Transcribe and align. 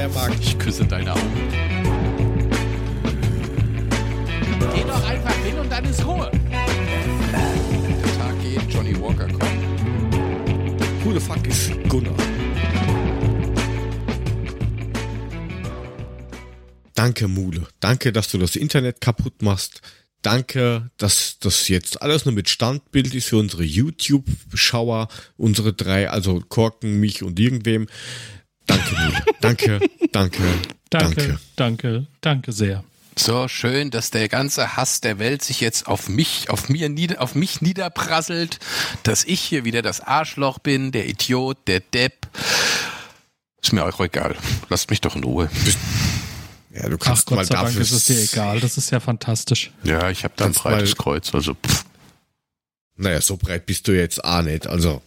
Steiermark. 0.00 0.32
Ich 0.40 0.58
küsse 0.58 0.86
deine 0.86 1.12
Augen. 1.12 1.48
Geh 4.74 4.82
doch 4.82 5.06
einfach 5.06 5.34
hin 5.44 5.58
und 5.58 5.70
dann 5.70 5.84
ist 5.84 6.06
Ruhe. 6.06 6.30
Der 6.50 8.18
Tag 8.18 8.42
geht, 8.42 8.72
Johnny 8.72 8.98
Walker 8.98 9.28
kommt. 9.28 11.04
Who 11.04 11.12
the 11.12 11.20
fuck 11.20 11.46
is 11.46 11.70
Gunnar? 11.88 12.14
Danke, 16.94 17.28
Mule. 17.28 17.66
Danke, 17.80 18.12
dass 18.12 18.30
du 18.30 18.38
das 18.38 18.56
Internet 18.56 19.02
kaputt 19.02 19.42
machst. 19.42 19.82
Danke, 20.22 20.90
dass 20.96 21.38
das 21.40 21.68
jetzt 21.68 22.00
alles 22.00 22.24
nur 22.24 22.34
mit 22.34 22.48
Standbild 22.48 23.14
ist 23.14 23.28
für 23.28 23.38
unsere 23.38 23.64
YouTube-Schauer, 23.64 25.08
unsere 25.36 25.72
drei, 25.72 26.10
also 26.10 26.42
Korken, 26.46 27.00
mich 27.00 27.22
und 27.22 27.38
irgendwem. 27.38 27.86
Danke, 28.70 28.94
Mule. 28.94 29.22
danke, 29.40 29.80
danke, 30.12 30.42
Danke, 30.90 31.14
danke. 31.16 31.38
danke, 31.56 32.06
danke 32.20 32.52
sehr. 32.52 32.84
So 33.16 33.48
schön, 33.48 33.90
dass 33.90 34.10
der 34.10 34.28
ganze 34.28 34.76
Hass 34.76 35.00
der 35.00 35.18
Welt 35.18 35.42
sich 35.42 35.60
jetzt 35.60 35.86
auf 35.86 36.08
mich, 36.08 36.48
auf 36.48 36.68
mir 36.68 36.88
nieder, 36.88 37.20
auf 37.20 37.34
mich 37.34 37.60
niederprasselt, 37.60 38.58
dass 39.02 39.24
ich 39.24 39.40
hier 39.40 39.64
wieder 39.64 39.82
das 39.82 40.00
Arschloch 40.00 40.58
bin, 40.58 40.90
der 40.92 41.06
Idiot, 41.08 41.58
der 41.66 41.80
Depp. 41.80 42.28
Ist 43.62 43.72
mir 43.72 43.84
auch 43.84 44.00
egal. 44.00 44.36
Lasst 44.68 44.88
mich 44.90 45.00
doch 45.00 45.16
in 45.16 45.24
Ruhe. 45.24 45.50
Ja, 46.72 46.88
du 46.88 46.96
Ach 47.00 47.04
kannst 47.04 47.30
mal 47.30 47.38
Gott 47.38 47.46
sei 47.46 47.54
Dank 47.56 47.66
dafür. 47.68 47.82
ist 47.82 47.90
es 47.92 48.04
dir 48.04 48.20
egal. 48.22 48.60
Das 48.60 48.78
ist 48.78 48.90
ja 48.90 49.00
fantastisch. 49.00 49.70
Ja, 49.82 50.08
ich 50.08 50.24
habe 50.24 50.34
da 50.36 50.46
ein 50.46 50.52
breites 50.52 50.90
mal- 50.96 51.02
Kreuz, 51.02 51.34
also 51.34 51.54
pff. 51.54 51.84
Naja, 52.96 53.20
so 53.20 53.36
breit 53.36 53.66
bist 53.66 53.86
du 53.88 53.92
jetzt 53.92 54.22
auch 54.24 54.42
nicht. 54.42 54.66
Also, 54.66 55.02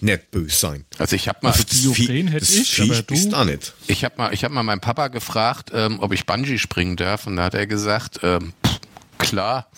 nicht 0.00 0.30
böse 0.30 0.56
sein. 0.56 0.84
Also 0.98 1.16
ich 1.16 1.28
habe 1.28 1.38
mal, 1.42 1.50
Also 1.52 1.64
das 1.64 1.78
Vieh- 1.96 2.26
hätte 2.28 2.38
das 2.40 2.50
ich, 2.54 2.70
Viech 2.74 2.90
aber 2.90 3.02
du- 3.02 3.14
bist 3.14 3.34
auch 3.34 3.44
nicht. 3.44 3.74
ich 3.86 4.04
habe 4.04 4.14
mal, 4.18 4.32
ich 4.34 4.44
habe 4.44 4.54
mal 4.54 4.62
meinen 4.62 4.80
Papa 4.80 5.08
gefragt, 5.08 5.70
ähm, 5.74 5.98
ob 6.00 6.12
ich 6.12 6.26
Bungee 6.26 6.58
springen 6.58 6.96
darf, 6.96 7.26
und 7.26 7.36
da 7.36 7.44
hat 7.44 7.54
er 7.54 7.66
gesagt, 7.66 8.20
ähm, 8.22 8.52
pff, 8.66 8.80
klar. 9.18 9.68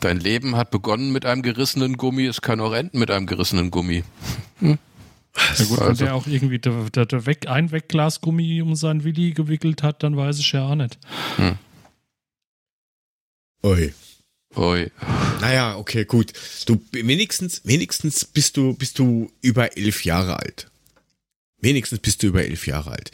Dein 0.00 0.18
Leben 0.18 0.56
hat 0.56 0.70
begonnen 0.72 1.12
mit 1.12 1.24
einem 1.24 1.42
gerissenen 1.42 1.96
Gummi, 1.96 2.26
es 2.26 2.40
kann 2.40 2.60
auch 2.60 2.72
enden 2.72 2.98
mit 2.98 3.10
einem 3.10 3.26
gerissenen 3.26 3.70
Gummi. 3.70 4.02
Ja 4.60 4.76
gut, 5.66 5.78
wenn 5.80 5.86
Also- 5.88 6.04
der 6.04 6.14
auch 6.14 6.26
irgendwie 6.26 6.58
der, 6.58 6.90
der, 6.90 7.06
der 7.06 7.24
weg, 7.26 7.46
ein 7.48 7.70
Wegglasgummi 7.70 8.60
um 8.62 8.74
seinen 8.74 9.04
Willi 9.04 9.30
gewickelt 9.32 9.82
hat, 9.82 10.02
dann 10.02 10.16
weiß 10.16 10.38
ich 10.40 10.50
ja 10.52 10.66
auch 10.66 10.74
nicht. 10.74 10.98
Ui. 13.64 13.94
Ui. 14.56 14.90
Naja, 15.40 15.76
okay, 15.76 16.04
gut. 16.04 16.32
Du 16.66 16.80
wenigstens, 16.92 17.62
wenigstens 17.64 18.24
bist 18.24 18.56
du, 18.56 18.74
bist 18.74 18.98
du 18.98 19.30
über 19.40 19.76
elf 19.76 20.04
Jahre 20.04 20.38
alt. 20.38 20.70
Wenigstens 21.60 22.00
bist 22.00 22.22
du 22.22 22.28
über 22.28 22.44
elf 22.44 22.66
Jahre 22.66 22.90
alt. 22.92 23.10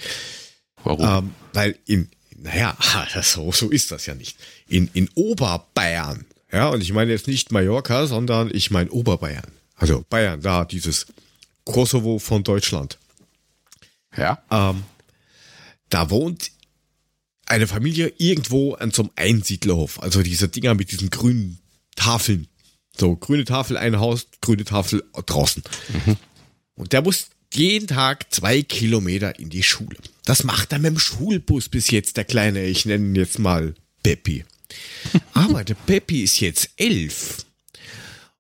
Warum? 0.83 1.27
Ähm, 1.27 1.34
weil 1.53 1.78
in, 1.86 2.11
naja, 2.36 2.77
so, 3.22 3.53
so 3.53 3.70
ist 3.70 3.91
das 3.91 4.06
ja 4.06 4.14
nicht. 4.14 4.36
In, 4.69 4.91
in 4.94 5.09
Oberbayern, 5.14 6.25
ja, 6.53 6.69
und 6.69 6.83
ich 6.83 6.92
meine 6.92 7.12
jetzt 7.12 7.28
nicht 7.28 7.53
Mallorca, 7.53 8.06
sondern 8.06 8.50
ich 8.53 8.70
meine 8.70 8.91
Oberbayern. 8.91 9.53
Also 9.77 10.05
Bayern, 10.09 10.41
da 10.41 10.64
dieses 10.64 11.06
Kosovo 11.64 12.19
von 12.19 12.42
Deutschland. 12.42 12.98
Ja? 14.16 14.42
Ähm, 14.50 14.83
da 15.91 16.11
wohnt 16.11 16.50
eine 17.49 17.67
Familie 17.67 18.13
irgendwo 18.19 18.75
an 18.75 18.91
so 18.91 19.03
einem 19.03 19.11
Einsiedlerhof. 19.17 20.03
Also 20.03 20.23
diese 20.23 20.49
Dinger 20.49 20.75
mit 20.75 20.93
diesen 20.93 21.11
grünen 21.11 21.59
Tafeln. 21.97 22.49
So, 22.97 23.17
grüne 23.17 23.45
Tafel, 23.45 23.77
ein 23.77 23.99
Haus, 24.01 24.27
grüne 24.41 24.65
Tafel 24.65 25.05
draußen. 25.27 25.63
Und 26.75 26.93
der 26.93 27.03
muss 27.03 27.29
jeden 27.55 27.87
Tag 27.87 28.33
zwei 28.33 28.62
Kilometer 28.62 29.39
in 29.39 29.50
die 29.50 29.62
Schule. 29.62 29.97
Das 30.25 30.45
macht 30.45 30.72
er 30.72 30.78
mit 30.78 30.93
dem 30.93 30.99
Schulbus 30.99 31.69
bis 31.69 31.91
jetzt, 31.91 32.17
der 32.17 32.25
Kleine. 32.25 32.65
Ich 32.65 32.84
nenne 32.84 33.06
ihn 33.06 33.15
jetzt 33.15 33.39
mal 33.39 33.75
Peppi. 34.03 34.45
Aber 35.33 35.65
der 35.65 35.75
Peppi 35.75 36.22
ist 36.22 36.41
jetzt 36.41 36.71
elf. 36.77 37.47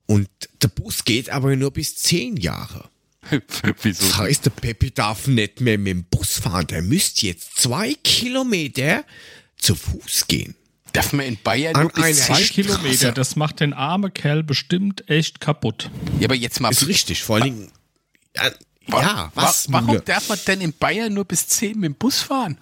Und 0.06 0.28
der 0.62 0.68
Bus 0.68 1.04
geht 1.04 1.28
aber 1.28 1.54
nur 1.54 1.70
bis 1.70 1.96
zehn 1.96 2.38
Jahre. 2.38 2.88
Wieso? 3.82 4.06
Das 4.06 4.16
heißt, 4.18 4.44
der 4.46 4.50
Peppi 4.50 4.90
darf 4.90 5.26
nicht 5.26 5.60
mehr 5.60 5.78
mit 5.78 5.88
dem 5.88 6.04
Bus 6.04 6.38
fahren. 6.38 6.66
Der 6.66 6.82
müsste 6.82 7.26
jetzt 7.26 7.56
zwei 7.60 7.94
Kilometer 8.04 9.04
zu 9.56 9.74
Fuß 9.74 10.26
gehen. 10.28 10.54
Darf 10.92 11.12
man 11.12 11.26
in 11.26 11.38
Bayern 11.42 11.74
An 11.74 11.82
nur 11.82 11.92
bis 11.92 12.02
zwei 12.26 12.34
Straße. 12.34 12.52
Kilometer, 12.52 13.12
das 13.12 13.36
macht 13.36 13.60
den 13.60 13.72
armen 13.74 14.12
Kerl 14.14 14.42
bestimmt 14.42 15.08
echt 15.10 15.40
kaputt. 15.40 15.90
Ja, 16.18 16.26
aber 16.26 16.34
jetzt 16.34 16.60
mal. 16.60 16.70
Ist 16.70 16.86
richtig, 16.86 17.22
vor 17.22 17.36
allen 17.36 17.44
Dingen. 17.44 17.72
Ja, 18.34 18.50
wa- 18.86 19.02
ja 19.02 19.32
was? 19.34 19.68
wa- 19.70 19.82
warum 19.82 20.02
darf 20.04 20.28
man 20.30 20.38
denn 20.46 20.60
in 20.62 20.72
Bayern 20.72 21.12
nur 21.12 21.24
bis 21.26 21.46
10 21.46 21.78
mit 21.80 21.84
dem 21.84 21.94
Bus 21.94 22.20
fahren? 22.20 22.56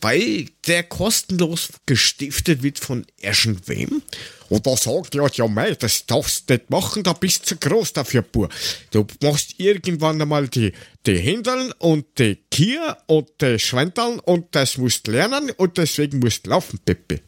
Weil 0.00 0.46
der 0.66 0.84
kostenlos 0.84 1.68
gestiftet 1.86 2.62
wird 2.62 2.78
von 2.78 3.06
irgendwem. 3.18 4.02
Und 4.48 4.66
da 4.66 4.76
sagt 4.76 5.14
er, 5.14 5.30
ja, 5.32 5.46
mei, 5.46 5.74
das 5.74 6.06
darfst 6.06 6.50
du 6.50 6.54
nicht 6.54 6.70
machen, 6.70 7.02
da 7.02 7.12
bist 7.12 7.42
du 7.42 7.56
zu 7.56 7.56
groß 7.56 7.92
dafür, 7.92 8.22
Bur. 8.22 8.48
Du 8.90 9.06
machst 9.22 9.54
irgendwann 9.58 10.20
einmal 10.20 10.48
die, 10.48 10.72
die 11.06 11.18
Händeln 11.18 11.72
und 11.78 12.06
die 12.18 12.36
Kier 12.50 12.96
und 13.06 13.28
die 13.40 13.58
Schwenteln 13.58 14.18
und 14.18 14.46
das 14.52 14.76
musst 14.76 15.06
du 15.06 15.12
lernen 15.12 15.50
und 15.56 15.78
deswegen 15.78 16.18
musst 16.18 16.46
du 16.46 16.50
laufen, 16.50 16.80
Peppi. 16.84 17.20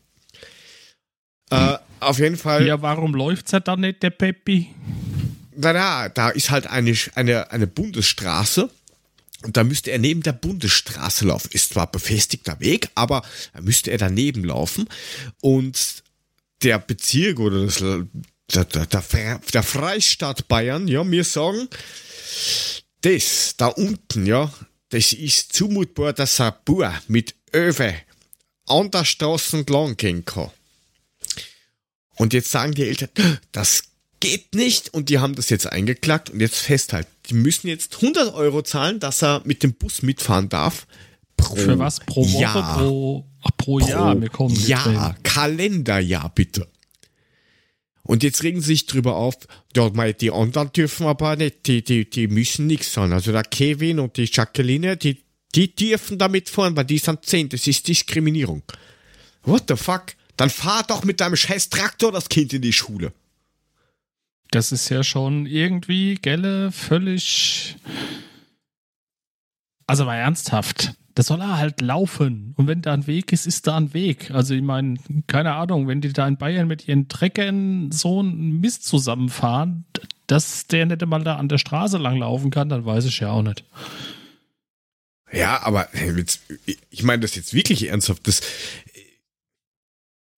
Äh, 1.51 1.77
auf 2.01 2.19
jeden 2.19 2.37
Fall. 2.37 2.67
Ja, 2.67 2.83
warum 2.83 3.15
läuft's 3.15 3.53
ja 3.53 3.61
dann 3.61 3.81
nicht, 3.81 4.03
der 4.03 4.11
Peppi? 4.11 4.75
Na, 5.55 5.73
na, 5.73 6.09
da 6.09 6.31
ist 6.31 6.51
halt 6.51 6.67
eine, 6.67 6.97
eine, 7.15 7.51
eine 7.53 7.67
Bundesstraße. 7.67 8.71
Und 9.45 9.57
da 9.57 9.65
müsste 9.65 9.91
er 9.91 9.99
neben 9.99 10.23
der 10.23 10.33
Bundesstraße 10.33 11.27
laufen. 11.27 11.51
Ist 11.53 11.75
zwar 11.75 11.91
befestigter 11.91 12.61
Weg, 12.61 12.91
aber 12.95 13.23
da 13.53 13.61
müsste 13.61 13.91
er 13.91 13.99
daneben 13.99 14.45
laufen. 14.45 14.89
Und 15.41 16.03
der 16.63 16.79
Bezirk 16.79 17.41
oder 17.41 17.65
das, 17.65 17.79
der, 17.79 18.65
der, 18.65 18.87
der, 18.87 19.39
der 19.39 19.63
Freistaat 19.63 20.49
Bayern, 20.49 20.89
ja, 20.89 21.05
mir 21.05 21.25
sagen, 21.25 21.69
das 23.03 23.55
da 23.57 23.67
unten, 23.67 24.27
ja, 24.27 24.53
das 24.91 25.13
ist 25.13 25.53
zumutbar, 25.53 26.13
dass 26.13 26.41
ein 26.41 26.53
Bauer 26.65 27.01
mit 27.09 27.35
Öwe 27.55 27.95
an 28.67 28.91
der 28.91 29.05
Straße 29.05 29.59
entlang 29.59 29.97
gehen 29.97 30.25
kann. 30.25 30.51
Und 32.17 32.33
jetzt 32.33 32.51
sagen 32.51 32.75
die 32.75 32.85
Eltern, 32.85 33.09
das 33.53 33.85
geht 34.23 34.55
nicht 34.55 34.95
und 34.95 35.09
die 35.09 35.19
haben 35.19 35.35
das 35.35 35.51
jetzt 35.51 35.67
eingeklagt 35.67 36.31
und 36.31 36.39
jetzt 36.39 36.59
festhalten. 36.59 37.11
Die 37.27 37.35
müssen 37.35 37.67
jetzt 37.67 37.97
100 37.97 38.33
Euro 38.35 38.63
zahlen, 38.63 39.01
dass 39.01 39.21
er 39.21 39.43
mit 39.45 39.65
dem 39.65 39.75
Bus 39.75 40.03
mitfahren 40.03 40.49
darf. 40.49 40.87
Pro 41.37 41.57
Für 41.57 41.79
was? 41.81 41.99
Pro 41.99 42.25
Woche? 42.25 42.41
Jahr. 42.41 42.79
Pro, 42.79 43.27
ach, 43.43 43.51
pro, 43.57 43.81
Jahr? 43.81 44.21
Wir 44.21 44.29
kommen 44.29 44.55
Jahr. 44.55 45.17
Kalenderjahr 45.25 46.31
bitte. 46.33 46.69
Und 48.05 48.23
jetzt 48.23 48.45
regen 48.45 48.61
sie 48.61 48.69
sich 48.69 48.87
drüber 48.87 49.17
auf, 49.17 49.35
ja, 49.77 49.91
die 50.13 50.31
anderen 50.31 50.73
dürfen 50.73 51.07
aber 51.07 51.35
nicht, 51.35 51.67
die, 51.67 51.83
die, 51.83 52.09
die 52.09 52.29
müssen 52.29 52.69
nichts 52.69 52.93
sein. 52.93 53.13
Also 53.13 53.33
der 53.33 53.43
Kevin 53.43 53.99
und 53.99 54.17
die 54.17 54.31
Jacqueline, 54.33 54.97
die, 54.97 55.25
die 55.57 55.75
dürfen 55.75 56.19
damit 56.19 56.49
fahren, 56.49 56.77
weil 56.77 56.85
die 56.85 56.99
sind 56.99 57.25
10, 57.25 57.49
das 57.49 57.67
ist 57.67 57.89
Diskriminierung. 57.89 58.63
What 59.43 59.65
the 59.67 59.77
fuck? 59.77 60.15
Dann 60.37 60.49
fahr 60.49 60.85
doch 60.87 61.03
mit 61.03 61.21
deinem 61.21 61.37
scheiß 61.37 61.71
Traktor 61.71 62.13
das 62.13 62.29
Kind 62.29 62.53
in 62.53 62.63
die 62.63 62.73
Schule. 62.73 63.13
Das 64.53 64.71
ist 64.71 64.91
ja 64.91 65.03
schon 65.03 65.47
irgendwie, 65.47 66.17
gelle, 66.17 66.73
völlig. 66.73 67.77
Also 69.87 70.05
mal 70.05 70.17
ernsthaft. 70.17 70.93
Das 71.15 71.27
soll 71.27 71.41
er 71.41 71.57
halt 71.57 71.81
laufen. 71.81 72.53
Und 72.59 72.67
wenn 72.67 72.83
da 72.83 72.93
ein 72.93 73.07
Weg 73.07 73.33
ist, 73.33 73.47
ist 73.47 73.67
da 73.67 73.79
ein 73.79 73.95
Weg. 73.95 74.31
Also 74.31 74.53
ich 74.55 74.63
meine, 74.63 74.99
keine 75.27 75.55
Ahnung, 75.55 75.89
wenn 75.89 76.03
die 76.03 76.13
da 76.13 76.29
in 76.29 76.37
Bayern 76.37 76.69
mit 76.69 76.87
ihren 76.87 77.09
Treckern 77.09 77.91
so 77.93 78.21
einen 78.21 78.61
Mist 78.61 78.85
zusammenfahren, 78.85 79.87
dass 80.27 80.67
der 80.67 80.85
nicht 80.85 81.03
einmal 81.03 81.25
da 81.25 81.37
an 81.37 81.49
der 81.49 81.59
Straße 81.59 81.97
lang 81.97 82.19
laufen 82.19 82.51
kann, 82.51 82.69
dann 82.69 82.85
weiß 82.85 83.07
ich 83.07 83.21
ja 83.21 83.31
auch 83.31 83.43
nicht. 83.43 83.65
Ja, 85.33 85.63
aber 85.63 85.89
ich 86.91 87.03
meine 87.03 87.21
das 87.21 87.37
jetzt 87.37 87.55
wirklich 87.55 87.89
ernsthaft. 87.89 88.29
Das, 88.29 88.43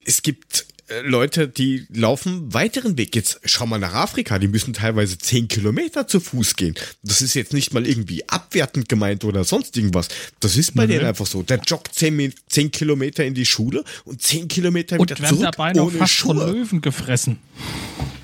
es 0.05 0.23
gibt 0.23 0.67
Leute, 1.03 1.49
die 1.49 1.87
laufen 1.93 2.53
weiteren 2.53 2.99
Weg. 2.99 3.17
Jetzt 3.17 3.41
schau 3.45 3.67
mal 3.67 3.79
nach 3.79 3.95
Afrika, 3.95 4.39
die 4.39 4.49
müssen 4.49 4.75
teilweise 4.75 5.17
10 5.17 5.49
Kilometer 5.49 6.07
zu 6.07 6.21
Fuß 6.21 6.57
gehen. 6.57 6.75
Das 7.03 7.23
ist 7.23 7.33
jetzt 7.35 7.55
nicht 7.55 7.73
mal 7.73 7.87
irgendwie 7.87 8.29
abwertend 8.29 8.89
gemeint 8.89 9.25
oder 9.25 9.45
sonst 9.45 9.77
irgendwas. 9.79 10.09
Das 10.41 10.57
ist 10.59 10.75
bei 10.75 10.87
Nö. 10.87 10.93
denen 10.93 11.07
einfach 11.07 11.27
so. 11.27 11.43
Der 11.43 11.59
joggt 11.67 11.95
10, 11.95 12.15
Mi- 12.15 12.35
10 12.49 12.71
Kilometer 12.71 13.25
in 13.25 13.33
die 13.35 13.47
Schule 13.47 13.83
und 14.05 14.21
10 14.21 14.47
Kilometer 14.49 15.01
Und 15.01 15.09
wieder 15.11 15.21
werden 15.23 15.37
zurück 15.39 15.53
dabei 15.53 15.73
noch 15.73 15.91
fast 15.91 16.15
von 16.17 16.37
Schuhe. 16.37 16.53
Löwen 16.53 16.81
gefressen. 16.83 17.39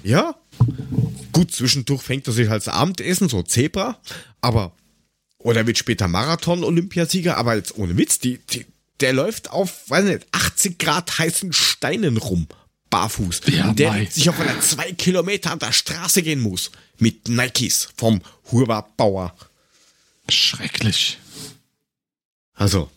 Ja. 0.05 0.35
Gut, 1.33 1.53
zwischendurch 1.53 2.03
fängt 2.03 2.27
er 2.27 2.33
sich 2.35 2.51
als 2.51 2.69
Abendessen, 2.69 3.29
so 3.31 3.43
Zebra, 3.43 3.99
aber, 4.43 4.73
oder 5.39 5.67
wird 5.67 5.79
später 5.79 6.09
Marathon-Olympiasieger, 6.09 7.37
aber 7.39 7.57
jetzt 7.57 7.79
ohne 7.79 7.97
Witz, 7.97 8.19
die, 8.19 8.39
die, 8.53 8.67
der 9.01 9.13
läuft 9.13 9.51
auf, 9.51 9.89
weiß 9.89 10.05
nicht, 10.05 10.27
80 10.33 10.79
Grad 10.79 11.19
heißen 11.19 11.53
Steinen 11.53 12.17
rum, 12.17 12.47
barfuß. 12.91 13.43
Ja, 13.47 13.69
und 13.69 13.79
der 13.79 13.91
mei. 13.91 14.07
sich 14.07 14.29
auf 14.29 14.39
einer 14.41 14.61
zwei 14.61 14.93
Kilometer 14.93 15.53
an 15.53 15.59
der 15.59 15.73
Straße 15.73 16.23
gehen 16.23 16.41
muss, 16.41 16.71
mit 16.99 17.29
Nikes 17.29 17.89
vom 17.97 18.21
Huber 18.51 18.89
Bauer. 18.97 19.35
Schrecklich. 20.29 21.19
Also. 22.55 22.91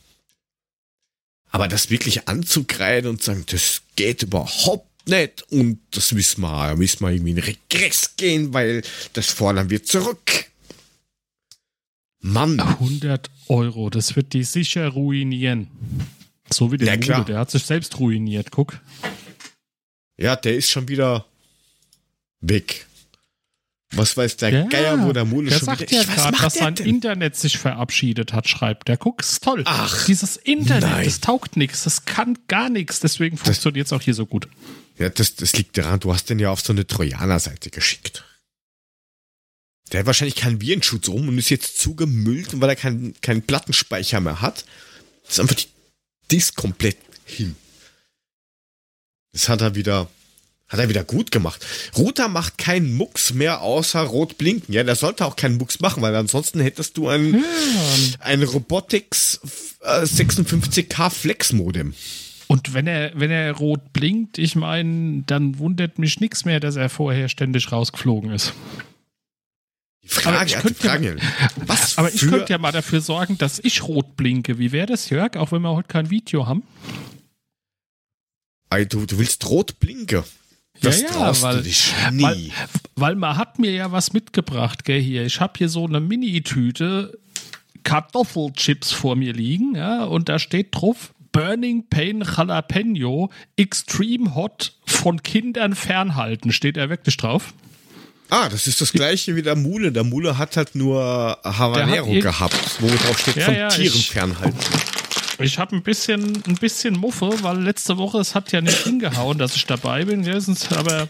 Aber 1.49 1.67
das 1.67 1.89
wirklich 1.89 2.27
anzukreiden 2.27 3.09
und 3.09 3.21
sagen, 3.21 3.45
das 3.49 3.81
geht 3.95 4.23
überhaupt 4.23 4.87
nicht 5.07 5.43
und 5.51 5.79
das 5.91 6.11
müssen 6.11 6.41
wir, 6.41 6.75
müssen 6.75 7.01
wir 7.01 7.11
irgendwie 7.11 7.31
in 7.31 7.39
Regress 7.39 8.15
gehen, 8.15 8.53
weil 8.53 8.81
das 9.13 9.27
fordern 9.27 9.69
wir 9.69 9.83
zurück. 9.83 10.47
Mann. 12.23 12.59
100 12.59 13.29
Euro, 13.49 13.89
das 13.89 14.15
wird 14.15 14.33
die 14.33 14.43
sicher 14.43 14.87
ruinieren. 14.89 15.67
So 16.51 16.71
wie 16.71 16.77
der 16.77 16.87
Ja, 16.87 16.97
klar. 16.97 17.25
der 17.25 17.37
hat 17.39 17.51
sich 17.51 17.63
selbst 17.63 17.99
ruiniert, 17.99 18.49
guck. 18.51 18.79
Ja, 20.17 20.35
der 20.35 20.55
ist 20.55 20.69
schon 20.71 20.87
wieder 20.87 21.25
weg. 22.39 22.87
Was 23.95 24.15
weiß 24.17 24.37
der 24.37 24.49
Ja, 24.49 24.63
Geier, 24.67 25.03
wo 25.05 25.11
der 25.11 25.25
Mule 25.25 25.49
der 25.49 25.57
schon 25.59 25.65
sagt 25.67 25.81
wieder 25.81 26.01
ja 26.01 26.03
gerade, 26.03 26.37
dass 26.37 26.53
sein 26.55 26.73
denn? 26.75 26.87
Internet 26.87 27.35
sich 27.35 27.57
verabschiedet 27.59 28.33
hat, 28.33 28.47
schreibt 28.47 28.87
der. 28.87 28.97
Guck, 28.97 29.21
ist 29.21 29.43
toll. 29.43 29.61
Ach, 29.65 30.05
Dieses 30.07 30.37
Internet, 30.37 30.83
nein. 30.89 31.05
das 31.05 31.19
taugt 31.19 31.57
nichts, 31.57 31.83
das 31.83 32.05
kann 32.05 32.37
gar 32.47 32.69
nichts, 32.69 33.01
deswegen 33.01 33.37
funktioniert 33.37 33.85
es 33.87 33.93
auch 33.93 34.01
hier 34.01 34.13
so 34.15 34.25
gut. 34.25 34.47
Ja, 34.97 35.09
das, 35.09 35.35
das 35.35 35.53
liegt 35.53 35.77
daran, 35.77 35.99
du 35.99 36.11
hast 36.13 36.29
den 36.29 36.39
ja 36.39 36.49
auf 36.49 36.61
so 36.61 36.73
eine 36.73 36.87
Trojaner-Seite 36.87 37.69
geschickt. 37.69 38.23
Der 39.93 39.99
hat 39.99 40.07
wahrscheinlich 40.07 40.35
keinen 40.35 40.59
Virenschutz 40.59 41.07
um 41.07 41.27
und 41.27 41.37
ist 41.37 41.49
jetzt 41.49 41.77
zugemüllt, 41.77 42.53
und 42.53 42.61
weil 42.61 42.69
er 42.69 42.75
keinen 42.75 43.13
keinen 43.21 43.43
Plattenspeicher 43.43 44.19
mehr 44.19 44.41
hat. 44.41 44.65
Ist 45.27 45.39
einfach 45.39 45.55
die 45.55 45.67
Disk 46.31 46.55
komplett 46.55 46.97
hin. 47.25 47.55
Das 49.33 49.49
hat 49.49 49.61
er 49.61 49.75
wieder, 49.75 50.09
hat 50.67 50.79
er 50.79 50.89
wieder 50.89 51.03
gut 51.03 51.31
gemacht. 51.31 51.65
Router 51.95 52.27
macht 52.27 52.57
keinen 52.57 52.93
Mucks 52.95 53.33
mehr 53.33 53.61
außer 53.61 54.01
rot 54.01 54.37
blinken. 54.39 54.73
Ja, 54.73 54.83
der 54.83 54.95
sollte 54.95 55.25
auch 55.25 55.35
keinen 55.35 55.57
Mucks 55.57 55.79
machen, 55.79 56.01
weil 56.01 56.15
ansonsten 56.15 56.59
hättest 56.59 56.97
du 56.97 57.07
ein, 57.07 57.43
ein 58.19 58.41
Robotics 58.41 59.39
äh, 59.81 60.01
56K 60.01 61.09
Flex 61.11 61.53
Modem. 61.53 61.93
Und 62.47 62.73
wenn 62.73 62.87
er, 62.87 63.11
wenn 63.15 63.31
er 63.31 63.53
rot 63.53 63.93
blinkt, 63.93 64.37
ich 64.37 64.55
meine, 64.55 65.23
dann 65.25 65.57
wundert 65.59 65.97
mich 65.97 66.19
nichts 66.19 66.45
mehr, 66.45 66.59
dass 66.59 66.75
er 66.75 66.89
vorher 66.89 67.29
ständig 67.29 67.71
rausgeflogen 67.71 68.31
ist. 68.31 68.53
Die 70.03 70.09
Frage, 70.09 70.45
ich 70.45 70.51
ja, 70.51 70.57
die 70.61 70.67
könnte 70.73 70.83
ja- 70.85 70.91
Frage, 70.91 71.17
was 71.65 71.97
Aber 71.97 72.13
ich 72.13 72.19
könnte 72.21 72.51
ja 72.51 72.57
mal 72.57 72.71
dafür 72.71 72.99
sorgen, 73.01 73.37
dass 73.37 73.59
ich 73.59 73.83
rot 73.83 74.15
blinke. 74.17 74.57
Wie 74.59 74.71
wäre 74.71 74.85
das, 74.87 75.09
Jörg? 75.09 75.37
Auch 75.37 75.51
wenn 75.51 75.61
wir 75.61 75.71
heute 75.73 75.87
kein 75.87 76.09
Video 76.09 76.45
haben. 76.45 76.63
Ey, 78.69 78.85
du, 78.87 79.05
du 79.05 79.17
willst 79.17 79.47
rot 79.49 79.79
blinken. 79.79 80.23
Das 80.81 81.01
Ja, 81.01 81.07
ja, 81.07 81.13
traust 81.13 81.41
weil- 81.43 81.57
du 81.57 81.63
dich 81.63 81.93
nie. 82.11 82.23
Weil, 82.23 82.51
weil 82.95 83.15
man 83.15 83.37
hat 83.37 83.59
mir 83.59 83.71
ja 83.71 83.91
was 83.91 84.11
mitgebracht, 84.13 84.83
gell, 84.83 85.01
hier. 85.01 85.25
Ich 85.25 85.39
habe 85.39 85.53
hier 85.57 85.69
so 85.69 85.85
eine 85.85 85.99
Mini-Tüte 85.99 87.17
Kartoffelchips 87.83 88.91
vor 88.91 89.15
mir 89.15 89.33
liegen, 89.33 89.75
ja, 89.75 90.03
und 90.05 90.29
da 90.29 90.39
steht 90.39 90.69
drauf 90.71 91.13
Burning 91.31 91.85
Pain 91.89 92.21
Jalapeno 92.21 93.29
Extreme 93.55 94.35
Hot 94.35 94.73
von 94.85 95.21
Kindern 95.23 95.75
fernhalten. 95.75 96.51
Steht 96.51 96.77
er 96.77 96.89
wirklich 96.89 97.17
drauf? 97.17 97.53
Ah, 98.33 98.49
das 98.49 98.67
ist 98.67 98.81
das 98.81 98.91
gleiche 98.91 99.35
wie 99.35 99.41
der 99.41 99.55
Mule. 99.55 99.91
Der 99.91 100.03
Mule 100.03 100.37
hat 100.37 100.57
halt 100.57 100.75
nur 100.75 101.37
Habanero 101.43 102.09
irg- 102.11 102.21
gehabt, 102.21 102.55
wo 102.79 102.87
drauf 102.87 103.19
steht, 103.19 103.35
Ja, 103.37 103.45
von 103.45 103.55
ja, 103.55 103.67
Tieren 103.69 103.95
ich- 103.95 104.09
fernhalten. 104.09 104.57
Ich 105.39 105.57
habe 105.57 105.75
ein 105.75 105.81
bisschen, 105.81 106.43
ein 106.47 106.55
bisschen 106.55 106.93
Muffe, 106.95 107.31
weil 107.41 107.59
letzte 107.61 107.97
Woche 107.97 108.19
es 108.19 108.35
hat 108.35 108.51
ja 108.51 108.61
nicht 108.61 108.83
hingehauen, 108.83 109.37
dass 109.39 109.55
ich 109.55 109.65
dabei 109.65 110.05
bin. 110.05 110.23
Ja, 110.23 110.37
aber, 110.77 111.07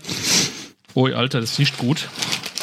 oh 0.93 1.07
Alter, 1.07 1.41
das 1.41 1.51
ist 1.51 1.59
nicht 1.59 1.77
gut. 1.77 2.07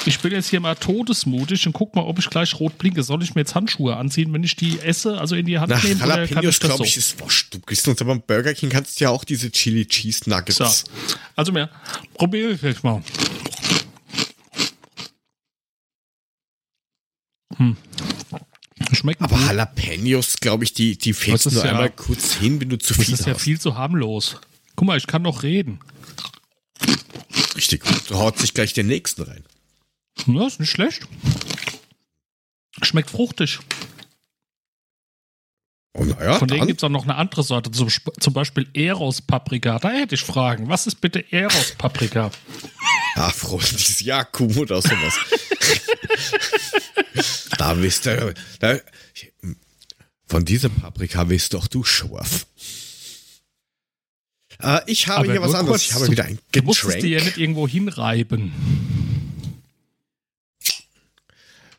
Ich 0.06 0.20
bin 0.20 0.32
jetzt 0.32 0.48
hier 0.48 0.60
mal 0.60 0.74
todesmutig 0.76 1.66
und 1.66 1.74
guck 1.74 1.94
mal, 1.94 2.00
ob 2.02 2.18
ich 2.18 2.30
gleich 2.30 2.58
rot 2.58 2.78
blinke. 2.78 3.02
Soll 3.02 3.22
ich 3.22 3.34
mir 3.34 3.42
jetzt 3.42 3.54
Handschuhe 3.54 3.94
anziehen, 3.98 4.32
wenn 4.32 4.42
ich 4.42 4.56
die 4.56 4.80
esse, 4.80 5.18
also 5.20 5.36
in 5.36 5.44
die 5.44 5.58
Hand 5.58 5.68
Nach 5.68 5.84
nehmen? 5.84 6.00
Oder 6.00 6.26
kann 6.26 6.42
Jalapenos, 6.42 6.44
ich 6.54 6.58
das 6.58 6.60
glaube 6.60 6.78
so? 6.78 6.84
ich, 6.84 6.96
ist 6.96 7.20
wurscht. 7.20 7.52
Du 7.54 7.60
kriegst 7.60 7.86
uns 7.86 8.00
aber 8.00 8.14
beim 8.14 8.22
Burger 8.26 8.54
King 8.54 8.70
kannst 8.70 8.98
du 8.98 9.04
ja 9.04 9.10
auch 9.10 9.24
diese 9.24 9.50
Chili 9.50 9.84
Cheese 9.84 10.30
Nuggets. 10.30 10.56
So. 10.56 10.64
Also 11.36 11.52
mehr. 11.52 11.68
Probiere 12.14 12.52
ich 12.52 12.62
jetzt 12.62 12.82
mal. 12.82 13.02
Hm. 17.56 17.76
Schmeckt 18.92 19.20
Aber 19.22 19.36
gut. 19.36 19.46
Jalapenos, 19.46 20.36
glaube 20.40 20.64
ich, 20.64 20.72
die, 20.72 20.96
die 20.96 21.10
ist 21.10 21.52
nur 21.52 21.64
ja- 21.64 21.70
einmal 21.70 21.90
kurz 21.90 22.34
hin, 22.34 22.60
wenn 22.60 22.70
du 22.70 22.78
zu 22.78 22.94
Das 22.94 23.04
viel 23.04 23.14
ist 23.14 23.26
ja 23.26 23.34
hast. 23.34 23.42
viel 23.42 23.60
zu 23.60 23.76
harmlos. 23.76 24.36
Guck 24.76 24.86
mal, 24.86 24.96
ich 24.96 25.06
kann 25.06 25.22
noch 25.22 25.42
reden. 25.42 25.80
Richtig 27.56 27.82
gut. 27.82 28.08
Du 28.08 28.16
haut 28.16 28.38
sich 28.38 28.54
gleich 28.54 28.72
den 28.72 28.86
nächsten 28.86 29.22
rein. 29.22 29.44
Ja, 30.26 30.46
ist 30.46 30.60
nicht 30.60 30.70
schlecht. 30.70 31.02
Schmeckt 32.82 33.10
fruchtig. 33.10 33.58
Oh, 35.92 36.04
naja, 36.04 36.38
Von 36.38 36.48
denen 36.48 36.66
gibt 36.66 36.80
es 36.80 36.84
auch 36.84 36.88
noch 36.88 37.02
eine 37.04 37.16
andere 37.16 37.42
Sorte, 37.42 37.70
zum, 37.72 37.88
zum 38.20 38.32
Beispiel 38.32 38.68
Eros-Paprika. 38.72 39.78
Da 39.80 39.90
hätte 39.90 40.14
ich 40.14 40.22
Fragen. 40.22 40.68
Was 40.68 40.86
ist 40.86 41.00
bitte 41.00 41.30
Eros-Paprika? 41.32 42.30
Ah, 43.16 43.30
freundliches 43.30 44.00
Jakum 44.00 44.56
oder 44.56 44.80
sowas. 44.80 45.18
da 47.60 47.74
bist 47.74 48.06
du. 48.06 48.34
Da, 48.58 48.78
von 50.26 50.44
dieser 50.44 50.68
Paprika 50.68 51.24
bist 51.24 51.52
doch 51.54 51.66
du 51.66 51.84
scharf. 51.84 52.46
Äh, 54.62 54.80
ich 54.86 55.08
habe 55.08 55.24
hier 55.26 55.34
nur 55.40 55.48
was 55.48 55.54
anderes. 55.54 55.82
Ich 55.82 55.92
habe 55.94 56.08
wieder 56.10 56.24
ein 56.24 56.38
Du 56.52 56.62
musstest 56.62 57.02
die 57.02 57.08
ja 57.08 57.18
Getränk. 57.18 57.24
nicht 57.36 57.38
irgendwo 57.42 57.68
hinreiben. 57.68 58.52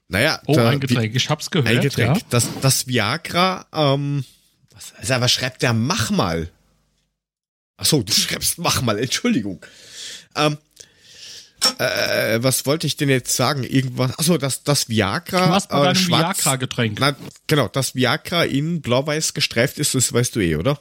Naja, 0.08 0.42
Oh, 0.46 0.56
da- 0.56 0.70
ein 0.70 0.80
Getränk. 0.80 1.16
Ich 1.16 1.30
hab's 1.30 1.50
gehört. 1.52 1.70
Ein 1.74 1.82
Getränk. 1.82 2.18
Ja. 2.18 2.24
Das, 2.30 2.48
das 2.62 2.88
Viagra, 2.88 3.66
ähm, 3.74 4.26
was, 4.72 4.94
also, 4.96 5.22
was 5.22 5.32
schreibt 5.32 5.62
der? 5.62 5.74
Mach 5.74 6.12
mal. 6.12 6.50
Ach 7.78 7.86
so, 7.86 8.04
du 8.04 8.12
schreibst 8.12 8.58
mach 8.58 8.82
mal, 8.82 9.00
Entschuldigung. 9.00 9.66
Ähm, 10.36 10.58
äh, 11.78 12.42
was 12.42 12.66
wollte 12.66 12.88
ich 12.88 12.98
denn 12.98 13.10
jetzt 13.10 13.36
sagen? 13.36 13.64
Irgendwas, 13.64 14.18
achso, 14.18 14.38
das, 14.38 14.64
das 14.64 14.90
Viagra. 14.90 15.46
Du 15.46 15.52
warst 15.52 15.70
bei 15.70 15.84
deinem 15.84 16.08
Viagra-Getränk. 16.08 17.00
Na, 17.00 17.16
genau, 17.48 17.68
das 17.68 17.96
Viagra 17.96 18.44
in 18.46 18.82
blau-weiß 18.82 19.34
gestreift 19.34 19.80
ist, 19.80 19.96
das 19.96 20.12
weißt 20.14 20.36
du 20.36 20.40
eh, 20.40 20.56
oder? 20.56 20.80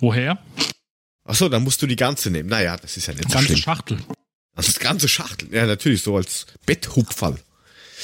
Woher? 0.00 0.38
Achso, 1.24 1.48
dann 1.48 1.62
musst 1.62 1.80
du 1.82 1.86
die 1.86 1.96
ganze 1.96 2.30
nehmen. 2.30 2.48
Naja, 2.48 2.76
das 2.76 2.96
ist 2.96 3.06
ja 3.06 3.14
nicht 3.14 3.28
so 3.28 3.34
Ganze 3.34 3.46
schlimm. 3.46 3.58
Schachtel. 3.58 3.98
Das 4.54 4.78
ganze 4.78 5.08
Schachtel. 5.08 5.54
Ja, 5.54 5.66
natürlich, 5.66 6.02
so 6.02 6.16
als 6.16 6.46
Betthupferl. 6.66 7.38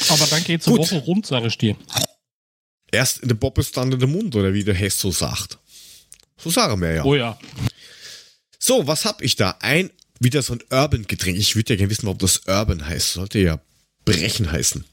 Aber 0.08 0.26
dann 0.26 0.44
geht's 0.44 0.66
eine. 0.68 0.78
Woche 0.78 0.98
rund, 0.98 1.26
sag 1.26 1.44
ich 1.44 1.58
dir. 1.58 1.76
Erst 2.90 3.18
in 3.18 3.28
der 3.28 3.34
Bobbes, 3.34 3.72
dann 3.72 3.92
in 3.92 3.98
der 3.98 4.08
Mund, 4.08 4.34
oder 4.36 4.54
wie 4.54 4.64
der 4.64 4.74
Hess 4.74 4.98
so 4.98 5.10
sagt. 5.10 5.58
So 6.38 6.50
sagen 6.50 6.80
wir 6.80 6.92
ja. 6.92 7.04
Oh 7.04 7.16
ja. 7.16 7.38
So, 8.58 8.86
was 8.86 9.04
hab 9.04 9.22
ich 9.22 9.36
da? 9.36 9.56
Ein, 9.60 9.90
wieder 10.20 10.42
so 10.42 10.54
ein 10.54 10.62
Urban-Getränk. 10.70 11.36
Ich 11.38 11.56
würde 11.56 11.74
ja 11.74 11.76
gerne 11.78 11.90
wissen, 11.90 12.06
warum 12.06 12.18
das 12.18 12.42
Urban 12.46 12.86
heißt. 12.86 13.12
Sollte 13.12 13.38
ja 13.38 13.60
Brechen 14.04 14.50
heißen. 14.50 14.84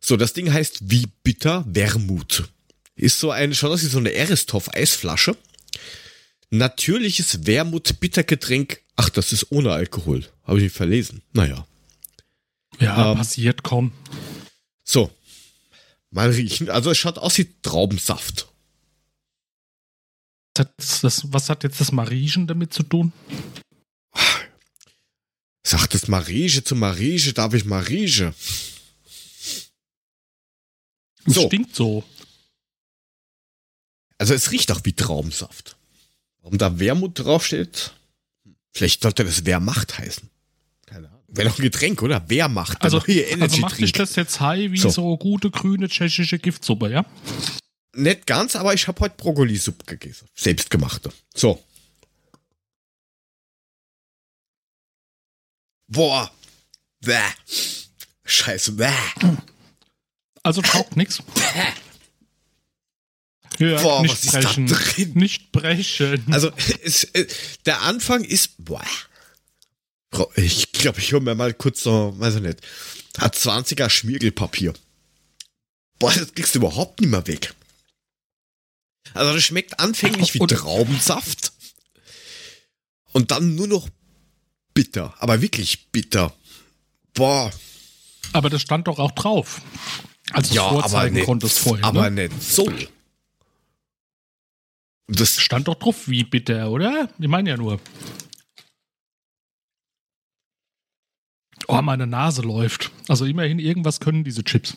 So, 0.00 0.16
das 0.16 0.32
Ding 0.32 0.52
heißt 0.52 0.90
wie 0.90 1.06
bitter 1.22 1.64
Wermut. 1.68 2.48
Ist 2.96 3.20
so 3.20 3.30
ein, 3.30 3.54
schon 3.54 3.70
aus 3.70 3.82
wie 3.82 3.86
so 3.86 3.98
eine 3.98 4.12
Eristoff-Eisflasche. 4.12 5.36
Natürliches 6.50 7.46
Wermut-Bittergetränk. 7.46 8.80
Ach, 8.96 9.08
das 9.08 9.32
ist 9.32 9.50
ohne 9.52 9.72
Alkohol. 9.72 10.26
Habe 10.44 10.60
ich 10.62 10.72
verlesen. 10.72 11.22
Naja. 11.32 11.66
Ja, 12.80 13.12
Ähm. 13.12 13.18
passiert, 13.18 13.62
komm. 13.62 13.92
So. 14.84 15.10
Mal 16.10 16.30
riechen. 16.30 16.68
Also 16.68 16.90
es 16.90 16.98
schaut 16.98 17.16
aus 17.18 17.38
wie 17.38 17.48
Traubensaft. 17.62 18.48
Hat, 20.58 20.74
das, 20.76 21.32
was 21.32 21.48
hat 21.48 21.64
jetzt 21.64 21.80
das 21.80 21.92
Mariechen 21.92 22.46
damit 22.46 22.74
zu 22.74 22.82
tun? 22.82 23.12
Sagt 25.72 25.94
es 25.94 26.06
Marige 26.06 26.62
zu 26.62 26.74
Marige, 26.76 27.32
darf 27.32 27.54
ich 27.54 27.64
Marige? 27.64 28.34
Es 31.24 31.34
So. 31.34 31.46
stinkt 31.46 31.74
so. 31.74 32.04
Also 34.18 34.34
es 34.34 34.50
riecht 34.50 34.70
auch 34.70 34.82
wie 34.84 34.92
Traubensaft. 34.92 35.78
Warum 36.42 36.58
da 36.58 36.78
Wermut 36.78 37.18
draufsteht? 37.18 37.94
Vielleicht 38.74 39.02
sollte 39.02 39.24
das 39.24 39.46
Wehrmacht 39.46 39.96
heißen. 39.98 40.28
Keine 40.84 41.08
Ahnung. 41.08 41.22
Wäre 41.28 41.48
doch 41.48 41.58
ein 41.58 41.62
Getränk, 41.62 42.02
oder? 42.02 42.28
Wehrmacht. 42.28 42.82
der 42.82 42.84
Also, 42.84 42.98
also 42.98 43.56
macht 43.62 43.78
Drink. 43.78 43.94
das 43.94 44.14
jetzt 44.16 44.40
high 44.40 44.70
wie 44.72 44.76
So. 44.78 44.90
so. 44.90 45.16
gute 45.16 45.50
grüne 45.50 45.88
tschechische 45.88 46.38
Giftsuppe, 46.38 46.90
ja? 46.90 47.06
Nicht 47.94 48.26
ganz, 48.26 48.56
aber 48.56 48.74
ich 48.74 48.86
habe 48.88 49.00
heute 49.00 49.14
Brokkolisuppe 49.16 49.86
gegessen. 49.86 50.28
Selbstgemachte. 50.34 51.10
So. 51.34 51.64
Boah. 55.92 56.30
Bäh. 57.00 57.18
Scheiße. 58.24 58.72
Bäh. 58.72 58.92
Also 60.42 60.62
taugt 60.62 60.96
nix. 60.96 61.22
Ja, 63.58 63.80
Boah, 63.82 64.02
nicht 64.02 64.12
was 64.12 64.24
ist 64.24 64.34
da 64.34 64.40
brechen. 64.40 64.66
drin? 64.66 65.12
Nicht 65.14 65.52
brechen. 65.52 66.24
Also, 66.32 66.50
es, 66.82 67.04
äh, 67.04 67.26
der 67.66 67.82
Anfang 67.82 68.24
ist, 68.24 68.64
boah. 68.64 68.84
Ich 70.36 70.72
glaube, 70.72 70.98
ich 71.00 71.12
hole 71.12 71.22
mir 71.22 71.34
mal 71.34 71.54
kurz 71.54 71.82
so, 71.82 72.14
weiß 72.18 72.36
ich 72.36 72.42
nicht, 72.42 72.60
hat 73.18 73.36
20er 73.36 73.88
Schmiergelpapier. 73.88 74.74
Boah, 75.98 76.12
das 76.12 76.34
kriegst 76.34 76.54
du 76.54 76.58
überhaupt 76.58 77.00
nicht 77.00 77.10
mehr 77.10 77.26
weg. 77.26 77.54
Also 79.14 79.32
das 79.34 79.44
schmeckt 79.44 79.78
anfänglich 79.78 80.34
wie 80.34 80.38
Traubensaft 80.46 81.52
und 83.12 83.30
dann 83.30 83.54
nur 83.54 83.68
noch 83.68 83.88
bitter, 84.74 85.14
aber 85.18 85.40
wirklich 85.42 85.88
bitter. 85.90 86.32
Boah, 87.14 87.50
Aber 88.32 88.48
das 88.50 88.62
stand 88.62 88.88
doch 88.88 88.98
auch 88.98 89.10
drauf. 89.12 89.60
Als 90.30 90.48
es 90.48 90.54
ja, 90.54 90.62
aber 90.62 90.80
vorzeigen 90.80 91.16
nicht, 91.16 91.26
konntest 91.26 91.58
vorher. 91.58 91.84
aber 91.84 92.08
ne? 92.08 92.28
nicht 92.28 92.42
so. 92.42 92.72
Das 95.08 95.38
Stand 95.38 95.68
doch 95.68 95.74
drauf, 95.74 96.08
wie 96.08 96.24
bitter, 96.24 96.70
oder? 96.70 97.10
Ich 97.18 97.28
meine 97.28 97.50
ja 97.50 97.56
nur. 97.58 97.78
Oh, 101.68 101.80
meine 101.82 102.06
Nase 102.06 102.42
läuft. 102.42 102.90
Also 103.08 103.24
immerhin 103.24 103.58
irgendwas 103.58 104.00
können 104.00 104.24
diese 104.24 104.42
Chips. 104.42 104.76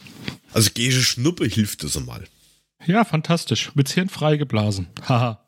Also 0.53 0.69
Gesche 0.73 1.01
Schnuppe 1.03 1.45
hilft 1.45 1.83
das 1.83 1.95
einmal. 1.97 2.27
Ja, 2.85 3.03
fantastisch. 3.05 3.71
Mit 3.75 3.89
Hirn 3.89 4.09
frei 4.09 4.37
geblasen. 4.37 4.87
Haha. 5.07 5.43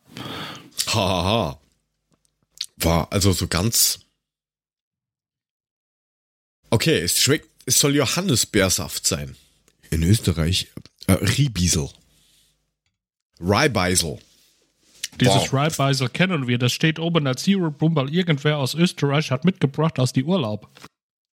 Hahaha. 0.87 1.59
War 2.77 3.11
also 3.11 3.31
so 3.33 3.47
ganz. 3.47 3.99
Okay, 6.69 6.99
es 6.99 7.19
schmeckt, 7.19 7.47
es 7.65 7.79
soll 7.79 7.95
Johannisbeersaft 7.95 9.05
sein. 9.07 9.35
In 9.89 10.03
Österreich 10.03 10.67
äh, 11.07 11.13
Riebiesel. 11.13 11.89
Ryebeisel. 13.39 14.19
Dieses 15.19 15.51
Wow. 15.51 15.53
Ryebeisel 15.53 16.09
kennen 16.09 16.47
wir. 16.47 16.57
Das 16.57 16.73
steht 16.73 16.99
oben 16.99 17.25
als 17.27 17.43
Zero 17.43 17.73
weil 17.79 18.13
irgendwer 18.13 18.57
aus 18.57 18.75
Österreich 18.75 19.31
hat 19.31 19.45
mitgebracht 19.45 19.99
aus 19.99 20.13
die 20.13 20.23
Urlaub. 20.23 20.69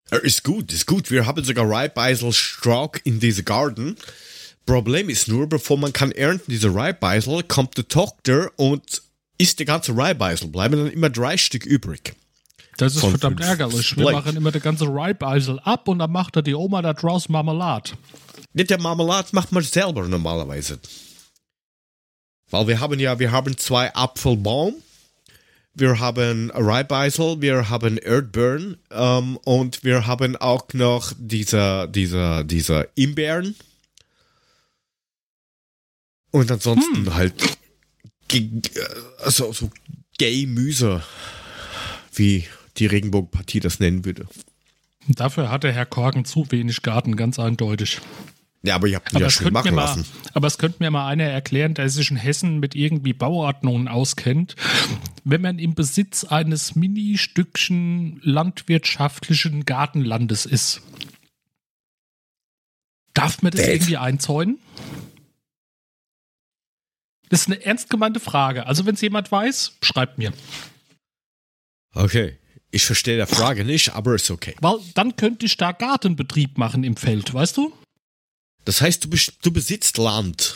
Er 0.09 0.23
ist 0.23 0.43
gut, 0.43 0.71
ist 0.71 0.85
gut. 0.85 1.11
Wir 1.11 1.25
haben 1.25 1.43
sogar 1.43 1.65
Ryebeisel 1.65 2.31
Strauch 2.31 2.93
in 3.03 3.19
diese 3.19 3.43
Garten. 3.43 3.97
Problem 4.65 5.09
ist 5.09 5.27
nur, 5.27 5.47
bevor 5.47 5.77
man 5.77 5.93
kann 5.93 6.11
ernten, 6.11 6.51
diese 6.51 6.73
Ryebeisel, 6.73 7.43
kommt 7.43 7.77
der 7.77 7.87
Tochter 7.87 8.51
und 8.55 9.01
isst 9.37 9.59
die 9.59 9.65
ganze 9.65 9.91
Ryebeisel. 9.91 10.47
Bleiben 10.47 10.77
dann 10.77 10.91
immer 10.91 11.09
drei 11.09 11.37
Stück 11.37 11.65
übrig. 11.65 12.15
Das 12.77 12.95
ist 12.95 13.01
verdammt 13.01 13.41
ärgerlich. 13.41 13.97
Wir 13.97 14.11
machen 14.11 14.35
immer 14.37 14.51
die 14.51 14.59
ganze 14.59 14.85
Ryebeisel 14.85 15.59
ab 15.59 15.87
und 15.87 15.99
dann 15.99 16.11
macht 16.11 16.35
er 16.35 16.43
die 16.43 16.53
Oma 16.53 16.81
da 16.81 16.93
draus 16.93 17.27
Marmelade. 17.27 17.91
Nicht 18.53 18.69
der 18.69 18.79
Marmelade 18.79 19.29
macht 19.31 19.51
man 19.51 19.63
selber 19.63 20.07
normalerweise. 20.07 20.79
Weil 22.49 22.67
wir 22.67 22.79
haben 22.79 22.99
ja, 22.99 23.19
wir 23.19 23.31
haben 23.31 23.57
zwei 23.57 23.93
Apfelbaum, 23.93 24.75
wir 25.73 25.99
haben 25.99 26.49
Ryebeisel, 26.51 27.41
wir 27.41 27.69
haben 27.69 27.97
Erdbeeren 27.97 28.77
ähm, 28.91 29.37
und 29.43 29.83
wir 29.83 30.07
haben 30.07 30.35
auch 30.37 30.67
noch 30.73 31.13
diese, 31.17 31.87
diese, 31.89 32.45
diese 32.45 32.87
Imbeeren. 32.95 33.55
Und 36.31 36.51
ansonsten 36.51 37.13
halt 37.13 37.33
ge- 38.27 38.49
äh, 38.75 39.23
also 39.23 39.51
so 39.51 39.69
Gay-Müse, 40.17 41.03
wie 42.13 42.47
die 42.77 42.85
Regenbogenpartie 42.85 43.59
das 43.59 43.79
nennen 43.79 44.05
würde. 44.05 44.27
Dafür 45.07 45.49
hatte 45.49 45.71
Herr 45.71 45.85
Korken 45.85 46.25
zu 46.25 46.51
wenig 46.51 46.81
Garten, 46.81 47.15
ganz 47.15 47.39
eindeutig. 47.39 48.01
Ja, 48.63 48.75
aber 48.75 48.87
ihr 48.87 48.97
habt 48.97 49.13
ihn 49.13 49.19
ja 49.19 49.29
schön 49.29 49.53
machen 49.53 49.75
mal, 49.75 49.83
lassen. 49.83 50.05
aber 50.33 50.47
es 50.47 50.57
könnte 50.57 50.77
mir 50.83 50.91
mal 50.91 51.07
einer 51.07 51.23
erklären, 51.23 51.73
der 51.73 51.89
sich 51.89 52.11
in 52.11 52.17
Hessen 52.17 52.59
mit 52.59 52.75
irgendwie 52.75 53.13
Bauordnungen 53.13 53.87
auskennt. 53.87 54.55
Wenn 55.23 55.41
man 55.41 55.59
im 55.59 55.75
Besitz 55.75 56.23
eines 56.25 56.75
Mini-Stückchen 56.75 58.19
landwirtschaftlichen 58.23 59.63
Gartenlandes 59.63 60.45
ist, 60.45 60.81
darf 63.13 63.41
man 63.41 63.51
das 63.51 63.61
Dad. 63.61 63.69
irgendwie 63.69 63.97
einzäunen? 63.97 64.59
Das 67.29 67.41
ist 67.41 67.47
eine 67.47 67.63
ernst 67.63 67.89
gemeinte 67.89 68.19
Frage. 68.19 68.65
Also, 68.65 68.85
wenn 68.85 68.95
es 68.95 69.01
jemand 69.01 69.31
weiß, 69.31 69.77
schreibt 69.81 70.17
mir. 70.17 70.33
Okay. 71.93 72.37
Ich 72.71 72.85
verstehe 72.85 73.17
der 73.17 73.27
Frage 73.27 73.63
nicht, 73.63 73.93
aber 73.93 74.15
ist 74.15 74.29
okay. 74.29 74.55
Weil 74.61 74.79
dann 74.93 75.15
könnte 75.15 75.45
ich 75.45 75.57
da 75.57 75.71
Gartenbetrieb 75.71 76.57
machen 76.57 76.83
im 76.83 76.97
Feld, 76.97 77.33
weißt 77.33 77.57
du? 77.57 77.73
Das 78.65 78.81
heißt, 78.81 79.05
du, 79.05 79.09
du 79.41 79.51
besitzt 79.51 79.97
Land. 79.97 80.55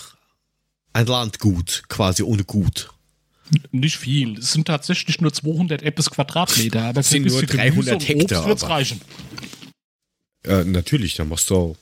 Ein 0.93 1.05
Landgut, 1.05 1.83
quasi 1.87 2.23
ohne 2.23 2.43
Gut. 2.43 2.89
Nicht 3.71 3.97
viel. 3.97 4.37
Es 4.37 4.51
sind 4.53 4.65
tatsächlich 4.67 5.21
nur 5.21 5.33
200 5.33 5.81
Eppes 5.83 6.09
Quadratmeter, 6.09 6.81
aber 6.83 6.93
Das 6.95 7.09
sind 7.09 7.25
nur 7.25 7.39
bisschen 7.41 7.57
300 7.57 7.73
Gemüse 7.73 7.93
und 7.93 8.07
Hektar, 8.07 8.47
Obst 8.51 8.63
aber- 8.65 8.73
reichen. 8.73 9.01
Äh, 10.43 10.63
natürlich, 10.65 11.15
dann 11.15 11.29
machst 11.29 11.49
du 11.49 11.77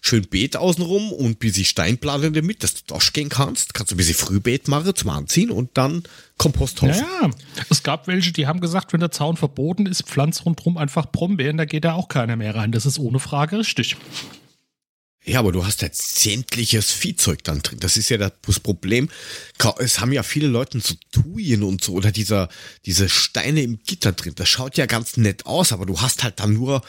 schön 0.00 0.26
Beet 0.28 0.56
außenrum 0.56 1.12
und 1.12 1.26
ein 1.26 1.36
bisschen 1.36 1.64
Steinplatte 1.64 2.30
damit, 2.30 2.62
dass 2.62 2.74
du 2.74 2.80
durchgehen 2.86 3.28
kannst. 3.28 3.74
Kannst 3.74 3.90
du 3.90 3.94
ein 3.94 3.98
bisschen 3.98 4.14
Frühbeet 4.14 4.68
machen 4.68 4.94
zum 4.94 5.10
Anziehen 5.10 5.50
und 5.50 5.70
dann 5.74 6.02
Komposthaufen. 6.38 7.04
Ja, 7.22 7.30
es 7.70 7.82
gab 7.82 8.06
welche, 8.06 8.32
die 8.32 8.46
haben 8.46 8.60
gesagt, 8.60 8.92
wenn 8.92 9.00
der 9.00 9.10
Zaun 9.10 9.36
verboten 9.36 9.86
ist, 9.86 10.02
pflanzt 10.02 10.44
rundherum 10.44 10.76
einfach 10.76 11.06
Brombeeren, 11.10 11.56
da 11.56 11.64
geht 11.64 11.84
da 11.84 11.94
auch 11.94 12.08
keiner 12.08 12.36
mehr 12.36 12.54
rein. 12.54 12.72
Das 12.72 12.86
ist 12.86 12.98
ohne 12.98 13.18
Frage 13.18 13.58
richtig. 13.58 13.96
Ja, 15.28 15.40
aber 15.40 15.50
du 15.50 15.66
hast 15.66 15.82
ja 15.82 15.88
sämtliches 15.90 16.92
Viehzeug 16.92 17.42
dann 17.42 17.60
drin. 17.60 17.80
Das 17.80 17.96
ist 17.96 18.10
ja 18.10 18.16
das 18.16 18.60
Problem. 18.60 19.08
Es 19.78 19.98
haben 19.98 20.12
ja 20.12 20.22
viele 20.22 20.46
Leute 20.46 20.78
so 20.78 20.94
Tuyen 21.10 21.64
und 21.64 21.82
so 21.82 21.94
oder 21.94 22.12
dieser, 22.12 22.48
diese 22.84 23.08
Steine 23.08 23.62
im 23.62 23.80
Gitter 23.84 24.12
drin. 24.12 24.34
Das 24.36 24.48
schaut 24.48 24.76
ja 24.76 24.86
ganz 24.86 25.16
nett 25.16 25.44
aus, 25.44 25.72
aber 25.72 25.84
du 25.84 26.00
hast 26.00 26.22
halt 26.22 26.38
dann 26.38 26.52
nur 26.52 26.80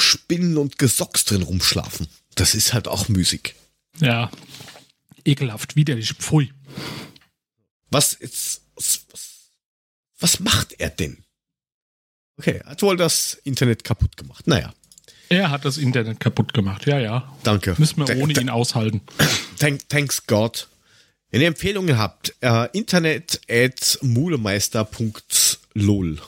Spinnen 0.00 0.56
und 0.56 0.78
Gesocks 0.78 1.24
drin 1.24 1.42
rumschlafen. 1.42 2.06
Das 2.34 2.54
ist 2.54 2.72
halt 2.72 2.88
auch 2.88 3.08
müßig. 3.08 3.54
Ja, 4.00 4.30
ekelhaft, 5.24 5.76
widerlich, 5.76 6.12
pfui. 6.14 6.52
Was 7.90 8.12
ist, 8.12 8.62
was, 8.76 9.00
was, 10.20 10.40
macht 10.40 10.74
er 10.78 10.90
denn? 10.90 11.24
Okay, 12.38 12.60
er 12.64 12.70
hat 12.70 12.82
wohl 12.82 12.96
das 12.96 13.34
Internet 13.44 13.82
kaputt 13.84 14.16
gemacht. 14.16 14.46
Naja, 14.46 14.72
Er 15.30 15.50
hat 15.50 15.64
das 15.64 15.76
Internet 15.78 16.20
kaputt 16.20 16.52
gemacht, 16.54 16.86
ja, 16.86 16.98
ja. 17.00 17.36
danke. 17.42 17.74
Müssen 17.78 17.96
wir 17.98 18.04
Th- 18.06 18.22
ohne 18.22 18.32
th- 18.34 18.40
ihn 18.42 18.50
aushalten. 18.50 19.00
Thank, 19.58 19.88
thanks 19.88 20.26
God. 20.26 20.68
Wenn 21.30 21.40
ihr 21.42 21.48
Empfehlungen 21.48 21.98
habt, 21.98 22.34
äh, 22.40 22.68
internet 22.72 23.40
at 23.50 23.98
mulemeister.lol. 24.02 26.20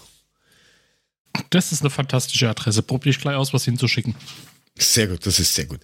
Das 1.50 1.72
ist 1.72 1.80
eine 1.82 1.90
fantastische 1.90 2.48
Adresse. 2.48 2.82
Probiere 2.82 3.10
ich 3.14 3.20
gleich 3.20 3.36
aus, 3.36 3.52
was 3.52 3.64
hinzuschicken. 3.64 4.14
Sehr 4.78 5.08
gut, 5.08 5.24
das 5.26 5.38
ist 5.38 5.54
sehr 5.54 5.66
gut. 5.66 5.80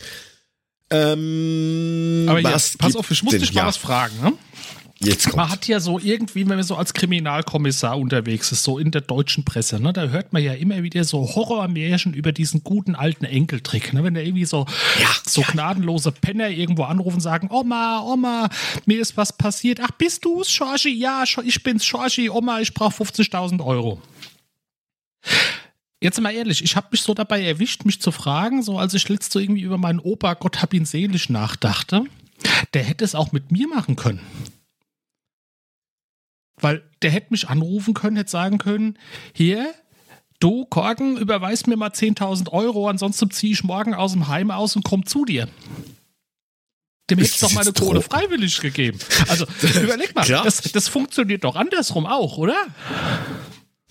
Ähm, 0.91 2.27
Aber 2.29 2.41
jetzt, 2.41 2.79
pass 2.79 2.95
auf, 2.97 3.11
ich 3.11 3.23
muss 3.23 3.37
dich 3.37 3.53
mal 3.53 3.63
ja, 3.63 3.67
was 3.67 3.77
fragen. 3.77 4.15
Ne? 4.23 4.33
Jetzt 4.99 5.27
Man 5.27 5.35
kommt. 5.37 5.51
hat 5.51 5.69
ja 5.69 5.79
so 5.79 5.99
irgendwie, 5.99 6.49
wenn 6.49 6.57
man 6.57 6.63
so 6.63 6.75
als 6.75 6.95
Kriminalkommissar 6.95 7.99
unterwegs 7.99 8.51
ist, 8.53 8.63
so 8.65 8.79
in 8.79 8.93
der 8.93 9.03
deutschen 9.03 9.45
Presse, 9.45 9.79
ne, 9.79 9.93
da 9.93 10.07
hört 10.07 10.33
man 10.33 10.43
ja 10.43 10.55
immer 10.55 10.83
wieder 10.83 11.05
so 11.05 11.35
Horrormärchen 11.35 12.15
über 12.15 12.33
diesen 12.33 12.65
guten 12.65 12.95
alten 12.95 13.27
Enkeltrick. 13.27 13.93
Ne? 13.93 14.05
Wenn 14.05 14.15
da 14.15 14.21
irgendwie 14.23 14.47
so, 14.47 14.65
Ja, 14.99 15.09
so 15.27 15.43
ja. 15.43 15.49
gnadenlose 15.49 16.13
Penner 16.13 16.49
irgendwo 16.49 16.85
anrufen 16.85 17.17
und 17.17 17.21
sagen, 17.21 17.49
Oma, 17.51 18.01
Oma, 18.01 18.49
mir 18.87 19.01
ist 19.01 19.17
was 19.19 19.35
passiert. 19.37 19.81
Ach, 19.83 19.91
bist 19.91 20.25
du's, 20.25 20.51
Schorchi? 20.51 20.95
Ja, 20.95 21.25
ich 21.45 21.63
bin's, 21.63 21.85
Schorchi. 21.85 22.31
Oma, 22.31 22.61
ich 22.61 22.73
brauche 22.73 23.03
50.000 23.05 23.63
Euro. 23.63 24.01
Jetzt 26.03 26.21
mal 26.21 26.33
ehrlich, 26.33 26.63
ich 26.63 26.77
habe 26.77 26.89
mich 26.93 27.03
so 27.03 27.15
dabei 27.15 27.43
erwischt, 27.43 27.85
mich 27.85 28.01
zu 28.01 28.13
fragen, 28.13 28.63
so 28.63 28.79
als 28.79 28.93
ich 28.95 29.09
letzte 29.09 29.41
irgendwie 29.41 29.63
über 29.63 29.79
meinen 29.79 29.99
Opa, 29.99 30.35
Gott 30.35 30.61
hab 30.61 30.75
ihn 30.75 30.85
selig, 30.85 31.31
nachdachte, 31.31 32.05
der 32.75 32.83
hätte 32.83 33.05
es 33.05 33.15
auch 33.15 33.33
mit 33.33 33.51
mir 33.51 33.67
machen 33.67 33.97
können. 33.97 34.21
Weil 36.61 36.83
der 37.03 37.11
hätte 37.11 37.29
mich 37.31 37.49
anrufen 37.49 37.95
können, 37.95 38.17
hätte 38.17 38.31
sagen 38.31 38.59
können, 38.59 38.99
hier, 39.33 39.75
du 40.39 40.65
Korken, 40.67 41.17
überweis 41.17 41.67
mir 41.67 41.77
mal 41.77 41.91
10.000 41.91 42.51
Euro, 42.53 42.89
ansonsten 42.89 43.31
ziehe 43.31 43.53
ich 43.53 43.65
morgen 43.65 43.95
aus 43.95 44.13
dem 44.13 44.29
Heim 44.29 44.51
aus 44.51 44.77
und 44.77 44.85
komm 44.85 45.07
zu 45.07 45.25
dir. 45.25 45.49
Dem 47.09 47.19
hätte 47.19 47.29
ich 47.29 47.35
Ist 47.35 47.43
doch 47.43 47.53
meine 47.53 47.73
Kohle 47.73 48.01
Drogen? 48.01 48.03
freiwillig 48.03 48.61
gegeben. 48.61 48.99
Also 49.29 49.47
überleg 49.81 50.15
mal, 50.15 50.27
das, 50.27 50.61
das 50.63 50.89
funktioniert 50.89 51.45
doch 51.45 51.57
andersrum 51.57 52.05
auch, 52.05 52.37
oder? 52.37 52.57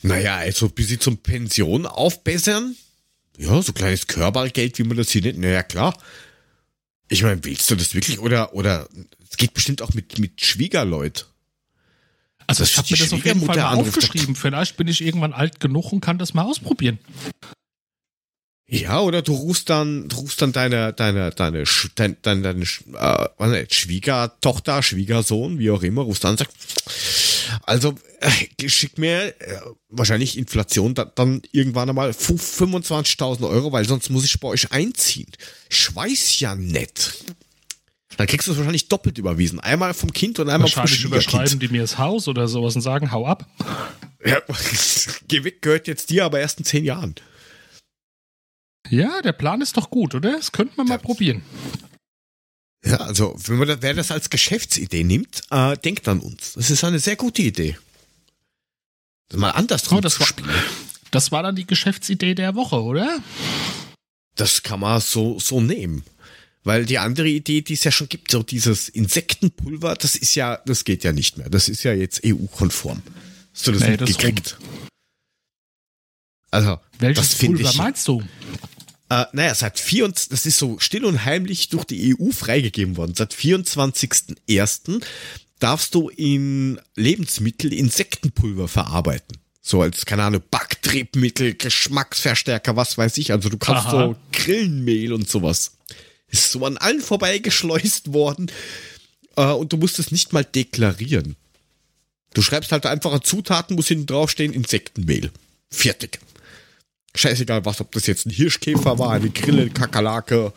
Naja, 0.06 0.38
also 0.38 0.70
bis 0.70 0.88
sie 0.88 1.00
zum 1.00 1.18
Pension 1.18 1.86
aufbessern. 1.86 2.76
Ja, 3.38 3.62
so 3.62 3.74
kleines 3.74 4.08
Körpergeld, 4.08 4.78
wie 4.78 4.84
man 4.84 4.98
das 4.98 5.10
hier 5.10 5.22
nennt. 5.22 5.40
Naja, 5.40 5.64
klar. 5.64 5.98
Ich 7.10 7.24
meine, 7.24 7.44
willst 7.44 7.70
du 7.70 7.76
das 7.76 7.94
wirklich? 7.94 8.20
Oder, 8.20 8.54
oder, 8.54 8.88
es 9.30 9.38
geht 9.38 9.54
bestimmt 9.54 9.82
auch 9.82 9.94
mit, 9.94 10.18
mit 10.20 10.44
Schwiegerleut. 10.44 11.28
Also 12.48 12.64
ich 12.64 12.78
habe 12.78 12.88
mir 12.92 12.98
das 12.98 13.14
auf 13.14 13.26
jeden 13.26 13.42
Fall 13.42 13.58
mal 13.58 13.76
aufgeschrieben. 13.76 14.36
Vielleicht 14.36 14.78
bin 14.78 14.88
ich 14.88 15.02
irgendwann 15.02 15.34
alt 15.34 15.60
genug 15.60 15.92
und 15.92 16.02
kann 16.02 16.18
das 16.18 16.34
mal 16.34 16.44
ausprobieren. 16.44 17.00
Ja, 18.68 19.00
oder 19.00 19.22
du 19.22 19.34
rufst 19.34 19.70
dann, 19.70 20.08
du 20.10 20.18
rufst 20.18 20.42
dann 20.42 20.52
deine, 20.52 20.94
deine, 20.94 21.32
deine, 21.32 21.64
deine, 21.96 22.16
deine, 22.22 22.42
deine 22.42 23.60
äh, 23.60 23.68
Schwiegertochter, 23.70 24.82
Schwiegersohn, 24.82 25.60
wie 25.60 25.70
auch 25.70 25.84
immer, 25.84 26.02
rufst 26.02 26.24
dann 26.24 26.32
und 26.32 26.40
sagst, 26.40 27.35
also, 27.64 27.96
äh, 28.20 28.70
schick 28.70 28.98
mir, 28.98 29.28
äh, 29.42 29.60
wahrscheinlich 29.90 30.38
Inflation, 30.38 30.94
da, 30.96 31.06
dann 31.06 31.42
irgendwann 31.52 31.90
einmal 31.90 32.14
fünf- 32.14 32.58
25.000 32.60 33.48
Euro, 33.48 33.72
weil 33.72 33.86
sonst 33.86 34.10
muss 34.10 34.26
ich 34.26 34.40
bei 34.40 34.48
euch 34.48 34.72
einziehen. 34.72 35.32
Ich 35.70 35.96
weiß 35.96 36.40
ja 36.40 36.56
nicht. 36.56 37.24
Dann 38.18 38.28
kriegst 38.28 38.48
du 38.48 38.52
es 38.54 38.58
wahrscheinlich 38.58 38.88
doppelt 38.88 39.18
überwiesen. 39.18 39.60
Einmal 39.60 39.94
vom 39.94 40.14
Kind 40.14 40.40
und 40.40 40.50
einmal 40.50 40.70
vom 40.70 40.82
Wahrscheinlich 40.84 41.04
überschreiben 41.04 41.60
die 41.60 41.68
mir 41.68 41.82
das 41.82 41.98
Haus 41.98 42.28
oder 42.28 42.48
sowas 42.48 42.76
und 42.76 42.82
sagen, 42.82 43.12
hau 43.12 43.26
ab. 43.26 43.46
Ja, 44.26 44.42
geh 45.28 45.44
weg 45.44 45.62
gehört 45.62 45.88
jetzt 45.88 46.10
dir, 46.10 46.24
aber 46.26 46.40
erst 46.40 46.60
in 46.60 46.66
zehn 46.66 46.86
Jahren. 46.86 47.16
Ja, 48.90 49.22
der 49.22 49.34
Plan 49.34 49.62
ist 49.62 49.76
doch 49.78 49.90
gut, 49.90 50.16
oder? 50.16 50.32
Das 50.34 50.52
könnten 50.52 50.78
wir 50.78 50.84
mal 50.86 50.92
Ja. 50.96 50.98
probieren. 51.00 51.42
Ja, 52.86 52.98
also, 52.98 53.36
wenn 53.48 53.58
man 53.58 53.68
das, 53.68 53.78
wer 53.82 53.94
das 53.94 54.12
als 54.12 54.30
Geschäftsidee 54.30 55.04
nimmt, 55.04 55.42
äh, 55.50 55.76
denkt 55.78 56.08
an 56.08 56.20
uns. 56.20 56.54
Das 56.54 56.70
ist 56.70 56.84
eine 56.84 57.00
sehr 57.00 57.16
gute 57.16 57.42
Idee. 57.42 57.78
Das 59.30 59.40
mal 59.40 59.52
andersrum 59.52 59.98
Oh, 59.98 60.02
das 60.02 60.14
zu 60.16 60.20
war- 60.22 60.28
spielen. 60.28 60.50
Das 61.12 61.32
war 61.32 61.42
dann 61.44 61.56
die 61.56 61.66
Geschäftsidee 61.66 62.36
der 62.36 62.56
Woche, 62.56 62.82
oder? 62.82 63.20
Das 64.36 64.62
kann 64.64 64.82
man 64.82 65.00
so, 65.02 65.40
so 65.40 65.62
nehmen. 65.62 66.04
Weil 66.64 66.86
die 66.86 66.98
andere 66.98 67.28
Idee, 67.28 67.62
die 67.62 67.74
es 67.74 67.84
ja 67.84 67.92
schon 67.92 68.10
gibt, 68.10 68.32
so 68.32 68.44
dieses 68.44 68.90
Insektenpulver, 68.90 69.96
das 69.96 70.16
ist 70.16 70.36
ja, 70.36 70.58
das 70.66 70.84
geht 70.84 71.04
ja 71.04 71.14
nicht 71.14 71.38
mehr. 71.38 71.50
Das 71.50 71.70
ist 71.70 71.84
ja 71.84 71.94
jetzt 71.94 72.22
EU-konform. 72.26 73.02
Hast 73.54 73.68
du 73.68 73.72
das 73.72 73.82
Nee, 73.82 73.98
das 73.98 74.10
ist 74.10 74.18
mitgekriegt? 74.18 74.58
Also, 76.52 76.80
Welches 77.00 77.30
das 77.30 77.38
Pulver 77.40 77.70
ich. 77.70 77.78
meinst 77.78 78.08
du? 78.08 78.22
Äh, 79.10 79.26
naja, 79.34 79.54
seit 79.54 79.80
24, 79.80 80.30
das 80.30 80.46
ist 80.46 80.58
so 80.58 80.80
still 80.80 81.06
und 81.06 81.26
heimlich 81.26 81.70
durch 81.70 81.86
die 81.86 82.16
EU 82.16 82.32
freigegeben 82.32 82.98
worden. 82.98 83.14
Seit 83.16 83.34
24.01. 83.34 85.04
darfst 85.60 85.94
du 85.94 86.10
in 86.10 86.80
Lebensmittel 86.96 87.72
Insektenpulver 87.72 88.68
verarbeiten. 88.68 89.38
So 89.62 89.82
als, 89.82 90.06
keine 90.06 90.24
Ahnung, 90.24 90.44
Backtriebmittel, 90.50 91.56
Geschmacksverstärker, 91.56 92.76
was 92.76 92.98
weiß 92.98 93.18
ich. 93.18 93.32
Also 93.32 93.50
du 93.50 93.58
kannst 93.58 93.88
Aha. 93.88 93.92
so 93.92 94.16
Grillenmehl 94.32 95.14
und 95.14 95.30
sowas. 95.30 95.74
Ist 96.28 96.52
so 96.52 96.66
an 96.66 96.78
allen 96.78 97.02
vorbeigeschleust 97.02 98.14
worden. 98.14 98.52
Äh, 99.36 99.46
und 99.52 99.74
du 99.74 99.78
musst 99.78 100.00
es 100.00 100.12
nicht 100.12 100.34
mal 100.34 100.44
deklarieren. 100.44 101.36
Du 102.34 102.42
schreibst 102.42 102.72
halt 102.72 102.86
einfach 102.86 103.20
Zutaten, 103.22 103.76
muss 103.76 103.88
hinten 103.88 104.08
draufstehen, 104.08 104.54
Insektenmehl. 104.54 105.32
Fertig. 105.72 106.20
Scheißegal 107.16 107.66
was, 107.66 107.82
ob 107.82 107.92
das 107.92 108.08
jetzt 108.08 108.26
ein 108.26 108.32
Hirschkäfer 108.32 109.00
war, 109.00 109.12
eine 109.12 109.30
Grille, 109.30 109.64
eine 109.64 109.72
Kakerlake. 109.72 110.54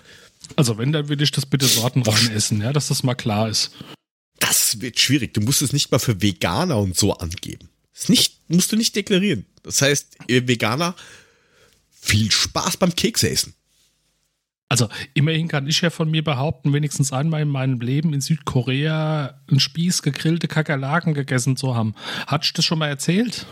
Also 0.57 0.79
wenn, 0.79 0.93
dann 0.93 1.09
würde 1.09 1.25
ich 1.25 1.31
das 1.31 1.47
bitte 1.47 1.67
sortenrein 1.67 2.31
essen, 2.33 2.61
ja, 2.61 2.73
dass 2.73 2.89
das 2.89 3.03
mal 3.03 3.15
klar 3.15 3.49
ist. 3.49 3.71
Das 4.41 4.81
wird 4.81 4.99
schwierig. 4.99 5.35
Du 5.35 5.41
musst 5.41 5.63
es 5.63 5.73
nicht 5.73 5.91
mal 5.91 5.99
für 5.99 6.23
Veganer 6.23 6.79
und 6.79 6.97
so 6.97 7.15
angeben. 7.15 7.69
Das 7.93 8.09
nicht, 8.09 8.41
musst 8.49 8.71
du 8.73 8.77
nicht 8.77 8.95
deklarieren. 8.95 9.47
Das 9.63 9.83
heißt, 9.83 10.17
ihr 10.29 10.47
Veganer, 10.47 10.95
viel 12.01 12.31
Spaß 12.31 12.77
beim 12.77 12.95
Kekse 12.95 13.29
essen. 13.29 13.55
Also 14.69 14.89
immerhin 15.15 15.49
kann 15.49 15.67
ich 15.67 15.81
ja 15.81 15.91
von 15.91 16.11
mir 16.11 16.23
behaupten, 16.23 16.73
wenigstens 16.73 17.13
einmal 17.13 17.41
in 17.41 17.49
meinem 17.49 17.81
Leben 17.81 18.13
in 18.13 18.21
Südkorea 18.21 19.41
einen 19.49 19.61
Spieß 19.61 20.03
gegrillte 20.03 20.47
Kakerlaken 20.47 21.15
gegessen 21.15 21.57
zu 21.57 21.75
haben. 21.75 21.95
Hat 22.27 22.45
ich 22.45 22.53
das 22.53 22.67
schon 22.67 22.79
mal 22.79 22.89
erzählt? 22.89 23.47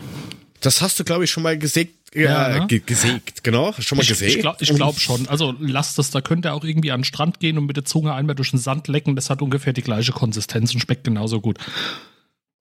Das 0.61 0.81
hast 0.81 0.99
du, 0.99 1.03
glaube 1.03 1.23
ich, 1.25 1.31
schon 1.31 1.43
mal 1.43 1.57
gesägt. 1.57 1.93
Ja, 2.15 2.49
Ja, 2.49 2.59
ne? 2.61 2.67
ge 2.67 2.81
gesägt, 2.85 3.43
genau. 3.43 3.73
Schon 3.79 3.97
mal 3.97 4.01
Ich, 4.03 4.07
gesägt. 4.09 4.35
ich 4.35 4.39
glaube 4.41 4.63
glaub 4.63 4.99
schon. 4.99 5.27
Also 5.27 5.53
lasst 5.59 5.97
das, 5.99 6.09
da 6.09 6.21
könnt 6.21 6.45
ihr 6.45 6.53
auch 6.53 6.63
irgendwie 6.63 6.91
an 6.91 7.01
den 7.01 7.03
Strand 7.05 7.39
gehen 7.39 7.57
und 7.57 7.65
mit 7.65 7.75
der 7.77 7.85
Zunge 7.85 8.13
einmal 8.13 8.33
durch 8.35 8.51
den 8.51 8.59
Sand 8.59 8.87
lecken. 8.87 9.15
Das 9.15 9.29
hat 9.29 9.41
ungefähr 9.41 9.73
die 9.73 9.81
gleiche 9.81 10.13
Konsistenz 10.13 10.73
und 10.73 10.79
schmeckt 10.79 11.03
genauso 11.03 11.41
gut. 11.41 11.59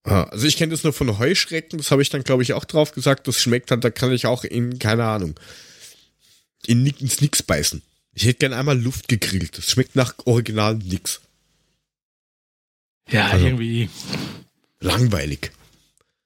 Ah, 0.04 0.24
Also 0.24 0.46
ich 0.46 0.56
kenne 0.56 0.72
das 0.72 0.82
nur 0.84 0.92
von 0.92 1.18
Heuschrecken, 1.18 1.78
das 1.78 1.90
habe 1.90 2.02
ich 2.02 2.10
dann, 2.10 2.22
glaube 2.24 2.42
ich, 2.42 2.52
auch 2.52 2.64
drauf 2.64 2.92
gesagt. 2.92 3.26
Das 3.28 3.40
schmeckt 3.40 3.70
dann, 3.70 3.80
da 3.80 3.90
kann 3.90 4.12
ich 4.12 4.26
auch 4.26 4.44
in, 4.44 4.78
keine 4.78 5.04
Ahnung, 5.04 5.34
in 6.66 6.86
ins 6.86 7.20
Nix 7.20 7.42
beißen. 7.42 7.82
Ich 8.14 8.24
hätte 8.24 8.38
gern 8.40 8.52
einmal 8.52 8.78
Luft 8.80 9.08
gegrillt. 9.08 9.56
Das 9.58 9.70
schmeckt 9.70 9.94
nach 9.96 10.14
original 10.24 10.74
nix. 10.76 11.20
Ja, 13.10 13.28
Also- 13.28 13.46
irgendwie. 13.46 13.88
Langweilig. 14.80 15.52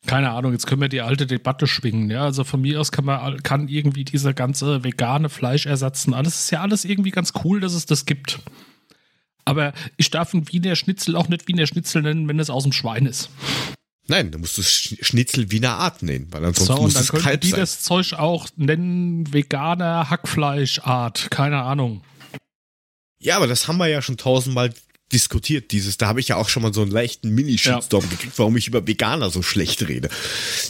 Keine 0.06 0.30
Ahnung, 0.30 0.52
jetzt 0.52 0.66
können 0.66 0.80
wir 0.80 0.88
die 0.88 1.02
alte 1.02 1.26
Debatte 1.26 1.66
schwingen. 1.66 2.10
Ja, 2.10 2.24
also 2.24 2.42
von 2.44 2.60
mir 2.60 2.80
aus 2.80 2.90
kann 2.90 3.04
man 3.04 3.42
kann 3.42 3.68
irgendwie 3.68 4.04
dieser 4.04 4.32
ganze 4.32 4.82
vegane 4.82 5.28
Fleischersatz 5.28 6.06
und 6.06 6.14
alles 6.14 6.36
ist 6.40 6.50
ja 6.50 6.62
alles 6.62 6.84
irgendwie 6.84 7.10
ganz 7.10 7.32
cool, 7.44 7.60
dass 7.60 7.74
es 7.74 7.84
das 7.86 8.06
gibt. 8.06 8.40
Aber 9.44 9.72
ich 9.96 10.10
darf 10.10 10.32
ein 10.32 10.50
Wiener 10.52 10.74
Schnitzel 10.76 11.16
auch 11.16 11.28
nicht 11.28 11.48
Wiener 11.48 11.66
Schnitzel 11.66 12.02
nennen, 12.02 12.28
wenn 12.28 12.38
es 12.38 12.50
aus 12.50 12.62
dem 12.62 12.72
Schwein 12.72 13.06
ist. 13.06 13.30
Nein, 14.06 14.30
du 14.30 14.38
musst 14.38 14.58
das 14.58 14.66
Sch- 14.66 15.04
Schnitzel 15.04 15.50
Wiener 15.50 15.72
Art 15.76 16.02
nennen, 16.02 16.28
weil 16.30 16.44
ansonsten 16.44 16.76
So, 16.76 16.82
muss 16.82 16.94
dann 16.94 17.02
es 17.02 17.10
können 17.10 17.22
kalt 17.22 17.44
die 17.44 17.50
sein. 17.50 17.60
das 17.60 17.82
Zeug 17.82 18.14
auch 18.14 18.48
nennen 18.56 19.32
veganer 19.32 20.08
Hackfleischart. 20.10 21.30
Keine 21.30 21.62
Ahnung. 21.62 22.02
Ja, 23.18 23.36
aber 23.36 23.46
das 23.46 23.68
haben 23.68 23.76
wir 23.76 23.86
ja 23.86 24.00
schon 24.02 24.16
tausendmal 24.16 24.72
diskutiert, 25.12 25.72
dieses, 25.72 25.96
da 25.96 26.06
habe 26.08 26.20
ich 26.20 26.28
ja 26.28 26.36
auch 26.36 26.48
schon 26.48 26.62
mal 26.62 26.72
so 26.72 26.82
einen 26.82 26.90
leichten 26.90 27.30
Mini-Shitstorm 27.34 28.08
gekriegt, 28.10 28.38
warum 28.38 28.56
ich 28.56 28.68
über 28.68 28.86
Veganer 28.86 29.30
so 29.30 29.42
schlecht 29.42 29.86
rede. 29.88 30.08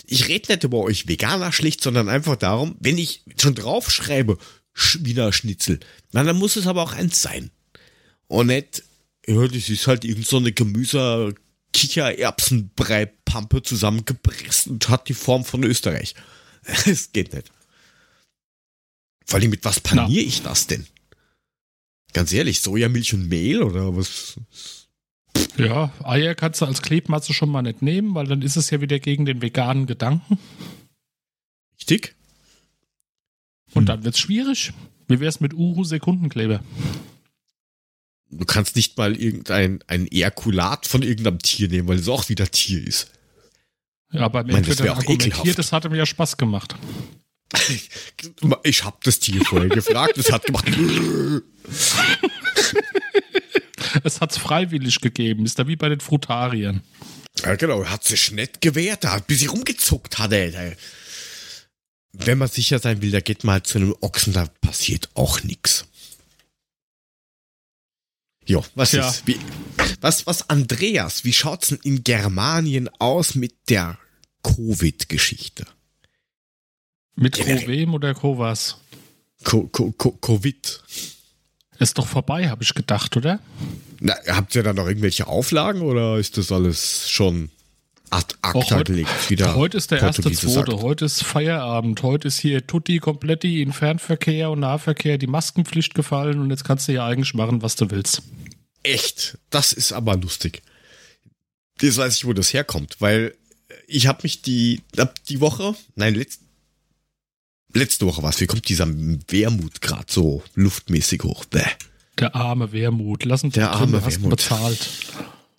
Ich 0.07 0.29
rede 0.29 0.53
nicht 0.53 0.65
über 0.65 0.79
euch 0.79 1.07
Veganer 1.09 1.53
schlecht, 1.53 1.83
sondern 1.83 2.09
einfach 2.09 2.37
darum, 2.37 2.77
wenn 2.81 2.99
ich 2.99 3.23
schon 3.41 3.55
draufschreibe, 3.55 4.39
Sch- 4.75 5.05
Wiener 5.05 5.33
Schnitzel, 5.33 5.81
na, 6.13 6.23
dann 6.25 6.37
muss 6.37 6.57
es 6.57 6.67
aber 6.67 6.83
auch 6.83 6.93
eins 6.93 7.21
sein. 7.23 7.51
Und 8.29 8.47
nicht, 8.47 8.83
ja, 9.27 9.47
das 9.49 9.69
ist 9.69 9.87
halt 9.87 10.05
irgend 10.05 10.27
so 10.27 10.37
eine 10.39 10.53
Gemüse, 10.53 11.35
Kichererbsenbrei-Pampe 11.73 13.63
zusammengepresst 13.63 14.69
und 14.69 14.89
hat 14.89 15.09
die 15.09 15.15
Form 15.15 15.45
von 15.45 15.63
Österreich. 15.65 16.15
Es 16.87 17.13
geht 17.13 17.33
nicht. 17.33 17.51
Vor 19.27 19.39
allem, 19.41 19.51
mit 19.51 19.65
was 19.65 19.81
paniere 19.81 20.25
ich 20.25 20.43
das 20.43 20.67
denn? 20.67 20.87
Ganz 22.13 22.33
ehrlich, 22.33 22.61
Sojamilch 22.61 23.15
und 23.15 23.29
Mehl 23.29 23.63
oder 23.63 23.97
was? 23.97 24.37
Ja, 25.57 25.93
Eier 26.03 26.35
kannst 26.35 26.61
du 26.61 26.65
als 26.67 26.83
Klebmasse 26.83 27.33
schon 27.33 27.51
mal 27.51 27.63
nicht 27.63 27.83
nehmen, 27.83 28.15
weil 28.15 28.27
dann 28.27 28.43
ist 28.43 28.57
es 28.57 28.71
ja 28.71 28.81
wieder 28.81 28.99
gegen 28.99 29.25
den 29.27 29.43
veganen 29.43 29.87
Gedanken. 29.87 30.39
Richtig? 31.79 32.15
Und 33.75 33.83
Hm. 33.83 33.87
dann 33.87 34.05
wird's 34.05 34.19
schwierig. 34.19 34.73
Wie 35.09 35.21
wär's 35.21 35.41
mit 35.41 35.55
Uhu-Sekundenkleber? 35.55 36.63
Du 38.33 38.45
kannst 38.45 38.77
nicht 38.77 38.97
mal 38.97 39.17
irgendein 39.17 39.83
ein 39.89 40.07
Ejakulat 40.11 40.87
von 40.87 41.03
irgendeinem 41.03 41.41
Tier 41.41 41.69
nehmen, 41.69 41.89
weil 41.89 41.99
es 41.99 42.09
auch 42.09 42.29
wieder 42.29 42.47
Tier 42.47 42.87
ist. 42.87 43.11
Ja, 44.13 44.27
Ich 44.27 44.33
meine, 44.33 44.49
das 44.63 44.69
Entweder 44.81 44.97
argumentiert, 44.97 45.59
das 45.59 45.73
hat 45.73 45.89
mir 45.89 45.97
ja 45.97 46.07
Spaß 46.07 46.37
gemacht. 46.37 46.77
Ich 48.63 48.85
habe 48.85 48.97
das 49.03 49.19
Tier 49.19 49.45
vorher 49.45 49.69
gefragt, 49.69 50.19
es 50.19 50.31
hat 50.31 50.45
gemacht. 50.45 50.67
Es 54.05 54.21
hat's 54.21 54.39
freiwillig 54.39 55.01
gegeben, 55.01 55.45
ist 55.45 55.59
da 55.59 55.67
wie 55.67 55.77
bei 55.77 55.89
den 55.89 56.01
Frutariern. 56.01 56.83
Ja, 57.45 57.57
genau, 57.57 57.85
hat 57.85 58.05
sich 58.05 58.31
nicht 58.33 58.61
gewehrt, 58.61 59.05
da 59.05 59.13
hat 59.13 59.27
bis 59.27 59.41
sie 59.41 59.47
rumgezuckt 59.47 60.19
hat, 60.19 60.33
ey. 60.33 60.77
Wenn 62.13 62.39
man 62.39 62.49
sicher 62.49 62.79
sein 62.79 63.03
will, 63.03 63.11
da 63.11 63.21
geht 63.21 63.45
man 63.45 63.55
halt 63.55 63.67
zu 63.67 63.79
einem 63.79 63.95
Ochsen, 64.01 64.33
da 64.33 64.47
passiert 64.61 65.09
auch 65.15 65.43
nix. 65.43 65.87
Jo, 68.47 68.65
was 68.75 68.91
Tja. 68.91 69.09
ist? 69.09 69.27
Wie, 69.27 69.39
was, 70.01 70.27
was, 70.27 70.51
Andreas, 70.51 71.25
wie 71.25 71.33
schaut's 71.33 71.69
denn 71.69 71.79
in 71.83 72.03
Germanien 72.05 72.89
aus 72.99 73.35
mit 73.35 73.55
der 73.69 73.99
Covid-Geschichte? 74.43 75.67
Mit 77.21 77.35
Generell. 77.35 77.59
Covem 77.61 77.95
oder 77.95 78.15
Covas? 78.15 78.79
Co 79.45 79.69
Co 79.69 79.93
Co 79.93 80.13
Covid. 80.13 80.83
Ist 81.79 81.99
doch 81.99 82.07
vorbei, 82.07 82.49
habe 82.49 82.63
ich 82.63 82.73
gedacht, 82.75 83.15
oder? 83.17 83.41
Na, 84.01 84.15
habt 84.27 84.55
ihr 84.55 84.63
da 84.63 84.73
noch 84.73 84.87
irgendwelche 84.89 85.27
Auflagen 85.27 85.83
oder 85.83 86.17
ist 86.17 86.39
das 86.39 86.51
alles 86.51 87.11
schon 87.11 87.51
ad 88.09 88.35
acta 88.41 88.77
heute- 88.77 88.85
gelegt? 88.93 89.29
Wieder 89.31 89.55
Heute 89.55 89.77
ist 89.77 89.91
der 89.91 90.01
erste 90.01 90.33
zweite, 90.33 90.81
heute 90.81 91.05
ist 91.05 91.23
Feierabend, 91.23 92.03
heute 92.03 92.29
ist 92.29 92.39
hier 92.39 92.67
Tutti 92.67 92.99
kompletti 93.01 93.61
in 93.61 93.75
Fernverkehr 93.75 94.51
und 94.51 94.61
Nahverkehr 94.61 95.19
die 95.19 95.27
Maskenpflicht 95.27 95.95
gefallen 95.95 96.41
und 96.41 96.49
jetzt 96.51 96.65
kannst 96.65 96.89
du 96.89 96.93
ja 96.93 97.07
eigentlich 97.07 97.35
machen, 97.35 97.61
was 97.61 97.77
du 97.77 97.91
willst. 97.91 98.23
Echt, 98.83 99.37
das 99.51 99.75
ist 99.75 99.93
aber 99.93 100.17
lustig. 100.17 100.63
Jetzt 101.83 101.99
weiß 101.99 102.17
ich, 102.17 102.25
wo 102.25 102.33
das 102.33 102.55
herkommt, 102.55 102.97
weil 103.01 103.35
ich 103.87 104.07
habe 104.07 104.21
mich 104.23 104.41
die, 104.41 104.81
die 105.29 105.41
Woche, 105.41 105.75
nein, 105.97 106.15
letzt, 106.15 106.41
letzte 107.75 108.07
Woche 108.07 108.23
was, 108.23 108.41
wie 108.41 108.47
kommt 108.47 108.69
dieser 108.69 108.89
Wermut 108.89 109.81
gerade 109.81 110.07
so 110.09 110.43
luftmäßig 110.55 111.23
hoch? 111.23 111.45
Bäh. 111.47 111.65
Der 112.19 112.35
arme 112.35 112.73
Wermut, 112.73 113.25
lass 113.25 113.45
uns 113.45 113.55
Der 113.55 113.69
drin, 113.71 113.81
arme 113.81 114.05
hast 114.05 114.15
Wermut. 114.15 114.31
bezahlt. 114.31 114.89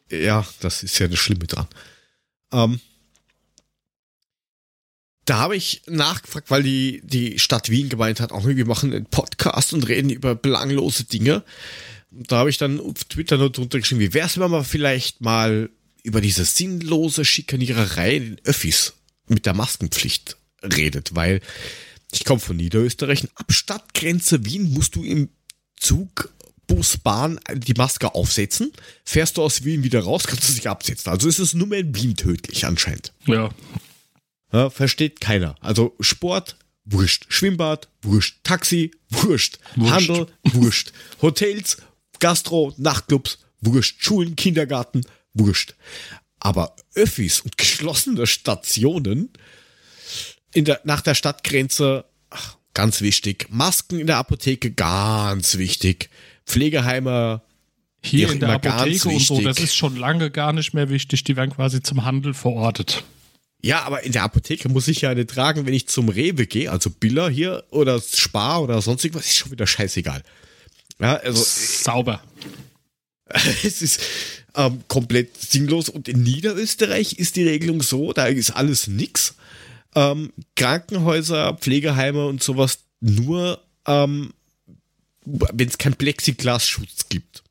Ja, 0.09 0.45
das 0.59 0.83
ist 0.83 0.99
ja 0.99 1.07
das 1.07 1.19
Schlimme 1.19 1.45
dran. 1.47 1.67
Ähm, 2.51 2.79
da 5.25 5.37
habe 5.37 5.55
ich 5.55 5.83
nachgefragt, 5.87 6.51
weil 6.51 6.63
die, 6.63 7.01
die 7.03 7.39
Stadt 7.39 7.69
Wien 7.69 7.89
gemeint 7.89 8.19
hat, 8.19 8.31
auch 8.31 8.45
wir 8.45 8.65
machen 8.65 8.93
einen 8.93 9.05
Podcast 9.05 9.73
und 9.73 9.87
reden 9.87 10.09
über 10.09 10.35
belanglose 10.35 11.05
Dinge. 11.05 11.43
Und 12.11 12.31
da 12.31 12.39
habe 12.39 12.49
ich 12.49 12.57
dann 12.57 12.79
auf 12.79 13.03
Twitter 13.05 13.37
nur 13.37 13.51
drunter 13.51 13.79
geschrieben, 13.79 14.01
wie 14.01 14.13
wär's, 14.13 14.37
wenn 14.37 14.51
man 14.51 14.65
vielleicht 14.65 15.21
mal 15.21 15.69
über 16.03 16.19
diese 16.19 16.43
sinnlose 16.43 17.23
Schikaniererei 17.23 18.15
in 18.17 18.23
den 18.35 18.45
Öffis 18.45 18.93
mit 19.27 19.45
der 19.45 19.53
Maskenpflicht 19.53 20.35
redet, 20.63 21.15
weil 21.15 21.39
ich 22.11 22.25
komme 22.25 22.39
von 22.39 22.57
Niederösterreich, 22.57 23.27
ab 23.35 23.51
Stadtgrenze 23.51 24.45
Wien 24.45 24.73
musst 24.73 24.95
du 24.95 25.03
im 25.03 25.29
Zug, 25.79 26.33
Bus, 26.67 26.97
Bahn 26.97 27.39
die 27.53 27.73
Maske 27.73 28.13
aufsetzen. 28.15 28.71
Fährst 29.03 29.37
du 29.37 29.43
aus 29.43 29.63
Wien 29.63 29.83
wieder 29.83 30.01
raus, 30.01 30.23
kannst 30.25 30.49
du 30.49 30.53
dich 30.53 30.69
absetzen. 30.69 31.11
Also 31.11 31.27
ist 31.27 31.39
es 31.39 31.53
nur 31.53 31.67
mehr 31.67 31.79
in 31.79 31.95
Wien 31.95 32.15
tödlich 32.15 32.65
anscheinend. 32.65 33.13
Ja. 33.25 33.49
Ja, 34.53 34.69
versteht 34.69 35.21
keiner. 35.21 35.55
Also 35.61 35.95
Sport, 35.99 36.57
wurscht. 36.85 37.25
Schwimmbad, 37.29 37.89
wurscht. 38.01 38.39
Taxi, 38.43 38.91
wurscht. 39.09 39.59
Wurscht. 39.75 39.93
Handel, 39.93 40.27
wurscht. 40.43 40.93
Hotels, 41.21 41.77
Gastro, 42.19 42.73
Nachtclubs, 42.77 43.39
wurscht. 43.61 44.03
Schulen, 44.03 44.35
Kindergarten, 44.35 45.05
wurscht. 45.33 45.75
Aber 46.39 46.75
Öffis 46.95 47.41
und 47.41 47.57
geschlossene 47.57 48.27
Stationen 48.27 49.29
der, 50.55 50.81
nach 50.83 51.01
der 51.01 51.15
Stadtgrenze, 51.15 52.05
ach, 52.29 52.57
ganz 52.73 53.01
wichtig. 53.01 53.47
Masken 53.49 53.99
in 53.99 54.07
der 54.07 54.17
Apotheke, 54.17 54.71
ganz 54.71 55.57
wichtig. 55.57 56.09
Pflegeheime, 56.45 57.41
Hier 58.03 58.31
in 58.31 58.39
der 58.39 58.49
Apotheke 58.49 59.09
und 59.09 59.21
so, 59.21 59.41
das 59.41 59.59
ist 59.59 59.75
schon 59.75 59.95
lange 59.95 60.31
gar 60.31 60.53
nicht 60.53 60.73
mehr 60.73 60.89
wichtig. 60.89 61.23
Die 61.23 61.35
werden 61.35 61.51
quasi 61.51 61.81
zum 61.81 62.03
Handel 62.03 62.33
verortet. 62.33 63.03
Ja, 63.63 63.83
aber 63.83 64.03
in 64.03 64.11
der 64.11 64.23
Apotheke 64.23 64.69
muss 64.69 64.87
ich 64.87 65.01
ja 65.01 65.11
eine 65.11 65.27
tragen, 65.27 65.65
wenn 65.67 65.73
ich 65.73 65.87
zum 65.87 66.09
Rewe 66.09 66.47
gehe, 66.47 66.71
also 66.71 66.89
Biller 66.89 67.29
hier 67.29 67.63
oder 67.69 68.01
Spar 68.01 68.63
oder 68.63 68.81
sonst 68.81 69.05
irgendwas, 69.05 69.27
ist 69.27 69.37
schon 69.37 69.51
wieder 69.51 69.67
scheißegal. 69.67 70.23
Ja, 70.99 71.15
also 71.17 71.43
Sauber. 71.43 72.23
es 73.63 73.81
ist 73.81 74.01
ähm, 74.55 74.81
komplett 74.87 75.37
sinnlos 75.37 75.89
und 75.89 76.07
in 76.07 76.23
Niederösterreich 76.23 77.13
ist 77.13 77.35
die 77.35 77.47
Regelung 77.47 77.81
so, 77.81 78.13
da 78.13 78.25
ist 78.25 78.51
alles 78.51 78.87
nix. 78.87 79.35
Ähm, 79.95 80.31
Krankenhäuser, 80.55 81.55
Pflegeheime 81.55 82.25
und 82.25 82.41
sowas 82.41 82.79
nur, 82.99 83.61
ähm, 83.85 84.33
wenn 85.25 85.67
es 85.67 85.77
keinen 85.77 85.95
Plexiglasschutz 85.95 87.09
gibt. 87.09 87.43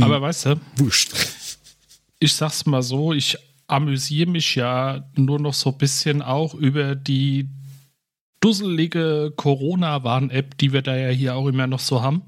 Aber 0.00 0.20
weißt 0.20 0.46
du, 0.46 0.60
Wurscht. 0.76 1.12
ich 2.18 2.32
sag's 2.32 2.66
mal 2.66 2.82
so, 2.82 3.12
ich 3.12 3.36
amüsiere 3.66 4.30
mich 4.30 4.54
ja 4.54 5.08
nur 5.16 5.40
noch 5.40 5.54
so 5.54 5.70
ein 5.70 5.78
bisschen 5.78 6.22
auch 6.22 6.54
über 6.54 6.94
die 6.94 7.48
dusselige 8.40 9.32
Corona-Warn-App, 9.34 10.58
die 10.58 10.72
wir 10.72 10.82
da 10.82 10.96
ja 10.96 11.08
hier 11.08 11.34
auch 11.36 11.46
immer 11.46 11.66
noch 11.66 11.80
so 11.80 12.02
haben. 12.02 12.22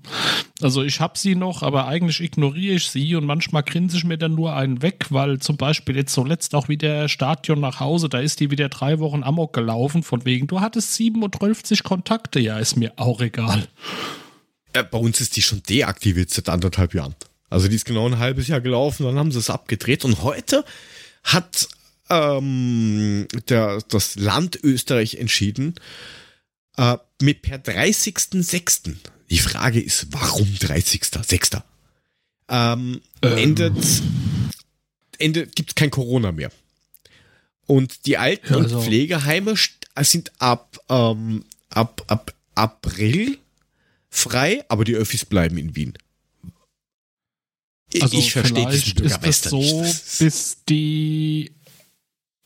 Also 0.61 0.83
ich 0.83 1.01
habe 1.01 1.16
sie 1.16 1.37
noch, 1.37 1.62
aber 1.62 1.87
eigentlich 1.87 2.21
ignoriere 2.21 2.75
ich 2.75 2.90
sie 2.90 3.14
und 3.14 3.25
manchmal 3.25 3.62
grinse 3.62 3.97
ich 3.97 4.05
mir 4.05 4.18
dann 4.18 4.35
nur 4.35 4.55
einen 4.57 4.83
weg, 4.83 5.07
weil 5.11 5.38
zum 5.38 5.57
Beispiel 5.57 5.97
jetzt 5.97 6.12
zuletzt 6.12 6.55
auch 6.55 6.68
wieder 6.68 7.09
Stadion 7.09 7.61
nach 7.61 7.79
Hause, 7.79 8.09
da 8.09 8.18
ist 8.18 8.40
die 8.40 8.51
wieder 8.51 8.68
drei 8.68 8.99
Wochen 8.99 9.23
Amok 9.23 9.53
gelaufen, 9.53 10.03
von 10.03 10.25
wegen, 10.25 10.49
du 10.49 10.61
hattest 10.61 10.94
37 10.94 11.85
Kontakte, 11.85 12.40
ja, 12.40 12.59
ist 12.59 12.77
mir 12.77 12.92
auch 12.97 13.21
egal. 13.21 13.68
Äh, 14.73 14.83
bei 14.83 14.99
uns 14.99 15.21
ist 15.21 15.37
die 15.37 15.42
schon 15.42 15.62
deaktiviert 15.62 16.31
seit 16.31 16.49
anderthalb 16.49 16.92
Jahren. 16.92 17.14
Also 17.51 17.68
die 17.68 17.77
ist 17.77 17.85
genau 17.85 18.07
ein 18.07 18.18
halbes 18.18 18.49
Jahr 18.49 18.61
gelaufen, 18.61 19.05
dann 19.05 19.16
haben 19.16 19.31
sie 19.31 19.38
es 19.38 19.51
abgedreht 19.51 20.05
und 20.05 20.23
heute 20.23 20.64
hat 21.23 21.68
ähm, 22.11 23.27
der, 23.49 23.81
das 23.88 24.16
Land 24.16 24.59
Österreich 24.62 25.14
entschieden, 25.16 25.75
äh, 26.77 26.97
mit 27.21 27.42
per 27.42 27.59
30.06. 27.59 28.94
Die 29.31 29.38
Frage 29.38 29.81
ist, 29.81 30.07
warum 30.11 30.47
30.06.? 30.49 31.62
Ähm, 32.49 33.01
endet, 33.21 33.77
endet 35.18 35.55
gibt 35.57 35.71
es 35.71 35.75
kein 35.75 35.90
Corona 35.90 36.33
mehr. 36.33 36.51
Und 37.66 38.07
die 38.07 38.16
Alten- 38.16 38.55
Ja, 38.55 38.61
also- 38.61 38.79
und 38.79 38.85
Pflegeheime 38.85 39.55
sind 40.01 40.33
ab, 40.40 40.79
ähm, 40.88 41.44
ab, 41.68 42.03
ab 42.07 42.35
April 42.55 43.38
frei, 44.09 44.64
aber 44.68 44.85
die 44.85 44.94
Öffis 44.94 45.25
bleiben 45.27 45.59
in 45.59 45.77
Wien. 45.77 45.92
Ich- 47.92 48.03
Also 48.03 48.18
ich 48.18 48.33
verstehe 48.33 48.68
diesen 48.71 48.97
vielleicht 48.97 49.25
ist 49.25 49.44
das 49.47 49.51
so, 49.51 49.83
nicht. 49.83 50.18
bis 50.18 50.57
die 50.68 51.53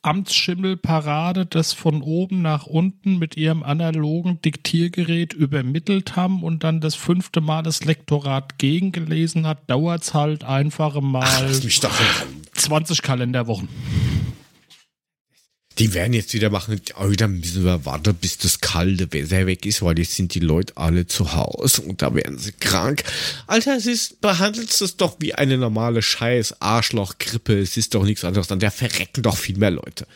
Amtsschimmelparade 0.02 1.46
das 1.46 1.72
von 1.72 2.02
oben 2.02 2.42
nach 2.42 2.66
unten 2.66 3.18
mit 3.18 3.36
ihrem 3.36 3.62
analogen 3.62 4.42
Diktiergerät 4.42 5.32
übermittelt 5.32 6.16
haben 6.16 6.42
und 6.42 6.64
dann 6.64 6.80
das 6.80 6.96
fünfte 6.96 7.40
Mal 7.40 7.62
das 7.62 7.84
Lektorat 7.84 8.58
gegengelesen 8.58 9.46
hat, 9.46 9.70
dauert 9.70 10.02
es 10.02 10.12
halt 10.12 10.42
einfach 10.44 10.96
Ach, 10.96 11.00
mal 11.00 11.46
Ruhe. 11.46 12.28
20 12.52 13.02
Kalenderwochen. 13.02 13.68
Die 15.78 15.94
werden 15.94 16.12
jetzt 16.12 16.35
wieder 16.35 16.50
machen, 16.50 16.80
oh, 17.00 17.08
da 17.08 17.28
müssen 17.28 17.64
wir 17.64 17.85
warten, 17.85 18.14
bis 18.14 18.38
das 18.38 18.61
kalte 18.61 19.12
Wetter 19.12 19.46
weg 19.46 19.64
ist, 19.64 19.82
weil 19.82 19.98
jetzt 19.98 20.16
sind 20.16 20.35
die 20.35 20.40
Leute 20.40 20.76
alle 20.76 21.06
zu 21.06 21.35
Hause 21.35 21.82
und 21.82 22.02
da 22.02 22.14
werden 22.14 22.38
sie 22.38 22.52
krank. 22.52 23.04
Alter, 23.46 23.76
es 23.76 23.87
ist, 23.87 24.20
behandelt 24.20 24.70
es 24.70 24.96
doch 24.96 25.16
wie 25.20 25.35
eine 25.35 25.56
normale 25.58 26.02
Scheiß 26.02 26.61
Arschloch-Grippe. 26.61 27.58
Es 27.58 27.76
ist 27.76 27.94
doch 27.94 28.04
nichts 28.04 28.24
anderes. 28.24 28.48
Dann 28.48 28.61
der 28.61 28.70
verrecken 28.70 29.22
doch 29.22 29.37
viel 29.37 29.56
mehr 29.56 29.70
Leute. 29.70 30.06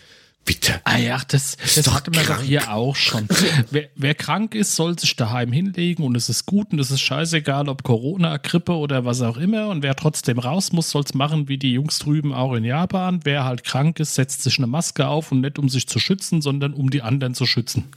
Bitte. 0.46 0.80
Ah 0.84 0.96
ja, 0.96 1.20
das, 1.26 1.56
das 1.56 1.84
doch 1.84 1.94
hatte 1.94 2.12
man 2.12 2.24
doch 2.24 2.40
hier 2.40 2.72
auch 2.72 2.94
schon. 2.94 3.26
wer, 3.72 3.88
wer 3.96 4.14
krank 4.14 4.54
ist, 4.54 4.76
soll 4.76 4.96
sich 4.96 5.16
daheim 5.16 5.50
hinlegen 5.50 6.04
und 6.04 6.16
es 6.16 6.28
ist 6.28 6.46
gut 6.46 6.72
und 6.72 6.78
es 6.78 6.92
ist 6.92 7.00
scheißegal, 7.00 7.68
ob 7.68 7.82
Corona, 7.82 8.36
Grippe 8.36 8.72
oder 8.72 9.04
was 9.04 9.22
auch 9.22 9.38
immer. 9.38 9.68
Und 9.68 9.82
wer 9.82 9.96
trotzdem 9.96 10.38
raus 10.38 10.70
muss, 10.70 10.90
soll 10.90 11.02
es 11.02 11.14
machen 11.14 11.48
wie 11.48 11.58
die 11.58 11.72
Jungs 11.72 11.98
drüben 11.98 12.32
auch 12.32 12.54
in 12.54 12.62
Japan. 12.62 13.20
Wer 13.24 13.44
halt 13.44 13.64
krank 13.64 13.98
ist, 13.98 14.14
setzt 14.14 14.44
sich 14.44 14.58
eine 14.58 14.68
Maske 14.68 15.08
auf 15.08 15.32
und 15.32 15.40
nicht 15.40 15.58
um 15.58 15.68
sich 15.68 15.88
zu 15.88 15.98
schützen, 15.98 16.40
sondern 16.40 16.74
um 16.74 16.90
die 16.90 17.02
anderen 17.02 17.34
zu 17.34 17.44
schützen. 17.44 17.88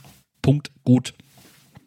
Punkt. 0.41 0.71
Gut. 0.83 1.13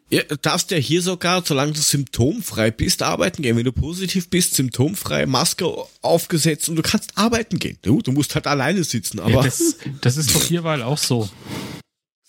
Ja, 0.09 0.21
du 0.23 0.37
darfst 0.37 0.69
ja 0.71 0.77
hier 0.77 1.01
sogar, 1.01 1.43
solange 1.45 1.73
du 1.73 1.81
symptomfrei 1.81 2.69
bist, 2.71 3.01
arbeiten 3.01 3.41
gehen. 3.41 3.57
Wenn 3.57 3.63
du 3.65 3.71
positiv 3.71 4.29
bist, 4.29 4.53
symptomfrei, 4.55 5.25
Maske 5.25 5.65
aufgesetzt 6.01 6.69
und 6.69 6.75
du 6.75 6.81
kannst 6.83 7.17
arbeiten 7.17 7.57
gehen. 7.57 7.77
Du, 7.81 8.01
du 8.01 8.11
musst 8.11 8.35
halt 8.35 8.45
alleine 8.45 8.83
sitzen, 8.83 9.19
aber 9.19 9.31
Ja, 9.31 9.43
das, 9.43 9.77
das 10.01 10.17
ist 10.17 10.35
doch 10.35 10.43
hierweil 10.43 10.83
auch 10.83 10.97
so. 10.99 11.29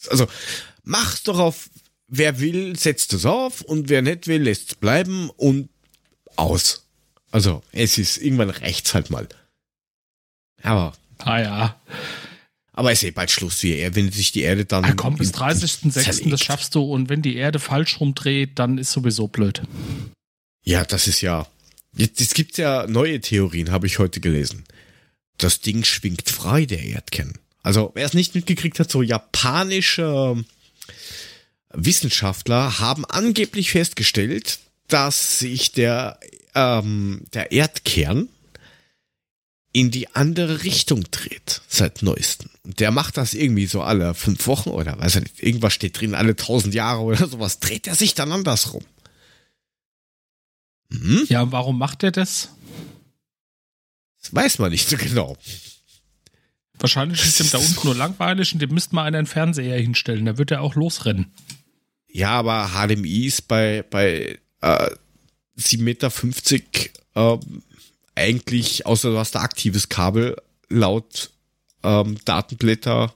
also 0.08 0.26
mach's 0.82 1.24
doch 1.24 1.38
auf, 1.38 1.68
wer 2.08 2.40
will, 2.40 2.78
setzt 2.78 3.12
es 3.12 3.26
auf 3.26 3.60
und 3.60 3.88
wer 3.90 4.00
nicht 4.02 4.28
will, 4.28 4.42
lässt 4.42 4.68
es 4.68 4.74
bleiben 4.76 5.28
und 5.30 5.68
aus. 6.36 6.86
Also, 7.30 7.62
es 7.72 7.98
ist, 7.98 8.16
irgendwann 8.18 8.50
rechts 8.50 8.94
halt 8.94 9.10
mal. 9.10 9.28
Aber, 10.62 10.94
Ah 11.18 11.40
ja. 11.40 11.80
Aber 12.74 12.92
es 12.92 13.02
ist 13.02 13.08
eh 13.08 13.10
bald 13.12 13.30
Schluss 13.30 13.62
wie 13.62 13.88
wenn 13.94 14.12
sich 14.12 14.32
die 14.32 14.42
Erde 14.42 14.64
dann. 14.64 14.84
Ah, 14.84 14.92
komm, 14.94 15.16
bis 15.16 15.28
in- 15.30 15.36
30.06. 15.36 15.90
zerlegt. 15.92 16.32
das 16.32 16.40
schaffst 16.42 16.74
du. 16.74 16.82
Und 16.82 17.08
wenn 17.08 17.22
die 17.22 17.36
Erde 17.36 17.58
falsch 17.58 18.00
rumdreht, 18.00 18.58
dann 18.58 18.78
ist 18.78 18.92
sowieso 18.92 19.28
blöd. 19.28 19.62
Ja, 20.64 20.84
das 20.84 21.06
ist 21.06 21.20
ja. 21.20 21.46
Jetzt, 21.96 22.20
es 22.20 22.34
gibt 22.34 22.58
ja 22.58 22.86
neue 22.88 23.20
Theorien, 23.20 23.70
habe 23.70 23.86
ich 23.86 23.98
heute 23.98 24.20
gelesen. 24.20 24.64
Das 25.38 25.60
Ding 25.60 25.84
schwingt 25.84 26.28
frei, 26.28 26.66
der 26.66 26.82
Erdkern. 26.82 27.34
Also, 27.62 27.92
wer 27.94 28.04
es 28.04 28.14
nicht 28.14 28.34
mitgekriegt 28.34 28.78
hat, 28.80 28.90
so 28.90 29.00
japanische 29.02 30.44
Wissenschaftler 31.72 32.78
haben 32.78 33.04
angeblich 33.04 33.70
festgestellt, 33.70 34.58
dass 34.88 35.38
sich 35.38 35.72
der, 35.72 36.18
ähm, 36.54 37.22
der 37.32 37.52
Erdkern 37.52 38.28
in 39.72 39.90
die 39.90 40.08
andere 40.14 40.62
Richtung 40.62 41.04
dreht, 41.10 41.62
seit 41.68 42.02
neuestem. 42.02 42.50
Und 42.64 42.80
der 42.80 42.90
macht 42.90 43.18
das 43.18 43.34
irgendwie 43.34 43.66
so 43.66 43.82
alle 43.82 44.14
fünf 44.14 44.46
Wochen 44.46 44.70
oder 44.70 44.98
weiß 44.98 45.16
ich 45.16 45.22
nicht, 45.22 45.42
irgendwas 45.42 45.74
steht 45.74 46.00
drin, 46.00 46.14
alle 46.14 46.34
tausend 46.34 46.74
Jahre 46.74 47.02
oder 47.02 47.28
sowas, 47.28 47.60
dreht 47.60 47.86
er 47.86 47.94
sich 47.94 48.14
dann 48.14 48.32
andersrum. 48.32 48.82
Hm? 50.90 51.26
Ja, 51.28 51.52
warum 51.52 51.78
macht 51.78 52.02
er 52.02 52.10
das? 52.10 52.48
Das 54.22 54.34
weiß 54.34 54.58
man 54.58 54.70
nicht 54.70 54.88
so 54.88 54.96
genau. 54.96 55.36
Wahrscheinlich 56.78 57.22
ist 57.22 57.40
ihm 57.40 57.50
da 57.50 57.58
unten 57.58 57.86
nur 57.86 57.94
langweilig 57.94 58.52
und 58.54 58.60
dem 58.60 58.72
müsste 58.72 58.94
mal 58.94 59.04
einer 59.04 59.18
einen 59.18 59.26
Fernseher 59.26 59.78
hinstellen. 59.78 60.24
Da 60.24 60.38
wird 60.38 60.50
er 60.50 60.62
auch 60.62 60.74
losrennen. 60.74 61.32
Ja, 62.08 62.30
aber 62.30 62.70
HDMI 62.72 63.26
ist 63.26 63.46
bei, 63.48 63.84
bei 63.88 64.38
äh, 64.60 64.90
7,50 65.58 65.82
Meter 65.82 66.12
ähm, 67.14 67.62
eigentlich, 68.14 68.86
außer 68.86 69.10
du 69.10 69.18
hast 69.18 69.36
ein 69.36 69.42
aktives 69.42 69.88
Kabel, 69.88 70.36
laut 70.68 71.30
ähm, 71.84 72.18
Datenblätter, 72.24 73.14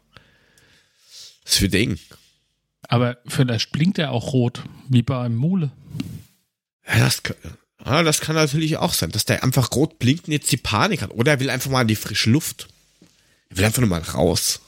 das 1.44 1.60
wird 1.60 1.74
eng. 1.74 1.98
Aber 2.82 3.18
vielleicht 3.26 3.72
blinkt 3.72 3.98
er 3.98 4.12
auch 4.12 4.32
rot, 4.32 4.62
wie 4.88 5.02
bei 5.02 5.18
einem 5.20 5.36
Mule. 5.36 5.70
Ja, 6.86 6.98
das, 7.00 7.22
kann- 7.22 7.36
ja, 7.84 8.02
das 8.02 8.20
kann 8.20 8.34
natürlich 8.36 8.76
auch 8.78 8.94
sein, 8.94 9.10
dass 9.10 9.24
der 9.24 9.42
einfach 9.42 9.72
rot 9.72 9.98
blinkt 9.98 10.26
und 10.26 10.32
jetzt 10.32 10.50
die 10.52 10.56
Panik 10.56 11.02
hat. 11.02 11.10
Oder 11.10 11.32
er 11.32 11.40
will 11.40 11.50
einfach 11.50 11.70
mal 11.70 11.82
in 11.82 11.88
die 11.88 11.96
frische 11.96 12.30
Luft. 12.30 12.68
Er 13.50 13.58
will 13.58 13.64
einfach 13.64 13.80
nur 13.80 13.90
mal 13.90 14.00
raus. 14.02 14.60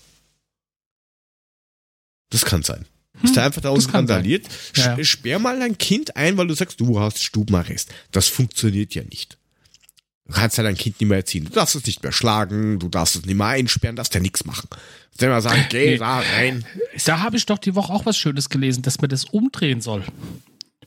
Das 2.31 2.45
kann 2.45 2.63
sein. 2.63 2.87
Dass 3.23 3.33
der 3.33 3.45
einfach 3.45 3.61
da 3.61 3.71
Hm, 3.71 3.77
unten 3.77 3.91
randaliert. 3.91 4.47
Ja. 4.77 4.95
Sch- 4.95 5.05
Sperr 5.05 5.39
mal 5.39 5.59
dein 5.59 5.77
Kind 5.79 6.17
ein, 6.17 6.37
weil 6.37 6.47
du 6.47 6.55
sagst, 6.55 6.81
du 6.81 7.01
hast 7.01 7.23
Stubenarrest. 7.23 7.91
Das 8.13 8.29
funktioniert 8.29 8.95
ja 8.95 9.03
nicht. 9.03 9.37
Du 10.31 10.37
kannst 10.37 10.57
ja 10.59 10.63
dein 10.63 10.77
Kind 10.77 11.01
nicht 11.01 11.09
mehr 11.09 11.19
erziehen. 11.19 11.45
Du 11.47 11.51
darfst 11.51 11.75
es 11.75 11.85
nicht 11.87 12.03
mehr 12.05 12.13
schlagen, 12.13 12.79
du 12.79 12.89
darfst 12.89 13.17
es 13.17 13.27
nicht 13.27 13.35
mehr 13.35 13.49
einsperren, 13.49 13.97
darfst 13.97 14.15
ja 14.15 14.21
nichts 14.21 14.45
machen. 14.45 14.69
Darfst 14.71 15.23
immer 15.23 15.41
sagen, 15.41 15.67
geh 15.71 15.91
Nee. 15.93 15.97
da 15.99 16.21
rein. 16.21 16.65
Da 17.05 17.19
habe 17.21 17.37
ich 17.37 17.47
doch 17.47 17.59
die 17.59 17.75
Woche 17.75 17.93
auch 17.93 18.07
was 18.07 18.17
Schönes 18.17 18.49
gelesen, 18.49 18.83
dass 18.83 19.01
man 19.01 19.11
das 19.11 19.25
umdrehen 19.25 19.81
soll. 19.81 20.05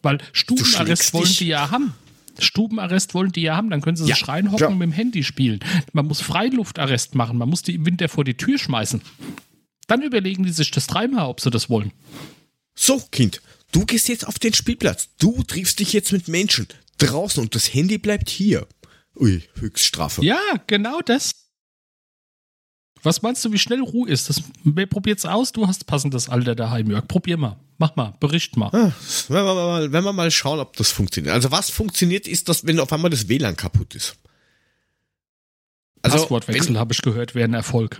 Weil 0.01 0.19
Stubenarrest 0.31 1.13
wollen 1.13 1.25
dich. 1.25 1.37
die 1.39 1.47
ja 1.47 1.69
haben. 1.71 1.93
Stubenarrest 2.39 3.13
wollen 3.13 3.31
die 3.33 3.41
ja 3.41 3.55
haben, 3.57 3.69
dann 3.69 3.81
können 3.81 3.97
sie 3.97 4.05
Ja, 4.07 4.15
sich 4.15 4.27
reinhocken 4.27 4.59
ja. 4.61 4.67
und 4.67 4.77
mit 4.77 4.87
dem 4.87 4.91
Handy 4.93 5.23
spielen. 5.23 5.59
Man 5.91 6.07
muss 6.07 6.21
Freiluftarrest 6.21 7.13
machen, 7.15 7.37
man 7.37 7.49
muss 7.49 7.61
die 7.63 7.75
im 7.75 7.85
Winter 7.85 8.07
vor 8.09 8.23
die 8.23 8.35
Tür 8.35 8.57
schmeißen. 8.57 9.01
Dann 9.87 10.01
überlegen 10.01 10.43
die 10.43 10.51
sich 10.53 10.71
das 10.71 10.87
dreimal, 10.87 11.27
ob 11.27 11.41
sie 11.41 11.51
das 11.51 11.69
wollen. 11.69 11.91
So, 12.75 12.99
Kind, 13.11 13.41
du 13.73 13.85
gehst 13.85 14.07
jetzt 14.07 14.25
auf 14.25 14.39
den 14.39 14.53
Spielplatz. 14.53 15.09
Du 15.19 15.43
triffst 15.43 15.79
dich 15.79 15.91
jetzt 15.93 16.11
mit 16.13 16.27
Menschen 16.29 16.67
draußen 16.97 17.43
und 17.43 17.53
das 17.55 17.73
Handy 17.73 17.97
bleibt 17.97 18.29
hier. 18.29 18.65
Ui, 19.15 19.43
Höchststrafe. 19.59 20.23
Ja, 20.23 20.39
genau 20.67 21.01
das. 21.01 21.33
Was 23.03 23.21
meinst 23.21 23.43
du, 23.43 23.51
wie 23.51 23.59
schnell 23.59 23.81
Ruhe 23.81 24.09
ist? 24.09 24.29
Das, 24.29 24.41
wer 24.63 24.85
probiert's 24.85 25.25
aus? 25.25 25.51
Du 25.51 25.67
hast 25.67 25.85
passendes 25.85 26.29
Alter 26.29 26.55
daheim, 26.55 26.89
Jörg. 26.89 27.07
Probier 27.07 27.37
mal. 27.37 27.57
Mach 27.77 27.95
mal. 27.97 28.13
Bericht 28.19 28.55
mal. 28.55 28.69
Ah, 28.71 28.93
Wenn 29.27 29.43
wir, 29.43 29.53
mal, 29.55 29.91
wenn 29.91 30.03
wir 30.05 30.13
mal 30.13 30.31
schauen, 30.31 30.59
ob 30.59 30.75
das 30.77 30.91
funktioniert. 30.91 31.33
Also 31.33 31.51
was 31.51 31.69
funktioniert, 31.69 32.27
ist, 32.27 32.47
dass 32.47 32.65
wenn 32.65 32.79
auf 32.79 32.93
einmal 32.93 33.11
das 33.11 33.27
WLAN 33.27 33.57
kaputt 33.57 33.93
ist. 33.93 34.15
Also, 36.01 36.17
Passwortwechsel, 36.17 36.77
habe 36.79 36.93
ich 36.93 37.01
gehört, 37.01 37.35
wäre 37.35 37.47
ein 37.47 37.53
Erfolg. 37.53 37.99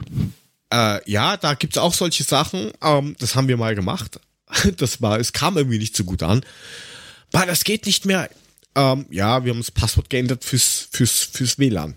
Äh, 0.72 1.10
ja, 1.10 1.38
da 1.38 1.54
gibt's 1.54 1.78
auch 1.78 1.94
solche 1.94 2.24
Sachen. 2.24 2.72
Ähm, 2.82 3.16
das 3.20 3.36
haben 3.36 3.48
wir 3.48 3.58
mal 3.58 3.76
gemacht. 3.76 4.20
Das 4.78 5.02
war, 5.02 5.20
es 5.20 5.34
kam 5.34 5.58
irgendwie 5.58 5.80
nicht 5.80 5.96
so 5.98 6.04
gut 6.04 6.22
an. 6.22 6.46
Bah, 7.32 7.48
das 7.48 7.64
geht 7.64 7.88
nicht 7.88 8.06
mehr. 8.06 8.30
Ähm, 8.76 9.06
ja, 9.10 9.44
wir 9.44 9.52
haben 9.52 9.60
das 9.60 9.72
Passwort 9.72 10.10
geändert 10.10 10.44
fürs, 10.44 10.88
fürs, 10.92 11.20
fürs 11.20 11.60
WLAN. 11.60 11.96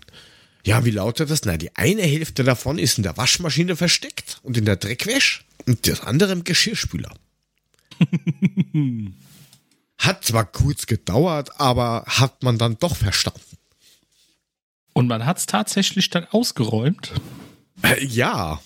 Ja, 0.65 0.83
wie 0.85 0.91
lautet 0.91 1.29
das? 1.29 1.45
Na, 1.45 1.57
die 1.57 1.75
eine 1.75 2.01
Hälfte 2.01 2.43
davon 2.43 2.77
ist 2.77 2.97
in 2.97 3.03
der 3.03 3.17
Waschmaschine 3.17 3.75
versteckt 3.75 4.39
und 4.43 4.57
in 4.57 4.65
der 4.65 4.75
Dreckwäsch 4.75 5.45
und 5.65 5.87
das 5.87 6.01
andere 6.01 6.33
im 6.33 6.43
Geschirrspüler. 6.43 7.13
hat 9.97 10.23
zwar 10.23 10.45
kurz 10.45 10.85
gedauert, 10.85 11.59
aber 11.59 12.03
hat 12.07 12.43
man 12.43 12.57
dann 12.57 12.77
doch 12.79 12.95
verstanden. 12.95 13.41
Und 14.93 15.07
man 15.07 15.25
hat's 15.25 15.45
tatsächlich 15.45 16.09
dann 16.09 16.25
ausgeräumt. 16.25 17.13
Äh, 17.83 18.03
ja. 18.05 18.61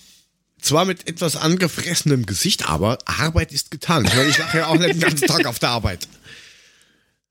Zwar 0.60 0.84
mit 0.84 1.08
etwas 1.08 1.36
angefressenem 1.36 2.24
Gesicht, 2.24 2.68
aber 2.68 2.98
Arbeit 3.04 3.52
ist 3.52 3.70
getan. 3.70 4.04
Ich 4.04 4.14
meine, 4.14 4.28
ich 4.28 4.38
lache 4.38 4.58
ja 4.58 4.66
auch 4.68 4.78
nicht 4.78 4.94
den 4.94 5.00
ganzen 5.00 5.26
Tag 5.26 5.44
auf 5.46 5.58
der 5.58 5.70
Arbeit. 5.70 6.08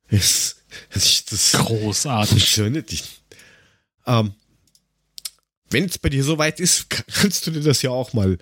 Das, 0.10 0.58
das, 0.94 1.26
das, 1.26 1.52
Großartig. 1.54 2.52
so 2.52 2.64
nicht. 2.64 3.22
Ähm, 4.06 4.34
wenn 5.70 5.86
es 5.86 5.98
bei 5.98 6.10
dir 6.10 6.24
soweit 6.24 6.60
ist, 6.60 6.90
kannst 6.90 7.48
du 7.48 7.52
dir 7.52 7.62
das 7.62 7.82
ja 7.82 7.92
auch 7.92 8.14
mal, 8.14 8.38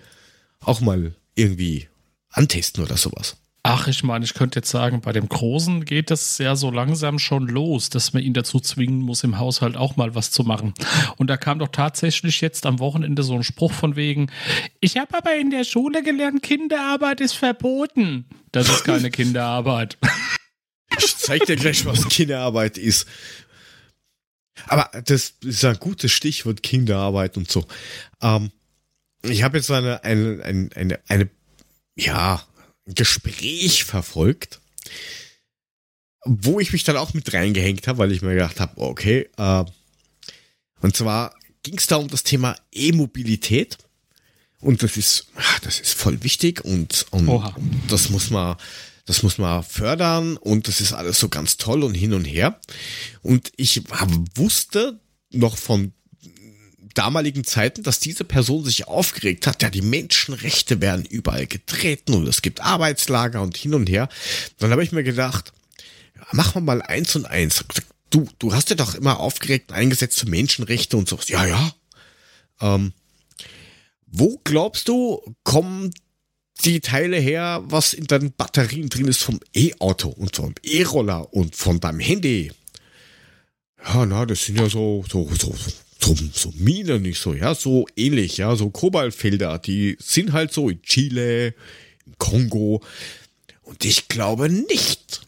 auch 0.60 0.80
mal 0.80 1.14
irgendwie 1.34 1.88
antesten 2.30 2.84
oder 2.84 2.96
sowas. 2.96 3.36
Ach, 3.62 3.88
ich 3.88 4.02
meine, 4.02 4.24
ich 4.24 4.32
könnte 4.32 4.60
jetzt 4.60 4.70
sagen, 4.70 5.02
bei 5.02 5.12
dem 5.12 5.28
Großen 5.28 5.84
geht 5.84 6.10
das 6.10 6.38
ja 6.38 6.56
so 6.56 6.70
langsam 6.70 7.18
schon 7.18 7.46
los, 7.46 7.90
dass 7.90 8.14
man 8.14 8.22
ihn 8.22 8.32
dazu 8.32 8.58
zwingen 8.58 9.00
muss, 9.00 9.22
im 9.22 9.38
Haushalt 9.38 9.76
auch 9.76 9.96
mal 9.96 10.14
was 10.14 10.30
zu 10.30 10.44
machen. 10.44 10.72
Und 11.18 11.28
da 11.28 11.36
kam 11.36 11.58
doch 11.58 11.68
tatsächlich 11.68 12.40
jetzt 12.40 12.64
am 12.64 12.78
Wochenende 12.78 13.22
so 13.22 13.34
ein 13.34 13.42
Spruch 13.42 13.72
von 13.72 13.96
wegen, 13.96 14.30
ich 14.80 14.96
habe 14.96 15.14
aber 15.14 15.36
in 15.36 15.50
der 15.50 15.64
Schule 15.64 16.02
gelernt, 16.02 16.42
Kinderarbeit 16.42 17.20
ist 17.20 17.34
verboten. 17.34 18.24
Das 18.50 18.66
ist 18.70 18.84
keine 18.84 19.10
Kinderarbeit. 19.10 19.98
Zeig 21.30 21.46
dir 21.46 21.54
gleich, 21.54 21.86
was 21.86 22.08
Kinderarbeit 22.08 22.76
ist. 22.76 23.06
Aber 24.66 24.90
das 25.04 25.34
ist 25.44 25.64
ein 25.64 25.78
gutes 25.78 26.10
Stichwort 26.10 26.64
Kinderarbeit 26.64 27.36
und 27.36 27.48
so. 27.48 27.64
Ähm, 28.20 28.50
ich 29.22 29.44
habe 29.44 29.58
jetzt 29.58 29.70
eine, 29.70 30.02
eine, 30.02 30.42
eine, 30.42 30.70
eine, 30.74 31.00
eine, 31.06 31.30
ja, 31.94 32.42
ein 32.84 32.94
Gespräch 32.94 33.84
verfolgt, 33.84 34.60
wo 36.24 36.58
ich 36.58 36.72
mich 36.72 36.82
dann 36.82 36.96
auch 36.96 37.14
mit 37.14 37.32
reingehängt 37.32 37.86
habe, 37.86 37.98
weil 37.98 38.10
ich 38.10 38.22
mir 38.22 38.34
gedacht 38.34 38.58
habe, 38.58 38.80
okay, 38.80 39.30
äh, 39.36 39.64
und 40.80 40.96
zwar 40.96 41.36
ging 41.62 41.78
es 41.78 41.86
da 41.86 41.94
um 41.94 42.08
das 42.08 42.24
Thema 42.24 42.56
E-Mobilität. 42.72 43.78
Und 44.58 44.82
das 44.82 44.96
ist, 44.96 45.28
ah, 45.36 45.58
das 45.62 45.78
ist 45.78 45.94
voll 45.94 46.24
wichtig 46.24 46.64
und, 46.64 47.06
und 47.12 47.54
das 47.86 48.10
muss 48.10 48.30
man, 48.30 48.56
das 49.10 49.24
muss 49.24 49.38
man 49.38 49.64
fördern 49.64 50.36
und 50.36 50.68
das 50.68 50.80
ist 50.80 50.92
alles 50.92 51.18
so 51.18 51.28
ganz 51.28 51.56
toll 51.56 51.82
und 51.82 51.94
hin 51.94 52.14
und 52.14 52.24
her. 52.24 52.60
Und 53.22 53.50
ich 53.56 53.82
wusste 54.36 55.00
noch 55.32 55.58
von 55.58 55.92
damaligen 56.94 57.42
Zeiten, 57.42 57.82
dass 57.82 57.98
diese 57.98 58.22
Person 58.22 58.64
sich 58.64 58.86
aufgeregt 58.86 59.48
hat, 59.48 59.62
ja, 59.62 59.70
die 59.70 59.82
Menschenrechte 59.82 60.80
werden 60.80 61.04
überall 61.04 61.48
getreten 61.48 62.14
und 62.14 62.28
es 62.28 62.40
gibt 62.40 62.60
Arbeitslager 62.60 63.42
und 63.42 63.56
hin 63.56 63.74
und 63.74 63.88
her. 63.88 64.08
Dann 64.58 64.70
habe 64.70 64.84
ich 64.84 64.92
mir 64.92 65.02
gedacht, 65.02 65.52
machen 66.30 66.54
wir 66.54 66.60
mal 66.60 66.80
eins 66.80 67.16
und 67.16 67.26
eins. 67.26 67.64
Du, 68.10 68.28
du 68.38 68.54
hast 68.54 68.70
ja 68.70 68.76
doch 68.76 68.94
immer 68.94 69.18
aufgeregt 69.18 69.72
eingesetzt 69.72 70.20
für 70.20 70.28
Menschenrechte 70.28 70.96
und 70.96 71.08
sowas. 71.08 71.28
Ja, 71.28 71.44
ja. 71.46 71.74
Ähm, 72.60 72.92
wo 74.06 74.40
glaubst 74.44 74.86
du, 74.86 75.34
kommen 75.42 75.90
die 76.64 76.80
Teile 76.80 77.16
her, 77.18 77.62
was 77.64 77.92
in 77.94 78.06
deinen 78.06 78.32
Batterien 78.32 78.88
drin 78.88 79.08
ist 79.08 79.22
vom 79.22 79.40
E-Auto 79.54 80.08
und 80.08 80.34
vom 80.36 80.54
E-Roller 80.62 81.32
und 81.32 81.56
von 81.56 81.80
deinem 81.80 82.00
Handy? 82.00 82.52
Ja, 83.84 84.04
na, 84.06 84.26
das 84.26 84.44
sind 84.44 84.58
ja 84.58 84.68
so, 84.68 85.04
so, 85.10 85.28
so, 85.38 85.54
so, 86.00 86.14
so 86.32 86.52
Minen, 86.56 87.02
nicht 87.02 87.20
so, 87.20 87.32
ja, 87.34 87.54
so 87.54 87.86
ähnlich, 87.96 88.36
ja, 88.38 88.54
so 88.56 88.70
Kobaltfelder, 88.70 89.58
die 89.58 89.96
sind 90.00 90.32
halt 90.32 90.52
so 90.52 90.68
in 90.68 90.82
Chile, 90.82 91.54
im 92.06 92.14
Kongo. 92.18 92.82
Und 93.62 93.84
ich 93.84 94.08
glaube 94.08 94.48
nicht, 94.50 95.22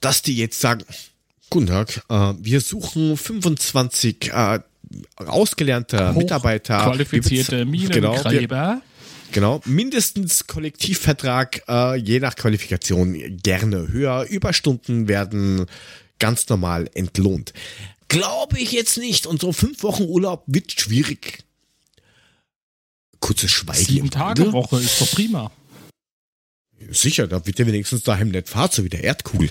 dass 0.00 0.22
die 0.22 0.36
jetzt 0.36 0.60
sagen, 0.60 0.84
guten 1.50 1.66
Tag, 1.66 2.02
äh, 2.08 2.34
wir 2.38 2.60
suchen 2.60 3.16
25 3.16 4.32
äh, 4.32 4.60
ausgelernte 5.16 6.12
Mitarbeiter. 6.12 6.78
Qualifizierte 6.84 7.64
bez- 7.64 7.70
Minengräber. 7.70 8.82
Genau, 9.34 9.60
mindestens 9.64 10.46
Kollektivvertrag, 10.46 11.64
äh, 11.68 11.96
je 11.96 12.20
nach 12.20 12.36
Qualifikation 12.36 13.36
gerne 13.42 13.88
höher. 13.88 14.22
Überstunden 14.28 15.08
werden 15.08 15.66
ganz 16.20 16.48
normal 16.48 16.88
entlohnt. 16.94 17.52
Glaube 18.06 18.60
ich 18.60 18.70
jetzt 18.70 18.96
nicht. 18.96 19.26
Und 19.26 19.40
so 19.40 19.52
fünf 19.52 19.82
Wochen 19.82 20.04
Urlaub 20.04 20.44
wird 20.46 20.70
schwierig. 20.70 21.42
Kurzes 23.18 23.50
Schweigen. 23.50 23.84
Sieben 23.84 24.10
Tage. 24.10 24.52
Woche 24.52 24.78
ist 24.78 25.00
doch 25.00 25.10
prima. 25.10 25.50
Sicher, 26.90 27.26
da 27.26 27.44
wird 27.44 27.58
ja 27.58 27.66
wenigstens 27.66 28.04
daheim 28.04 28.28
nicht 28.28 28.48
fahrt, 28.48 28.72
so 28.72 28.84
wie 28.84 28.88
der 28.88 29.02
Erdkugel. 29.02 29.50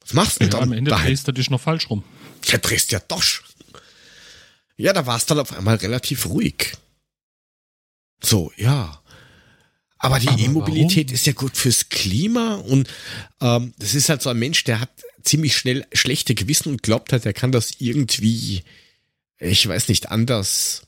Was 0.00 0.12
machst 0.12 0.40
du 0.40 0.44
denn 0.44 0.50
Ja, 0.52 0.58
am 0.58 0.70
dann 0.70 0.78
Ende 0.78 0.90
daheim? 0.90 1.06
drehst 1.06 1.28
du 1.28 1.32
dich 1.32 1.50
noch 1.50 1.60
falsch 1.60 1.88
rum. 1.88 2.02
Ja, 2.46 2.58
drehst 2.58 2.90
ja 2.90 2.98
doch. 3.06 3.22
Ja, 4.76 4.92
da 4.92 5.06
war 5.06 5.16
es 5.18 5.26
dann 5.26 5.38
auf 5.38 5.52
einmal 5.56 5.76
relativ 5.76 6.26
ruhig. 6.26 6.72
So, 8.22 8.52
ja. 8.56 9.00
Aber 9.98 10.18
die 10.20 10.28
E-Mobilität 10.44 11.10
ist 11.10 11.26
ja 11.26 11.32
gut 11.32 11.56
fürs 11.56 11.88
Klima 11.88 12.54
und 12.56 12.88
ähm, 13.40 13.72
das 13.78 13.94
ist 13.94 14.08
halt 14.08 14.22
so 14.22 14.30
ein 14.30 14.38
Mensch, 14.38 14.62
der 14.64 14.80
hat 14.80 14.90
ziemlich 15.24 15.56
schnell 15.56 15.86
schlechte 15.92 16.34
Gewissen 16.34 16.68
und 16.70 16.82
glaubt 16.82 17.12
halt, 17.12 17.26
er 17.26 17.32
kann 17.32 17.50
das 17.50 17.72
irgendwie, 17.78 18.62
ich 19.38 19.66
weiß 19.66 19.88
nicht, 19.88 20.10
anders, 20.10 20.82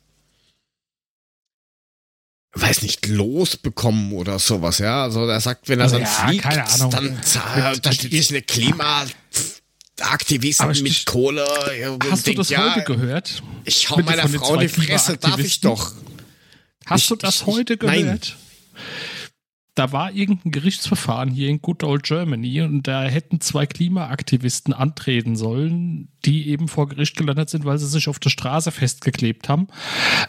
weiß 2.53 2.83
nicht, 2.83 3.07
losbekommen 3.07 4.13
oder 4.13 4.39
sowas, 4.39 4.79
ja. 4.79 5.03
Also 5.05 5.27
er 5.27 5.41
sagt, 5.41 5.69
wenn 5.69 5.81
er 5.81 5.85
Also 5.85 5.97
dann 5.99 6.05
ja, 6.05 6.29
fliegt, 6.29 6.45
dann 6.93 7.23
zahlt, 7.23 7.87
da 7.87 7.93
steht 7.93 8.31
eine 8.31 8.43
Klimaaktivisten 8.43 10.65
Aber 10.65 10.73
ich- 10.73 10.83
mit 10.83 11.07
Kohle. 11.07 11.45
Hast 12.11 12.27
du 12.27 12.31
denkt, 12.31 12.41
das 12.41 12.49
ja, 12.51 12.75
heute 12.75 12.85
gehört? 12.85 13.43
Ich 13.65 13.89
hau 13.91 14.01
meiner 14.03 14.29
Frau 14.29 14.57
die 14.59 14.69
Fresse, 14.69 15.17
darf 15.17 15.39
ich 15.39 15.61
doch. 15.61 15.93
Hast 16.89 17.03
Ich- 17.03 17.09
du 17.09 17.17
das 17.17 17.37
ich- 17.43 17.47
heute 17.47 17.75
ich- 17.75 17.83
nein. 17.83 18.03
gehört? 18.03 18.37
Da 19.75 19.93
war 19.93 20.11
irgendein 20.13 20.51
Gerichtsverfahren 20.51 21.31
hier 21.31 21.49
in 21.49 21.63
Good 21.63 21.85
Old 21.85 22.03
Germany 22.03 22.63
und 22.63 22.83
da 22.89 23.05
hätten 23.05 23.41
zwei 23.41 23.65
Klimaaktivisten 23.65 24.75
antreten 24.75 25.37
sollen, 25.37 26.09
die 26.25 26.49
eben 26.49 26.67
vor 26.67 26.89
Gericht 26.89 27.17
gelandet 27.17 27.49
sind, 27.49 27.65
weil 27.65 27.79
sie 27.79 27.87
sich 27.87 28.09
auf 28.09 28.19
der 28.19 28.31
Straße 28.31 28.73
festgeklebt 28.73 29.49
haben. 29.49 29.69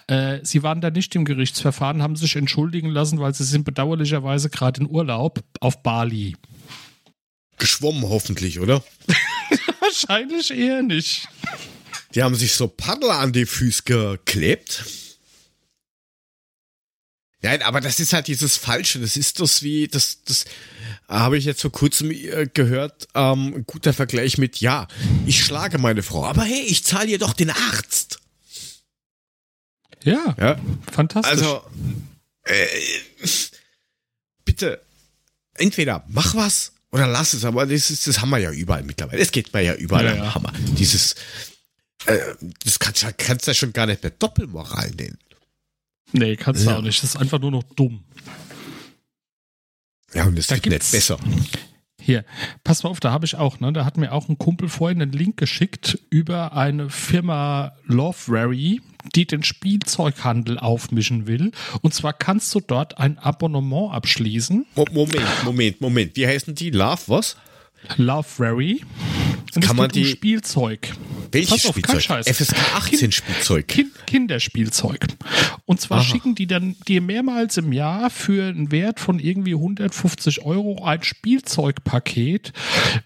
Äh, 0.05 0.37
sie 0.43 0.61
waren 0.61 0.81
da 0.81 0.91
nicht 0.91 1.15
im 1.15 1.25
Gerichtsverfahren, 1.25 2.03
haben 2.03 2.15
sich 2.15 2.35
entschuldigen 2.35 2.89
lassen, 2.89 3.19
weil 3.19 3.33
sie 3.33 3.43
sind 3.43 3.63
bedauerlicherweise 3.65 4.51
gerade 4.51 4.81
in 4.81 4.87
Urlaub 4.87 5.43
auf 5.61 5.81
Bali. 5.81 6.35
Geschwommen 7.57 8.03
hoffentlich, 8.03 8.59
oder? 8.59 8.83
Wahrscheinlich 9.79 10.51
eher 10.51 10.83
nicht. 10.83 11.27
Die 12.13 12.21
haben 12.21 12.35
sich 12.35 12.53
so 12.53 12.67
Paddel 12.67 13.09
an 13.09 13.33
die 13.33 13.47
Füße 13.47 13.81
geklebt. 13.83 14.85
Nein, 17.41 17.61
aber 17.61 17.79
das 17.79 17.99
ist 17.99 18.11
halt 18.11 18.27
dieses 18.27 18.57
Falsche. 18.57 18.99
Das 18.99 19.15
ist 19.15 19.39
das 19.39 19.63
wie, 19.63 19.87
das, 19.87 20.23
das 20.25 20.45
habe 21.07 21.37
ich 21.37 21.45
jetzt 21.45 21.61
vor 21.61 21.71
kurzem 21.71 22.11
äh, 22.11 22.47
gehört. 22.53 23.07
Ähm, 23.15 23.53
ein 23.55 23.65
guter 23.65 23.93
Vergleich 23.93 24.37
mit, 24.37 24.59
ja, 24.59 24.87
ich 25.25 25.43
schlage 25.43 25.77
meine 25.77 26.03
Frau, 26.03 26.25
aber 26.25 26.43
hey, 26.43 26.61
ich 26.61 26.83
zahle 26.83 27.07
ihr 27.07 27.19
doch 27.19 27.33
den 27.33 27.49
Arzt. 27.49 28.19
Ja, 30.03 30.35
Ja, 30.39 30.59
fantastisch. 30.91 31.31
Also, 31.31 31.61
äh, 32.43 32.65
bitte, 34.45 34.81
entweder 35.55 36.03
mach 36.07 36.35
was 36.35 36.73
Oder 36.91 37.07
lass 37.07 37.33
es, 37.33 37.45
aber 37.45 37.65
das, 37.65 37.89
ist, 37.89 38.07
das 38.07 38.19
haben 38.19 38.29
wir 38.31 38.39
ja 38.39 38.51
überall 38.51 38.83
mittlerweile. 38.83 39.19
Das 39.19 39.31
geht 39.31 39.53
mir 39.53 39.61
ja 39.61 39.75
überall 39.75 40.05
Ja, 40.05 40.11
am 40.11 40.17
ja. 40.17 40.35
Hammer. 40.35 40.53
Dieses, 40.77 41.15
äh, 42.05 42.17
das 42.63 42.79
kannst 42.79 43.03
du 43.03 43.13
kannst 43.17 43.45
du 43.47 43.51
ja 43.51 43.55
schon 43.55 43.73
gar 43.73 43.85
nicht 43.85 44.01
mehr 44.01 44.11
Doppelmoral 44.11 44.89
nennen. 44.91 45.17
Nee, 46.11 46.35
kannst 46.35 46.65
du 46.65 46.69
Ja. 46.71 46.77
auch 46.77 46.81
nicht. 46.81 47.01
Das 47.03 47.11
ist 47.15 47.17
einfach 47.21 47.39
nur 47.39 47.51
noch 47.51 47.63
dumm. 47.63 48.03
Ja, 50.13 50.25
und 50.25 50.37
das 50.37 50.47
Da 50.47 50.55
wird 50.55 50.65
nicht 50.69 50.91
besser. 50.91 51.17
Hier, 52.01 52.25
pass 52.63 52.81
mal 52.83 52.89
auf, 52.89 52.99
da 52.99 53.11
habe 53.11 53.25
ich 53.25 53.35
auch, 53.35 53.59
ne? 53.59 53.71
Da 53.73 53.85
hat 53.85 53.97
mir 53.97 54.11
auch 54.13 54.29
ein 54.29 54.37
Kumpel 54.37 54.69
vorhin 54.69 55.01
einen 55.01 55.11
Link 55.11 55.37
geschickt 55.37 55.99
über 56.09 56.53
eine 56.53 56.89
Firma 56.89 57.73
Loveberry, 57.85 58.81
die 59.15 59.27
den 59.27 59.43
Spielzeughandel 59.43 60.57
aufmischen 60.57 61.27
will. 61.27 61.51
Und 61.81 61.93
zwar 61.93 62.13
kannst 62.13 62.55
du 62.55 62.61
dort 62.61 62.97
ein 62.97 63.19
Abonnement 63.19 63.93
abschließen. 63.93 64.65
Mo- 64.75 64.85
Moment, 64.91 65.27
Moment, 65.43 65.81
Moment. 65.81 66.15
Wie 66.15 66.25
heißen 66.25 66.55
die? 66.55 66.71
Love, 66.71 67.01
was? 67.07 67.35
Loveberry. 67.97 68.81
Und 69.55 69.63
Kann 69.65 69.75
man 69.75 69.89
die- 69.89 70.05
Spielzeug. 70.05 70.91
Welches 71.31 71.49
Pass 71.51 71.65
auf, 71.67 71.75
kein 71.75 71.83
Spielzeug? 71.99 72.01
Scheiß. 72.01 72.27
FSK 72.27 72.57
18 72.75 73.11
Spielzeug. 73.11 73.67
Kind, 73.67 73.91
Kinderspielzeug. 74.07 75.05
Und 75.65 75.79
zwar 75.79 75.99
Aha. 75.99 76.05
schicken 76.05 76.33
die 76.33 76.47
dann 76.47 76.75
dir 76.87 77.01
mehrmals 77.01 77.57
im 77.57 77.71
Jahr 77.71 78.09
für 78.09 78.47
einen 78.49 78.71
Wert 78.71 78.99
von 78.99 79.19
irgendwie 79.19 79.53
150 79.53 80.41
Euro 80.43 80.83
ein 80.83 81.03
Spielzeugpaket, 81.03 82.51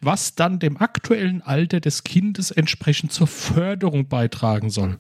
was 0.01 0.36
dann 0.36 0.59
dem 0.59 0.77
aktuellen 0.77 1.41
Alter 1.41 1.79
des 1.81 2.03
Kindes 2.03 2.51
entsprechend 2.51 3.12
zur 3.12 3.27
Förderung 3.27 4.07
beitragen 4.07 4.69
soll. 4.69 4.99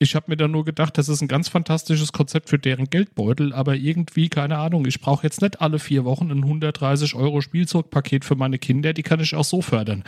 Ich 0.00 0.14
habe 0.14 0.26
mir 0.28 0.36
dann 0.36 0.52
nur 0.52 0.64
gedacht, 0.64 0.96
das 0.96 1.08
ist 1.08 1.22
ein 1.22 1.28
ganz 1.28 1.48
fantastisches 1.48 2.12
Konzept 2.12 2.48
für 2.48 2.58
deren 2.58 2.88
Geldbeutel, 2.88 3.52
aber 3.52 3.74
irgendwie, 3.74 4.28
keine 4.28 4.58
Ahnung, 4.58 4.86
ich 4.86 5.00
brauche 5.00 5.24
jetzt 5.26 5.42
nicht 5.42 5.60
alle 5.60 5.80
vier 5.80 6.04
Wochen 6.04 6.30
ein 6.30 6.44
130 6.44 7.14
Euro 7.14 7.40
Spielzeugpaket 7.40 8.24
für 8.24 8.36
meine 8.36 8.60
Kinder, 8.60 8.92
die 8.92 9.02
kann 9.02 9.18
ich 9.18 9.34
auch 9.34 9.44
so 9.44 9.60
fördern. 9.60 10.04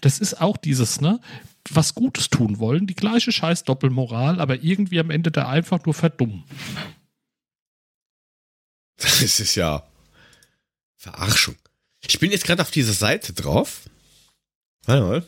Das 0.00 0.18
ist 0.18 0.40
auch 0.40 0.56
dieses, 0.56 1.00
ne? 1.00 1.20
Was 1.70 1.94
Gutes 1.94 2.30
tun 2.30 2.58
wollen, 2.58 2.88
die 2.88 2.96
gleiche 2.96 3.30
scheiß 3.30 3.62
Doppelmoral, 3.62 4.40
aber 4.40 4.62
irgendwie 4.64 4.98
am 4.98 5.10
Ende 5.10 5.30
da 5.30 5.48
einfach 5.48 5.84
nur 5.84 5.94
verdummen. 5.94 6.44
Das 9.00 9.38
ist 9.38 9.54
ja 9.54 9.84
Verarschung. 10.96 11.54
Ich 12.04 12.18
bin 12.18 12.32
jetzt 12.32 12.44
gerade 12.44 12.62
auf 12.62 12.72
dieser 12.72 12.92
Seite 12.92 13.32
drauf. 13.32 13.88
Warte 14.86 15.02
mal. 15.02 15.26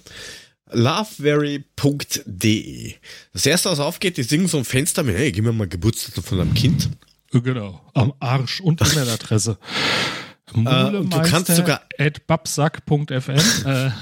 loveberry.de. 0.72 2.94
Das 3.32 3.46
erste, 3.46 3.70
was 3.70 3.80
aufgeht, 3.80 4.16
die 4.16 4.22
singen 4.22 4.48
so 4.48 4.58
ein 4.58 4.64
Fenster 4.64 5.02
mit, 5.02 5.16
hey, 5.16 5.32
gib 5.32 5.44
mir 5.44 5.52
mal 5.52 5.68
Geburtstag 5.68 6.24
von 6.24 6.38
deinem 6.38 6.54
Kind. 6.54 6.88
Genau, 7.32 7.80
am 7.94 8.12
Arsch 8.18 8.60
und 8.60 8.80
E-Mail-Adresse. 8.92 9.58
Äh, 10.54 10.58
und 10.58 11.10
du 11.12 11.22
kannst 11.22 11.54
sogar- 11.54 11.82
at 11.98 12.26
babsack.fm. 12.26 13.38
Äh, 13.66 13.90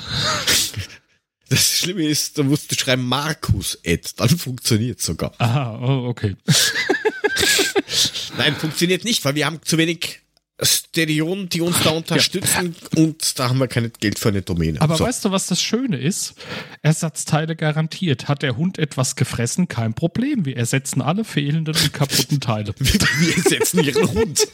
Das 1.50 1.78
Schlimme 1.78 2.07
ist, 2.07 2.37
da 2.37 2.42
musst 2.42 2.70
du 2.70 2.74
schreiben 2.78 3.07
Markus 3.09 3.78
Ed, 3.83 4.20
dann 4.20 4.28
funktioniert 4.28 5.00
sogar. 5.00 5.33
aha, 5.38 5.78
oh, 5.83 6.07
okay. 6.09 6.37
Nein, 8.37 8.54
funktioniert 8.54 9.04
nicht, 9.04 9.24
weil 9.24 9.35
wir 9.35 9.46
haben 9.46 9.59
zu 9.64 9.78
wenig 9.78 10.20
Stereonen, 10.61 11.49
die 11.49 11.61
uns 11.61 11.81
da 11.85 11.90
unterstützen 11.90 12.75
und 12.97 13.38
da 13.38 13.49
haben 13.49 13.59
wir 13.59 13.68
kein 13.68 13.92
Geld 14.01 14.18
für 14.18 14.31
eine 14.31 14.42
Domäne. 14.42 14.81
Aber 14.81 14.97
so. 14.97 15.05
weißt 15.05 15.25
du, 15.25 15.31
was 15.31 15.47
das 15.47 15.62
Schöne 15.62 15.99
ist? 15.99 16.35
Ersatzteile 16.83 17.55
garantiert. 17.55 18.27
Hat 18.27 18.42
der 18.42 18.57
Hund 18.57 18.79
etwas 18.79 19.14
gefressen? 19.14 19.68
Kein 19.68 19.94
Problem. 19.94 20.44
Wir 20.44 20.57
ersetzen 20.57 21.01
alle 21.01 21.25
fehlenden 21.25 21.77
und 21.77 21.92
kaputten 21.92 22.40
Teile. 22.40 22.75
Wir 22.79 23.37
ersetzen 23.37 23.85
ihren 23.85 24.12
Hund. 24.12 24.49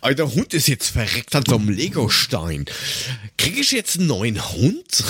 Aber 0.00 0.14
der 0.14 0.32
Hund 0.32 0.54
ist 0.54 0.68
jetzt 0.68 0.90
verreckt 0.90 1.34
an 1.34 1.44
so 1.46 1.56
einem 1.56 1.70
Legostein. 1.70 2.66
Kriege 3.36 3.60
ich 3.60 3.72
jetzt 3.72 3.98
einen 3.98 4.06
neuen 4.06 4.52
Hund? 4.52 5.04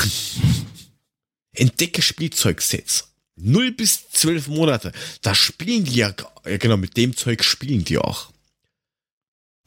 Entdecke 1.54 2.00
Spielzeugsets. 2.00 3.08
Null 3.36 3.72
bis 3.72 4.10
zwölf 4.10 4.48
Monate. 4.48 4.92
Da 5.20 5.34
spielen 5.34 5.84
die 5.84 5.96
ja, 5.96 6.14
ja 6.46 6.56
genau, 6.56 6.76
mit 6.78 6.96
dem 6.96 7.16
Zeug 7.16 7.44
spielen 7.44 7.84
die 7.84 7.98
auch. 7.98 8.31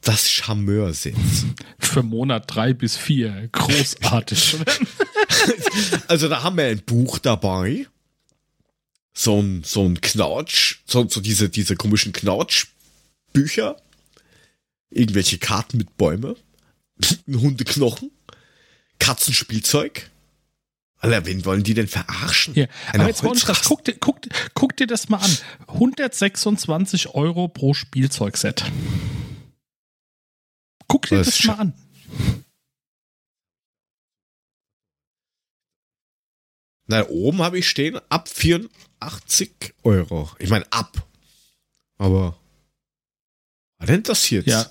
Das 0.02 0.30
Charmeur-Set. 0.30 1.16
Für 1.78 2.02
Monat 2.02 2.44
drei 2.46 2.72
bis 2.72 2.96
vier. 2.96 3.48
Großartig. 3.52 4.56
Also 6.08 6.28
da 6.28 6.42
haben 6.42 6.56
wir 6.56 6.66
ein 6.66 6.82
Buch 6.82 7.18
dabei. 7.18 7.86
So 9.12 9.40
ein, 9.40 9.62
so 9.64 9.84
ein 9.84 10.00
Knautsch, 10.00 10.82
so, 10.86 11.08
so 11.08 11.20
diese, 11.20 11.48
diese 11.48 11.74
komischen 11.74 12.12
Knautschbücher. 12.12 13.76
Irgendwelche 14.90 15.38
Karten 15.38 15.78
mit 15.78 15.96
Bäume. 15.96 16.36
Ein 17.26 17.40
Hundeknochen. 17.40 18.10
Katzenspielzeug. 18.98 20.10
Alter, 20.98 21.26
wen 21.26 21.44
wollen 21.44 21.62
die 21.62 21.74
denn 21.74 21.88
verarschen? 21.88 22.54
Eine 22.54 22.68
Aber 22.92 23.08
jetzt 23.08 23.22
das, 23.48 23.62
guck, 23.64 23.84
dir, 23.84 23.94
guck, 23.94 24.20
guck 24.54 24.76
dir 24.76 24.86
das 24.86 25.08
mal 25.08 25.18
an. 25.18 25.38
126 25.68 27.08
Euro 27.14 27.48
pro 27.48 27.74
Spielzeugset. 27.74 28.64
Guck 31.08 31.18
dir 31.18 31.24
Das 31.24 31.44
mal 31.44 31.54
an. 31.54 31.72
Na, 36.88 37.08
oben 37.08 37.42
habe 37.42 37.58
ich 37.58 37.68
stehen, 37.68 37.98
ab 38.08 38.28
84 38.28 39.74
Euro. 39.82 40.30
Ich 40.38 40.50
meine, 40.50 40.70
ab. 40.70 41.04
Aber, 41.98 42.38
was 43.78 43.86
denn 43.88 44.02
das 44.04 44.30
jetzt? 44.30 44.46
Ja. 44.46 44.66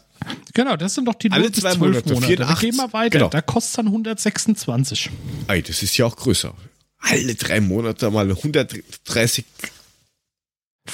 Genau, 0.54 0.78
das 0.78 0.96
sind 0.96 1.06
doch 1.06 1.16
die 1.16 1.30
Alle 1.30 1.44
0 1.44 1.52
bis 1.52 1.62
zwei 1.62 1.76
12 1.76 1.80
Monate, 1.80 2.14
Monate. 2.14 2.28
84. 2.28 2.62
Wir 2.62 2.70
gehen 2.72 2.78
mal 2.78 2.94
weiter. 2.94 3.18
Genau. 3.18 3.30
Da 3.30 3.42
kostet 3.42 3.70
es 3.70 3.76
dann 3.76 3.88
126. 3.88 5.10
Ey, 5.48 5.62
das 5.62 5.84
ist 5.84 5.98
ja 5.98 6.06
auch 6.06 6.16
größer. 6.16 6.56
Alle 7.00 7.36
drei 7.36 7.60
Monate 7.60 8.10
mal 8.10 8.30
130 8.32 9.46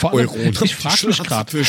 Vor 0.01 0.13
allem, 0.13 0.29
Euro. 0.29 0.63
Ich 0.63 0.75
frage 0.75 1.07
mich 1.07 1.21
gerade, 1.21 1.63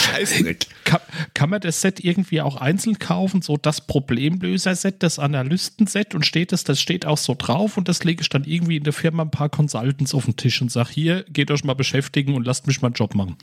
kann, 0.85 1.01
kann 1.35 1.51
man 1.51 1.61
das 1.61 1.83
Set 1.83 2.03
irgendwie 2.03 2.41
auch 2.41 2.57
einzeln 2.57 2.99
kaufen? 2.99 3.43
So 3.43 3.59
das 3.59 3.87
Problemlöser-Set, 3.87 5.03
das 5.03 5.19
Analysten-Set 5.19 6.15
und 6.15 6.25
steht 6.25 6.51
das, 6.51 6.65
das 6.65 6.81
steht 6.81 7.05
auch 7.05 7.19
so 7.19 7.35
drauf 7.37 7.77
und 7.77 7.89
das 7.89 8.05
lege 8.05 8.23
ich 8.23 8.31
dann 8.31 8.45
irgendwie 8.45 8.79
in 8.79 8.85
der 8.85 8.95
Firma 8.95 9.25
ein 9.25 9.31
paar 9.31 9.51
Consultants 9.51 10.15
auf 10.15 10.25
den 10.25 10.37
Tisch 10.37 10.63
und 10.63 10.73
sage, 10.73 10.89
hier, 10.93 11.27
geht 11.29 11.51
euch 11.51 11.63
mal 11.63 11.75
beschäftigen 11.75 12.35
und 12.35 12.47
lasst 12.47 12.67
mich 12.67 12.81
meinen 12.81 12.95
Job 12.95 13.15
machen. 13.15 13.37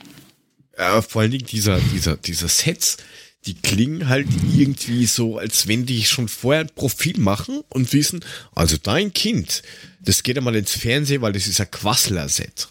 Ja, 0.76 1.02
vor 1.02 1.22
allen 1.22 1.30
Dingen 1.30 1.46
dieser, 1.46 1.78
dieser, 1.78 2.16
dieser 2.16 2.48
Sets, 2.48 2.96
die 3.46 3.54
klingen 3.54 4.08
halt 4.08 4.26
irgendwie 4.56 5.06
so, 5.06 5.38
als 5.38 5.68
wenn 5.68 5.86
die 5.86 6.02
schon 6.02 6.26
vorher 6.26 6.62
ein 6.62 6.70
Profil 6.74 7.20
machen 7.20 7.60
und 7.68 7.92
wissen, 7.92 8.24
also 8.56 8.76
dein 8.76 9.14
Kind, 9.14 9.62
das 10.00 10.24
geht 10.24 10.36
einmal 10.36 10.56
ins 10.56 10.72
Fernsehen, 10.72 11.22
weil 11.22 11.32
das 11.32 11.46
ist 11.46 11.60
ein 11.60 11.70
Quassler-Set. 11.70 12.68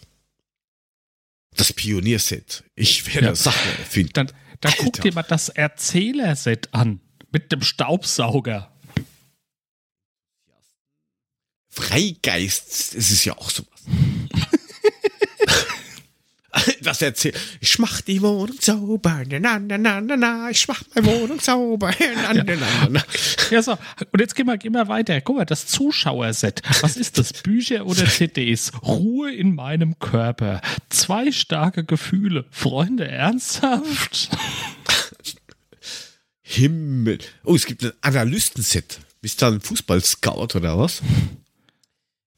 Das 1.56 1.74
Pionierset. 1.74 2.64
Ich 2.76 3.06
werde 3.14 3.28
Ja. 3.28 3.36
Sachen 3.36 3.70
erfinden. 3.80 4.14
Dann, 4.14 4.32
dann 4.62 4.74
guck 4.78 5.02
dir 5.02 5.14
mal 5.14 5.24
das 5.24 5.50
Erzählerset 5.50 6.74
an 6.74 7.02
mit 7.32 7.52
dem 7.52 7.62
Staubsauger. 7.62 8.72
Freigeist, 11.70 12.96
das 12.96 13.12
ist 13.12 13.26
ja 13.26 13.38
auch 13.38 13.50
sowas. 13.50 13.80
Das 16.82 17.02
erzählt, 17.02 17.38
ich 17.60 17.78
mach 17.80 18.02
die 18.02 18.22
Wohnung 18.22 18.58
sauber, 18.60 19.24
na, 19.28 19.60
na, 19.60 19.78
na, 19.78 20.02
na, 20.02 20.18
na, 20.18 20.50
ich 20.50 20.68
mach 20.68 20.82
meine 20.94 21.08
Wohnung 21.08 21.40
sauber, 21.40 21.92
na, 22.16 22.34
na, 22.34 22.44
na, 22.44 22.56
na, 22.56 22.90
na. 22.90 23.04
Ja, 23.52 23.62
so. 23.62 23.78
Und 24.12 24.20
jetzt 24.20 24.36
gehen 24.36 24.46
wir, 24.46 24.58
gehen 24.58 24.74
wir 24.74 24.88
weiter. 24.88 25.20
Guck 25.22 25.38
mal, 25.38 25.46
das 25.46 25.66
Zuschauerset. 25.68 26.62
Was 26.82 26.98
ist 26.98 27.18
das? 27.18 27.34
Bücher 27.34 27.86
oder 27.86 28.06
CDs? 28.06 28.72
Ruhe 28.84 29.34
in 29.34 29.56
meinem 29.56 29.98
Körper. 30.00 30.62
Zwei 30.90 31.32
starke 31.32 31.84
Gefühle. 31.84 32.46
Freunde, 32.52 33.08
ernsthaft? 33.08 34.30
Himmel. 36.42 37.20
Oh, 37.44 37.56
es 37.56 37.66
gibt 37.66 37.84
ein 37.84 37.92
Analystenset. 38.02 39.00
Bist 39.22 39.42
du 39.42 39.48
ein 39.48 39.62
Fußballscout 39.62 40.56
oder 40.56 40.78
was? 40.78 41.02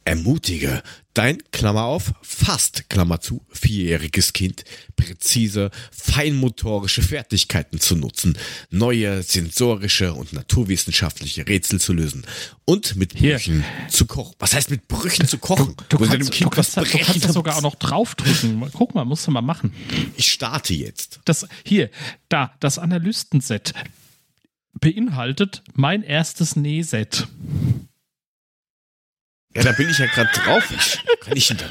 Ermutige 0.04 0.82
dein, 1.14 1.40
Klammer 1.52 1.84
auf, 1.84 2.14
fast, 2.22 2.90
Klammer 2.90 3.20
zu, 3.22 3.46
vierjähriges 3.52 4.34
Kind, 4.34 4.64
präzise, 4.96 5.70
feinmotorische 5.92 7.02
Fertigkeiten 7.02 7.80
zu 7.80 7.96
nutzen, 7.96 8.38
neue 8.70 9.22
sensorische 9.24 10.14
und 10.14 10.34
naturwissenschaftliche 10.34 11.48
Rätsel 11.48 11.80
zu 11.80 11.94
lösen 11.94 12.26
und 12.66 12.96
mit 12.96 13.14
Hier. 13.18 13.36
Brüchen 13.36 13.64
zu 13.90 14.06
kochen. 14.06 14.36
Was 14.40 14.54
heißt 14.54 14.70
mit 14.72 14.88
Brüchen 14.88 15.28
zu 15.28 15.38
kochen? 15.38 15.76
Du 15.90 16.00
Wo 16.00 16.06
kannst, 16.06 16.14
deinem 16.34 16.40
du, 16.40 16.50
kannst, 16.50 16.78
da- 16.78 16.82
du 16.84 16.90
kannst 16.90 17.10
da 17.10 17.14
kannst. 17.14 17.34
sogar 17.34 17.58
auch 17.58 17.62
noch 17.62 17.76
draufdrücken. 17.76 18.70
Guck 18.74 18.96
mal, 18.96 19.06
musst 19.06 19.28
du 19.28 19.32
mal 19.32 19.42
machen. 19.42 19.74
Ich 20.16 20.32
starte 20.32 20.74
jetzt. 20.74 21.20
Das, 21.26 21.46
hier, 21.66 21.90
da, 22.30 22.54
das 22.60 22.80
Analystenset 22.80 23.74
beinhaltet 24.80 25.62
mein 25.74 26.04
erstes 26.04 26.56
Nähset. 26.56 27.28
Ja, 29.56 29.64
da 29.64 29.72
bin 29.74 29.90
ich 29.90 29.98
ja 29.98 30.06
gerade 30.08 30.30
drauf. 30.34 30.64
Ich, 30.72 31.20
kann 31.22 31.36
ich 31.38 31.48
denn 31.48 31.58
da? 31.58 31.70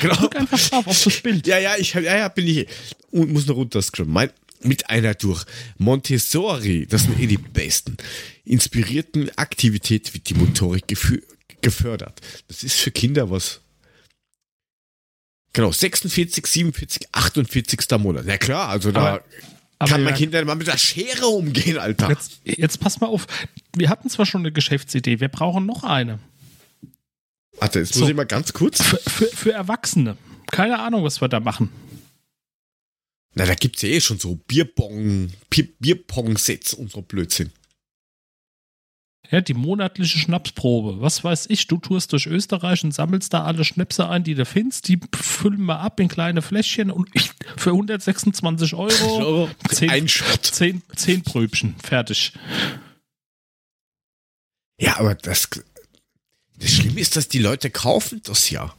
Genau. 0.00 0.14
Drück 0.16 0.36
einfach 0.36 0.58
drauf 0.60 0.86
auf 0.86 1.02
das 1.04 1.20
Bild. 1.20 1.46
Ja, 1.46 1.58
ja, 1.58 1.76
ich 1.76 1.94
ja, 1.94 2.00
ja, 2.00 2.28
bin 2.28 2.46
ich 2.46 2.66
und 3.10 3.32
muss 3.32 3.46
noch 3.46 3.56
runterscrollen. 3.56 4.12
Mein 4.12 4.30
mit 4.62 4.88
einer 4.88 5.14
durch 5.14 5.44
Montessori, 5.76 6.86
das 6.86 7.02
sind 7.02 7.20
eh 7.20 7.26
die 7.26 7.36
besten, 7.36 7.98
inspirierten 8.46 9.30
Aktivität 9.36 10.14
wird 10.14 10.28
die 10.30 10.34
Motorik 10.34 10.84
gefördert. 11.60 12.20
Das 12.48 12.62
ist 12.62 12.76
für 12.76 12.90
Kinder 12.90 13.30
was. 13.30 13.60
Genau, 15.52 15.70
46, 15.70 16.46
47, 16.46 17.08
48. 17.12 17.78
Monat. 17.98 18.24
Na 18.26 18.38
klar, 18.38 18.68
also 18.70 18.90
da 18.90 19.00
Aber- 19.00 19.24
aber 19.78 19.90
kann 19.90 20.02
mein 20.04 20.14
ja- 20.14 20.18
Kind 20.18 20.32
dann 20.34 20.46
mal 20.46 20.54
mit 20.54 20.66
der 20.66 20.78
Schere 20.78 21.26
umgehen, 21.26 21.76
Alter. 21.78 22.08
Jetzt, 22.08 22.40
jetzt 22.44 22.80
pass 22.80 23.00
mal 23.00 23.08
auf. 23.08 23.26
Wir 23.76 23.88
hatten 23.90 24.08
zwar 24.08 24.24
schon 24.24 24.40
eine 24.42 24.52
Geschäftsidee, 24.52 25.20
wir 25.20 25.28
brauchen 25.28 25.66
noch 25.66 25.84
eine. 25.84 26.20
Warte, 27.58 27.80
jetzt 27.80 27.94
So. 27.94 28.00
muss 28.00 28.10
ich 28.10 28.16
mal 28.16 28.24
ganz 28.26 28.52
kurz. 28.52 28.82
Für, 28.82 28.98
für, 28.98 29.26
für 29.26 29.52
Erwachsene. 29.52 30.16
Keine 30.50 30.78
Ahnung, 30.78 31.04
was 31.04 31.20
wir 31.20 31.28
da 31.28 31.40
machen. 31.40 31.70
Na, 33.34 33.46
da 33.46 33.54
gibt's 33.54 33.82
ja 33.82 33.88
eh 33.88 34.00
schon 34.00 34.18
so 34.18 34.36
Bierbong, 34.36 35.32
Bier- 35.50 35.68
Bierpong-Sets 35.80 36.74
und 36.74 36.90
so 36.92 37.02
Blödsinn. 37.02 37.50
Ja, 39.30 39.40
die 39.40 39.54
monatliche 39.54 40.18
Schnapsprobe. 40.18 41.00
Was 41.00 41.24
weiß 41.24 41.46
ich, 41.48 41.66
du 41.66 41.78
tourst 41.78 42.12
durch 42.12 42.26
Österreich 42.26 42.84
und 42.84 42.92
sammelst 42.92 43.32
da 43.32 43.42
alle 43.44 43.64
Schnäpse 43.64 44.08
ein, 44.08 44.22
die 44.22 44.34
du 44.34 44.44
findest. 44.44 44.86
Die 44.86 45.00
füllen 45.14 45.64
wir 45.64 45.80
ab 45.80 45.98
in 45.98 46.08
kleine 46.08 46.42
Fläschchen 46.42 46.90
und 46.90 47.08
für 47.56 47.70
126 47.70 48.74
Euro 48.74 49.16
Euro, 49.18 49.50
zehn, 49.70 49.90
ein 49.90 50.08
Shot. 50.08 50.44
zehn, 50.44 50.82
zehn 50.94 51.22
Pröbchen. 51.22 51.74
Fertig. 51.82 52.34
Ja, 54.78 54.98
aber 54.98 55.14
das, 55.14 55.48
das 56.56 56.70
Schlimme 56.70 57.00
ist, 57.00 57.16
dass 57.16 57.28
die 57.28 57.38
Leute 57.40 57.70
kaufen 57.70 58.20
das 58.24 58.50
ja. 58.50 58.74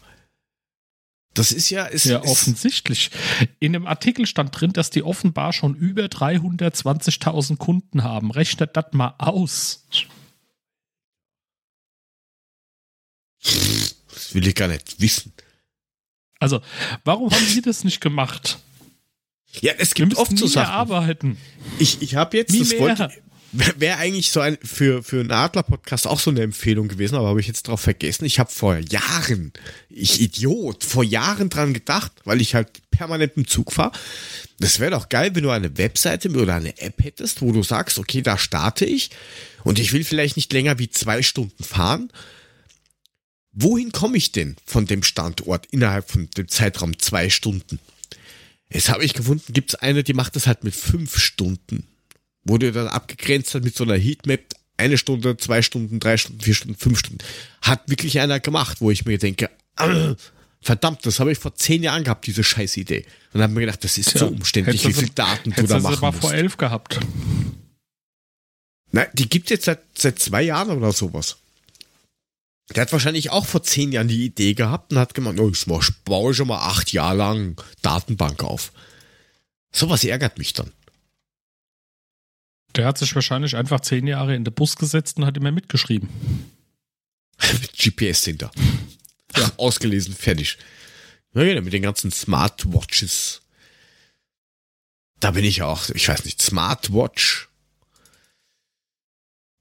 Das 1.34 1.52
ist 1.52 1.70
ja, 1.70 1.86
ist, 1.86 2.06
Ja, 2.06 2.20
ist 2.20 2.30
offensichtlich. 2.32 3.12
In 3.60 3.74
dem 3.74 3.86
Artikel 3.88 4.26
stand 4.26 4.60
drin, 4.60 4.72
dass 4.72 4.90
die 4.90 5.04
offenbar 5.04 5.52
schon 5.52 5.76
über 5.76 6.04
320.000 6.06 7.58
Kunden 7.58 8.04
haben. 8.04 8.32
Rechnet 8.32 8.78
das 8.78 8.86
mal 8.94 9.16
aus. 9.18 9.86
das 13.44 14.34
will 14.34 14.48
ich 14.48 14.56
gar 14.56 14.70
nicht 14.70 15.00
wissen. 15.02 15.34
Also, 16.40 16.62
warum 17.04 17.30
haben 17.32 17.46
Sie 17.46 17.62
das 17.62 17.84
nicht 17.84 18.02
gemacht? 18.02 18.60
Ja, 19.62 19.74
es 19.78 19.94
gibt 19.94 20.16
oft 20.16 20.38
so 20.38 20.48
Sachen. 20.48 20.72
arbeiten. 20.72 21.38
Ich, 21.80 22.02
ich 22.02 22.16
habe 22.16 22.38
jetzt, 22.38 22.52
Nie 22.52 22.60
das 22.60 22.70
mehr. 22.72 22.80
wollte, 22.80 23.10
wäre 23.78 23.98
eigentlich 23.98 24.32
so 24.32 24.40
ein, 24.40 24.58
für, 24.64 25.04
für 25.04 25.20
einen 25.20 25.32
Adler-Podcast 25.32 26.08
auch 26.08 26.20
so 26.20 26.32
eine 26.32 26.42
Empfehlung 26.42 26.88
gewesen, 26.88 27.16
aber 27.16 27.30
habe 27.30 27.40
ich 27.40 27.48
jetzt 27.48 27.68
drauf 27.68 27.82
vergessen. 27.82 28.26
Ich 28.26 28.40
habe 28.40 28.52
vor 28.52 28.78
Jahren, 28.78 29.54
ich 29.90 30.22
Idiot, 30.22 30.84
vor 30.84 31.04
Jahren 31.04 31.50
dran 31.50 31.74
gedacht, 31.74 32.12
weil 32.24 32.42
ich 32.42 32.56
halt 32.56 32.70
permanent 32.92 33.34
im 33.36 33.48
Zug 33.48 33.74
fahre. 33.74 33.92
Das 34.60 34.80
wäre 34.80 34.92
doch 34.92 35.10
geil, 35.10 35.32
wenn 35.34 35.44
du 35.44 35.50
eine 35.50 35.78
Webseite 35.78 36.30
oder 36.30 36.56
eine 36.56 36.78
App 36.80 37.04
hättest, 37.04 37.42
wo 37.42 37.52
du 37.52 37.64
sagst, 37.64 38.00
okay, 38.00 38.22
da 38.22 38.38
starte 38.38 38.86
ich 38.86 39.10
und 39.64 39.80
ich 39.80 39.94
will 39.94 40.04
vielleicht 40.04 40.38
nicht 40.38 40.52
länger 40.54 40.80
wie 40.80 40.90
zwei 40.90 41.22
Stunden 41.22 41.64
fahren. 41.64 42.12
Wohin 43.52 43.92
komme 43.92 44.18
ich 44.18 44.32
denn 44.32 44.58
von 44.66 44.86
dem 44.86 45.04
Standort 45.04 45.66
innerhalb 45.72 46.10
von 46.10 46.30
dem 46.38 46.48
Zeitraum 46.48 47.00
zwei 47.00 47.30
Stunden? 47.30 47.80
Jetzt 48.70 48.90
habe 48.90 49.06
ich 49.06 49.14
gefunden, 49.14 49.54
gibt 49.54 49.70
es 49.70 49.76
eine, 49.76 50.04
die 50.04 50.14
macht 50.14 50.36
das 50.36 50.48
halt 50.48 50.64
mit 50.64 50.76
fünf 50.76 51.18
Stunden. 51.18 51.88
Wurde 52.46 52.72
dann 52.72 52.88
abgegrenzt 52.88 53.56
hat 53.56 53.64
mit 53.64 53.76
so 53.76 53.84
einer 53.84 53.98
Heatmap, 53.98 54.42
eine 54.78 54.98
Stunde, 54.98 55.36
zwei 55.38 55.62
Stunden, 55.62 56.00
drei 56.00 56.18
Stunden, 56.18 56.42
vier 56.42 56.54
Stunden, 56.54 56.78
fünf 56.78 57.00
Stunden. 57.00 57.20
Hat 57.62 57.90
wirklich 57.90 58.20
einer 58.20 58.40
gemacht, 58.40 58.82
wo 58.82 58.92
ich 58.92 59.06
mir 59.06 59.18
denke, 59.18 59.50
ah, 59.76 60.16
verdammt, 60.62 61.06
das 61.06 61.20
habe 61.20 61.32
ich 61.32 61.40
vor 61.40 61.56
zehn 61.56 61.84
Jahren 61.84 62.04
gehabt, 62.04 62.28
diese 62.28 62.44
scheiß 62.44 62.78
Idee. 62.78 63.06
Und 63.34 63.42
habe 63.42 63.54
mir 63.54 63.62
gedacht, 63.62 63.84
das 63.84 63.98
ist 63.98 64.18
so 64.18 64.28
umständlich, 64.28 64.84
wie 64.84 64.88
Hättest 64.88 65.02
du 65.02 65.06
viel 65.06 65.14
Daten 65.16 65.52
du 65.52 65.64
da 65.64 65.78
du 65.78 65.84
machen 65.84 66.02
mal 66.02 66.12
musst. 66.12 66.22
vor 66.22 66.34
elf 66.34 66.58
gehabt. 66.58 67.00
Na, 68.92 69.06
die 69.14 69.28
gibt 69.28 69.50
jetzt 69.50 69.66
seit, 69.66 69.82
seit 69.98 70.20
zwei 70.20 70.44
Jahren 70.44 70.78
oder 70.78 70.92
sowas. 70.92 71.38
Der 72.74 72.82
hat 72.82 72.92
wahrscheinlich 72.92 73.30
auch 73.30 73.46
vor 73.46 73.62
zehn 73.62 73.92
Jahren 73.92 74.08
die 74.08 74.26
Idee 74.26 74.54
gehabt 74.54 74.92
und 74.92 75.00
hat 75.00 75.14
gemeint, 75.14 75.40
oh, 75.40 75.50
ich 75.50 75.66
baue 76.04 76.34
schon 76.34 76.48
mal 76.48 76.60
acht 76.60 76.92
Jahre 76.94 77.18
lang 77.18 77.62
Datenbank 77.82 78.44
auf. 78.44 78.72
Sowas 79.72 80.04
ärgert 80.04 80.38
mich 80.38 80.54
dann. 80.54 80.72
Der 82.76 82.86
hat 82.86 82.98
sich 82.98 83.16
wahrscheinlich 83.16 83.56
einfach 83.56 83.80
zehn 83.80 84.08
Jahre 84.08 84.36
in 84.36 84.44
den 84.44 84.54
Bus 84.54 84.76
gesetzt 84.76 85.18
und 85.18 85.26
hat 85.26 85.38
immer 85.38 85.52
mitgeschrieben. 85.52 86.10
Mit 87.62 87.74
GPS 87.74 88.26
hinter. 88.26 88.52
Ja, 89.36 89.52
ausgelesen, 89.58 90.14
fertig. 90.14 90.58
Ja, 91.34 91.44
genau, 91.44 91.62
mit 91.62 91.74
den 91.74 91.82
ganzen 91.82 92.12
Smartwatches. 92.12 93.42
Da 95.20 95.32
bin 95.32 95.44
ich 95.44 95.64
auch, 95.64 95.90
ich 95.90 96.08
weiß 96.08 96.24
nicht, 96.24 96.42
Smartwatch. 96.42 97.50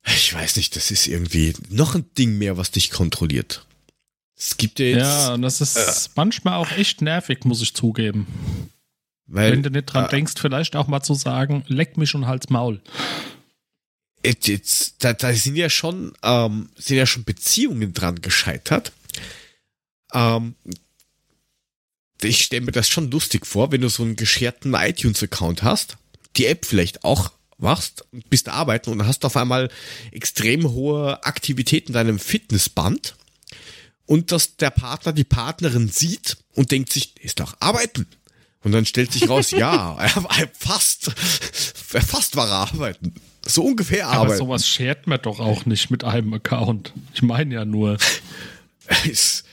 Ich 0.06 0.32
weiß 0.32 0.56
nicht, 0.56 0.76
das 0.76 0.92
ist 0.92 1.08
irgendwie 1.08 1.54
noch 1.70 1.96
ein 1.96 2.04
Ding 2.16 2.38
mehr, 2.38 2.56
was 2.56 2.70
dich 2.70 2.90
kontrolliert. 2.90 3.66
Es 4.36 4.56
gibt 4.56 4.78
ja 4.78 4.86
jetzt, 4.86 4.98
Ja, 5.00 5.34
und 5.34 5.42
das 5.42 5.60
ist 5.60 6.10
manchmal 6.14 6.54
auch 6.54 6.70
echt 6.72 7.02
nervig, 7.02 7.44
muss 7.44 7.62
ich 7.62 7.74
zugeben. 7.74 8.26
Weil 9.26 9.52
Wenn 9.52 9.62
du 9.62 9.70
nicht 9.70 9.86
dran 9.86 10.06
äh, 10.06 10.08
denkst, 10.08 10.34
vielleicht 10.38 10.76
auch 10.76 10.86
mal 10.86 11.02
zu 11.02 11.14
sagen, 11.14 11.64
leck 11.66 11.96
mich 11.96 12.14
und 12.14 12.26
halt's 12.26 12.50
Maul. 12.50 12.80
jetzt, 14.24 14.48
jetzt, 14.48 15.04
da, 15.04 15.12
da 15.12 15.32
sind 15.32 15.56
ja 15.56 15.70
schon, 15.70 16.12
ähm, 16.22 16.68
sind 16.76 16.96
ja 16.96 17.06
schon 17.06 17.24
Beziehungen 17.24 17.92
dran 17.92 18.20
gescheitert. 18.20 18.92
Ähm, 20.12 20.54
ich 22.22 22.44
stelle 22.44 22.64
mir 22.64 22.72
das 22.72 22.88
schon 22.88 23.10
lustig 23.10 23.46
vor, 23.46 23.72
wenn 23.72 23.80
du 23.80 23.88
so 23.88 24.02
einen 24.02 24.16
gescherten 24.16 24.74
iTunes-Account 24.74 25.62
hast, 25.62 25.96
die 26.36 26.46
App 26.46 26.64
vielleicht 26.64 27.04
auch 27.04 27.32
machst, 27.58 28.04
bist 28.30 28.48
arbeiten 28.48 28.90
und 28.90 29.06
hast 29.06 29.24
auf 29.24 29.36
einmal 29.36 29.70
extrem 30.10 30.70
hohe 30.70 31.24
Aktivität 31.24 31.88
in 31.88 31.94
deinem 31.94 32.18
Fitnessband 32.18 33.14
und 34.06 34.32
dass 34.32 34.56
der 34.56 34.70
Partner 34.70 35.12
die 35.12 35.24
Partnerin 35.24 35.88
sieht 35.88 36.36
und 36.54 36.72
denkt 36.72 36.92
sich, 36.92 37.14
ist 37.22 37.40
doch 37.40 37.56
arbeiten. 37.60 38.06
Und 38.64 38.72
dann 38.72 38.86
stellt 38.86 39.12
sich 39.12 39.28
raus, 39.28 39.50
ja, 39.50 39.96
er, 39.98 40.48
fast, 40.58 41.08
er 41.92 42.02
fast 42.02 42.34
war 42.34 42.48
er 42.48 42.72
arbeiten. 42.72 43.14
So 43.46 43.62
ungefähr 43.62 44.08
Aber 44.08 44.22
arbeiten. 44.22 44.38
sowas 44.38 44.66
schert 44.66 45.06
man 45.06 45.20
doch 45.20 45.38
auch 45.38 45.66
nicht 45.66 45.90
mit 45.90 46.02
einem 46.02 46.32
Account. 46.32 46.94
Ich 47.12 47.22
meine 47.22 47.54
ja 47.54 47.64
nur, 47.66 47.98
ist, 49.04 49.44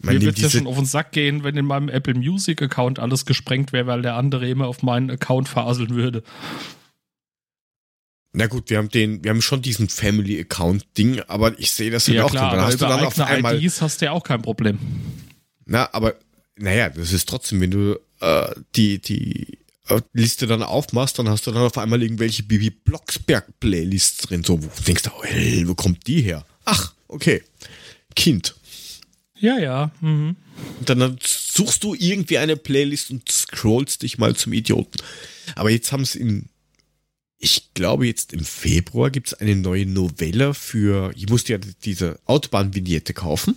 mir 0.00 0.20
wird 0.20 0.38
ja 0.40 0.50
schon 0.50 0.66
auf 0.66 0.76
den 0.76 0.86
Sack 0.86 1.12
gehen, 1.12 1.44
wenn 1.44 1.56
in 1.56 1.66
meinem 1.66 1.88
Apple 1.88 2.14
Music 2.14 2.60
Account 2.60 2.98
alles 2.98 3.26
gesprengt 3.26 3.72
wäre, 3.72 3.86
weil 3.86 4.02
der 4.02 4.16
andere 4.16 4.48
immer 4.48 4.66
auf 4.66 4.82
meinen 4.82 5.10
Account 5.10 5.48
faseln 5.48 5.90
würde. 5.90 6.24
na 8.32 8.48
gut, 8.48 8.70
wir 8.70 8.78
haben 8.78 8.88
den, 8.88 9.22
wir 9.22 9.30
haben 9.30 9.42
schon 9.42 9.62
diesen 9.62 9.88
Family 9.88 10.40
Account 10.40 10.84
Ding, 10.98 11.20
aber 11.28 11.56
ich 11.60 11.70
sehe 11.70 11.92
das 11.92 12.08
halt 12.08 12.16
Ja 12.16 12.24
auch 12.24 12.30
klar. 12.32 12.50
Dann 12.50 12.58
aber 12.58 12.66
hast 12.66 12.80
du 12.80 12.86
dann 12.86 13.04
auf 13.04 13.20
einmal, 13.20 13.62
IDs 13.62 13.80
hast 13.80 14.00
du 14.00 14.06
ja 14.06 14.12
auch 14.12 14.24
kein 14.24 14.42
Problem. 14.42 14.78
na, 15.64 15.88
aber, 15.92 16.16
naja, 16.62 16.88
das 16.88 17.12
ist 17.12 17.28
trotzdem, 17.28 17.60
wenn 17.60 17.70
du, 17.70 18.00
äh, 18.20 18.54
die, 18.76 18.98
die 19.00 19.58
äh, 19.88 20.00
Liste 20.12 20.46
dann 20.46 20.62
aufmachst, 20.62 21.18
dann 21.18 21.28
hast 21.28 21.46
du 21.46 21.50
dann 21.50 21.62
auf 21.62 21.76
einmal 21.76 22.02
irgendwelche 22.02 22.44
Bibi 22.44 22.70
Blocksberg 22.70 23.58
Playlists 23.58 24.28
drin, 24.28 24.44
so, 24.44 24.62
wo 24.62 24.66
du 24.66 24.82
denkst, 24.82 25.02
oh, 25.08 25.24
hey, 25.24 25.66
wo 25.66 25.74
kommt 25.74 26.06
die 26.06 26.22
her? 26.22 26.46
Ach, 26.64 26.94
okay. 27.08 27.42
Kind. 28.14 28.54
Ja, 29.38 29.58
ja. 29.58 29.90
Mhm. 30.00 30.36
Und 30.78 30.88
dann, 30.88 31.00
dann 31.00 31.18
suchst 31.20 31.82
du 31.82 31.94
irgendwie 31.94 32.38
eine 32.38 32.56
Playlist 32.56 33.10
und 33.10 33.28
scrollst 33.28 34.02
dich 34.02 34.18
mal 34.18 34.36
zum 34.36 34.52
Idioten. 34.52 35.02
Aber 35.56 35.70
jetzt 35.70 35.90
haben 35.90 36.02
es 36.02 36.14
in, 36.14 36.48
ich 37.38 37.74
glaube 37.74 38.06
jetzt 38.06 38.32
im 38.32 38.44
Februar 38.44 39.10
gibt 39.10 39.28
es 39.28 39.34
eine 39.34 39.56
neue 39.56 39.86
Novelle 39.86 40.54
für, 40.54 41.12
ich 41.16 41.28
musste 41.28 41.54
ja 41.54 41.58
diese 41.84 42.20
Autobahnvignette 42.26 43.14
kaufen. 43.14 43.56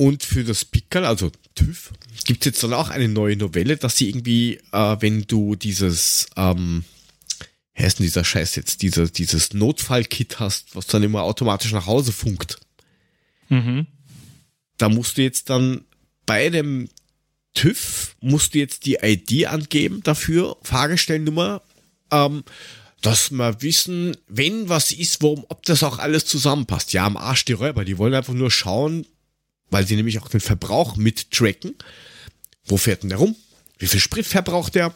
Und 0.00 0.22
für 0.22 0.44
das 0.44 0.64
Pickerl, 0.64 1.04
also 1.04 1.32
TÜV, 1.56 1.92
gibt 2.24 2.42
es 2.42 2.46
jetzt 2.46 2.62
dann 2.62 2.72
auch 2.72 2.88
eine 2.88 3.08
neue 3.08 3.36
Novelle, 3.36 3.76
dass 3.76 3.96
sie 3.96 4.08
irgendwie, 4.08 4.60
äh, 4.70 4.96
wenn 5.00 5.22
du 5.26 5.56
dieses, 5.56 6.28
ähm, 6.36 6.84
wie 7.74 7.82
heißt 7.82 7.98
denn 7.98 8.04
dieser 8.06 8.24
Scheiß 8.24 8.54
jetzt, 8.54 8.82
diese, 8.82 9.10
dieses 9.10 9.54
Notfallkit 9.54 10.38
hast, 10.38 10.76
was 10.76 10.86
dann 10.86 11.02
immer 11.02 11.22
automatisch 11.22 11.72
nach 11.72 11.86
Hause 11.86 12.12
funkt 12.12 12.58
Mhm. 13.48 13.86
da 14.76 14.88
musst 14.88 15.16
du 15.16 15.22
jetzt 15.22 15.48
dann 15.50 15.80
bei 16.26 16.50
dem 16.50 16.88
TÜV 17.54 18.14
musst 18.20 18.54
du 18.54 18.58
jetzt 18.58 18.84
die 18.84 18.98
ID 19.02 19.46
angeben 19.46 20.02
dafür, 20.04 20.58
Fahrgestellnummer, 20.62 21.62
ähm, 22.12 22.44
dass 23.00 23.30
wir 23.30 23.62
wissen, 23.62 24.16
wenn 24.28 24.68
was 24.68 24.92
ist, 24.92 25.22
warum, 25.22 25.44
ob 25.48 25.64
das 25.64 25.82
auch 25.82 25.98
alles 25.98 26.26
zusammenpasst. 26.26 26.92
Ja, 26.92 27.06
am 27.06 27.16
Arsch 27.16 27.46
die 27.46 27.52
Räuber, 27.54 27.84
die 27.84 27.96
wollen 27.98 28.14
einfach 28.14 28.34
nur 28.34 28.50
schauen, 28.50 29.06
weil 29.70 29.86
sie 29.86 29.96
nämlich 29.96 30.18
auch 30.20 30.28
den 30.28 30.40
Verbrauch 30.40 30.96
mit 30.96 31.30
tracken. 31.30 31.74
Wo 32.64 32.76
fährt 32.76 33.02
denn 33.02 33.10
der 33.10 33.18
rum? 33.18 33.36
Wie 33.78 33.86
viel 33.86 34.00
Sprit 34.00 34.26
verbraucht 34.26 34.74
der? 34.74 34.94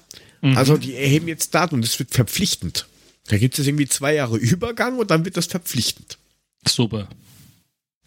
Also 0.57 0.77
die 0.77 0.97
erheben 0.97 1.29
jetzt 1.29 1.55
Daten 1.55 1.77
und 1.77 1.85
es 1.85 1.99
wird 1.99 2.11
verpflichtend. 2.11 2.87
Da 3.29 3.39
gibt 3.39 3.59
es 3.59 3.67
irgendwie 3.67 3.87
zwei 3.87 4.15
Jahre 4.15 4.37
Übergang 4.37 4.99
und 4.99 5.11
dann 5.11 5.25
wird 5.25 5.37
das 5.37 5.47
verpflichtend. 5.47 6.19
Super. 6.67 7.09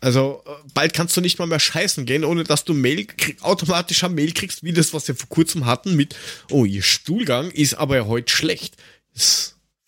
Also 0.02 0.44
äh, 0.46 0.50
bald 0.74 0.94
kannst 0.94 1.16
du 1.16 1.22
nicht 1.22 1.40
mal 1.40 1.48
mehr 1.48 1.60
scheißen 1.60 2.06
gehen, 2.06 2.26
ohne 2.26 2.44
dass 2.44 2.66
du 2.66 2.74
Mail 2.74 3.08
automatischer 3.42 4.10
Mail 4.10 4.34
kriegst, 4.34 4.64
wie 4.64 4.74
das, 4.74 4.94
was 4.94 5.08
wir 5.08 5.16
vor 5.16 5.30
kurzem 5.30 5.66
hatten 5.66 5.96
mit, 5.96 6.16
oh, 6.52 6.66
ihr 6.66 6.84
Stuhlgang 6.84 7.50
ist 7.52 7.76
aber 7.76 8.06
heute 8.06 8.32
schlecht. 8.32 8.76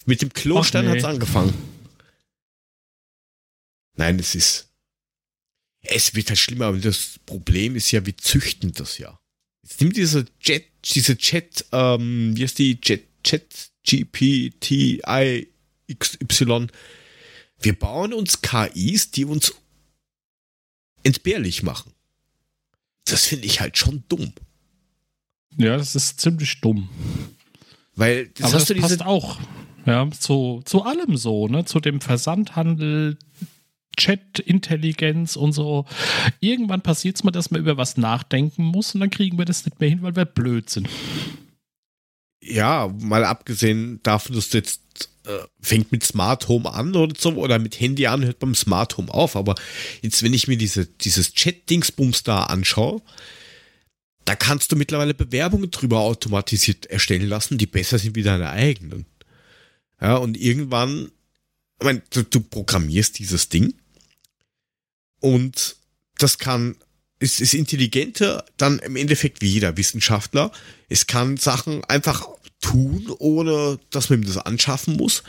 Mit 0.06 0.22
dem 0.22 0.32
Klostein 0.32 0.86
nee. 0.86 0.92
hat's 0.92 1.04
angefangen. 1.04 1.54
Nein, 3.96 4.18
es 4.20 4.36
ist, 4.36 4.67
es 5.90 6.16
wird 6.16 6.30
halt 6.30 6.40
schlimmer, 6.40 6.66
aber 6.68 6.78
das 6.78 7.20
Problem 7.26 7.76
ist 7.76 7.92
ja, 7.92 8.06
wir 8.06 8.18
züchten 8.18 8.72
das 8.74 8.98
ja. 8.98 9.20
Jetzt 9.64 9.82
nimm 9.82 9.94
diese 9.94 10.26
Jet, 10.42 10.66
diese 10.86 11.18
Chat, 11.18 11.66
ähm, 11.72 12.36
wie 12.36 12.44
ist 12.44 12.60
die 12.60 12.80
Jet, 12.82 13.08
Chat 13.24 13.70
GPT 13.86 15.02
XY. 15.94 16.68
Wir 17.60 17.78
bauen 17.78 18.14
uns 18.14 18.42
KIs, 18.42 19.12
die 19.12 19.26
uns 19.26 19.54
entbehrlich 21.04 21.64
machen. 21.64 21.94
Das 23.06 23.26
finde 23.26 23.46
ich 23.46 23.60
halt 23.62 23.78
schon 23.78 24.04
dumm. 24.10 24.34
Ja, 25.58 25.78
das 25.78 25.96
ist 25.96 26.20
ziemlich 26.20 26.62
dumm. 26.62 26.90
Weil 27.96 28.28
das, 28.28 28.54
Aber 28.54 28.64
das 28.64 28.80
passt 28.80 29.02
auch 29.02 29.40
ja, 29.88 30.10
zu, 30.12 30.62
zu 30.66 30.84
allem 30.84 31.16
so, 31.16 31.48
ne? 31.48 31.64
Zu 31.64 31.80
dem 31.80 32.02
Versandhandel, 32.02 33.18
Chat-Intelligenz 33.98 35.36
und 35.36 35.52
so. 35.52 35.86
Irgendwann 36.40 36.82
passiert 36.82 37.18
es 37.18 37.24
mal, 37.24 37.32
dass 37.32 37.52
man 37.52 37.62
über 37.62 37.78
was 37.78 37.98
nachdenken 37.98 38.64
muss 38.64 38.94
und 38.94 39.02
dann 39.02 39.10
kriegen 39.10 39.38
wir 39.38 39.46
das 39.46 39.66
nicht 39.66 39.80
mehr 39.80 39.90
hin, 39.90 40.02
weil 40.02 40.16
wir 40.16 40.26
blöd 40.26 40.70
sind. 40.70 40.88
Ja, 42.42 42.94
mal 43.02 43.26
abgesehen 43.26 44.00
davon, 44.04 44.36
dass 44.36 44.50
du 44.50 44.58
jetzt 44.60 45.10
äh, 45.26 45.40
fängt 45.60 45.92
mit 45.92 46.04
Smart 46.04 46.48
Home 46.48 46.72
an 46.72 46.96
oder 46.96 47.14
so, 47.18 47.34
oder 47.34 47.60
mit 47.60 47.80
Handy 47.80 48.08
an, 48.08 48.24
hört 48.24 48.40
beim 48.40 48.56
Smart 48.56 48.98
Home 48.98 49.14
auf. 49.14 49.36
Aber 49.36 49.56
jetzt, 50.02 50.24
wenn 50.24 50.34
ich 50.34 50.48
mir 50.48 50.58
diese, 50.58 50.86
dieses 50.86 51.34
Chat-Dingsbums 51.34 52.24
da 52.24 52.44
anschaue, 52.44 53.02
da 54.24 54.36
kannst 54.36 54.72
du 54.72 54.76
mittlerweile 54.76 55.14
Bewerbungen 55.14 55.72
drüber 55.72 56.00
automatisiert 56.00 56.86
erstellen 56.86 57.28
lassen, 57.28 57.58
die 57.58 57.66
besser 57.66 57.98
sind 57.98 58.16
wie 58.16 58.24
deine 58.24 58.50
eigenen. 58.50 59.06
Ja, 60.02 60.16
und 60.16 60.38
irgendwann, 60.38 61.12
ich 61.80 61.86
meine, 61.86 62.02
du, 62.12 62.24
du 62.24 62.42
programmierst 62.42 63.20
dieses 63.20 63.50
Ding 63.50 63.74
und 65.20 65.76
das 66.18 66.38
kann, 66.38 66.76
es 67.20 67.40
ist 67.40 67.54
intelligenter 67.54 68.46
dann 68.58 68.80
im 68.80 68.96
Endeffekt 68.96 69.42
wie 69.42 69.48
jeder 69.48 69.78
Wissenschaftler. 69.78 70.52
Es 70.90 71.08
kann 71.08 71.38
Sachen 71.38 71.84
einfach 71.86 72.28
tun, 72.62 73.12
ohne 73.20 73.80
dass 73.92 74.10
man 74.10 74.22
ihm 74.22 74.28
das 74.28 74.38
anschaffen 74.38 74.98
muss. 74.98 75.24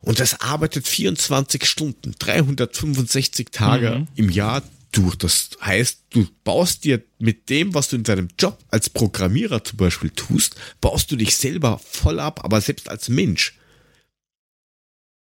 Und 0.00 0.18
das 0.18 0.40
arbeitet 0.40 0.88
24 0.88 1.64
Stunden, 1.64 2.14
365 2.18 3.50
Tage 3.52 4.00
mhm. 4.00 4.08
im 4.16 4.30
Jahr 4.30 4.62
durch. 4.90 5.16
Das 5.16 5.50
heißt, 5.60 6.00
du 6.10 6.26
baust 6.44 6.84
dir 6.84 7.02
mit 7.18 7.48
dem, 7.48 7.72
was 7.72 7.88
du 7.88 7.96
in 7.96 8.02
deinem 8.02 8.28
Job 8.38 8.58
als 8.68 8.90
Programmierer 8.90 9.64
zum 9.64 9.78
Beispiel 9.78 10.10
tust, 10.10 10.56
baust 10.80 11.10
du 11.10 11.16
dich 11.16 11.36
selber 11.36 11.78
voll 11.78 12.18
ab, 12.20 12.44
aber 12.44 12.60
selbst 12.60 12.88
als 12.88 13.08
Mensch. 13.08 13.54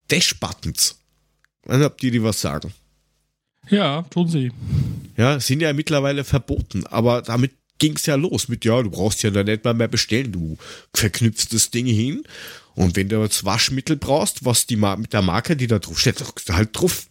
Dash-Buttons. 0.09 0.99
Weiß 1.63 1.77
nicht, 1.77 1.85
ob 1.85 1.97
die 1.97 2.11
dir 2.11 2.23
was 2.23 2.41
sagen. 2.41 2.73
Ja, 3.69 4.03
tun 4.03 4.27
sie. 4.27 4.51
Ja, 5.17 5.39
sind 5.39 5.61
ja 5.61 5.73
mittlerweile 5.73 6.23
verboten, 6.23 6.85
aber 6.87 7.21
damit 7.21 7.51
ging 7.77 7.95
es 7.95 8.05
ja 8.05 8.15
los 8.15 8.47
mit, 8.47 8.65
ja, 8.65 8.81
du 8.81 8.89
brauchst 8.89 9.23
ja 9.23 9.31
da 9.31 9.43
nicht 9.43 9.63
mal 9.63 9.73
mehr 9.73 9.87
bestellen, 9.87 10.31
du 10.31 10.57
verknüpfst 10.93 11.47
das 11.51 11.71
Ding 11.71 11.85
hin 11.85 12.23
und 12.73 12.95
wenn 12.95 13.09
du 13.09 13.21
jetzt 13.21 13.45
Waschmittel 13.45 13.97
brauchst, 13.97 14.45
was 14.45 14.65
die 14.65 14.75
mit 14.75 15.13
der 15.13 15.21
Marke, 15.21 15.55
die 15.55 15.67
da 15.67 15.79
drauf 15.79 15.99
steht, 15.99 16.19
drückst 16.19 16.49
du 16.49 16.53
halt 16.53 16.69
drauf. 16.73 17.07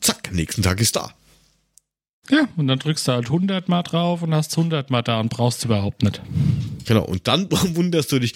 Zack, 0.00 0.32
nächsten 0.32 0.62
Tag 0.62 0.80
ist 0.80 0.96
da. 0.96 1.12
Ja, 2.30 2.48
und 2.56 2.68
dann 2.68 2.78
drückst 2.78 3.06
du 3.06 3.12
halt 3.12 3.26
100 3.26 3.68
mal 3.68 3.82
drauf 3.82 4.22
und 4.22 4.34
hast 4.34 4.56
100 4.56 4.90
mal 4.90 5.02
da 5.02 5.20
und 5.20 5.28
brauchst 5.28 5.64
überhaupt 5.64 6.02
nicht. 6.02 6.22
Genau, 6.86 7.04
und 7.04 7.28
dann 7.28 7.50
wunderst 7.50 8.12
du 8.12 8.18
dich, 8.18 8.34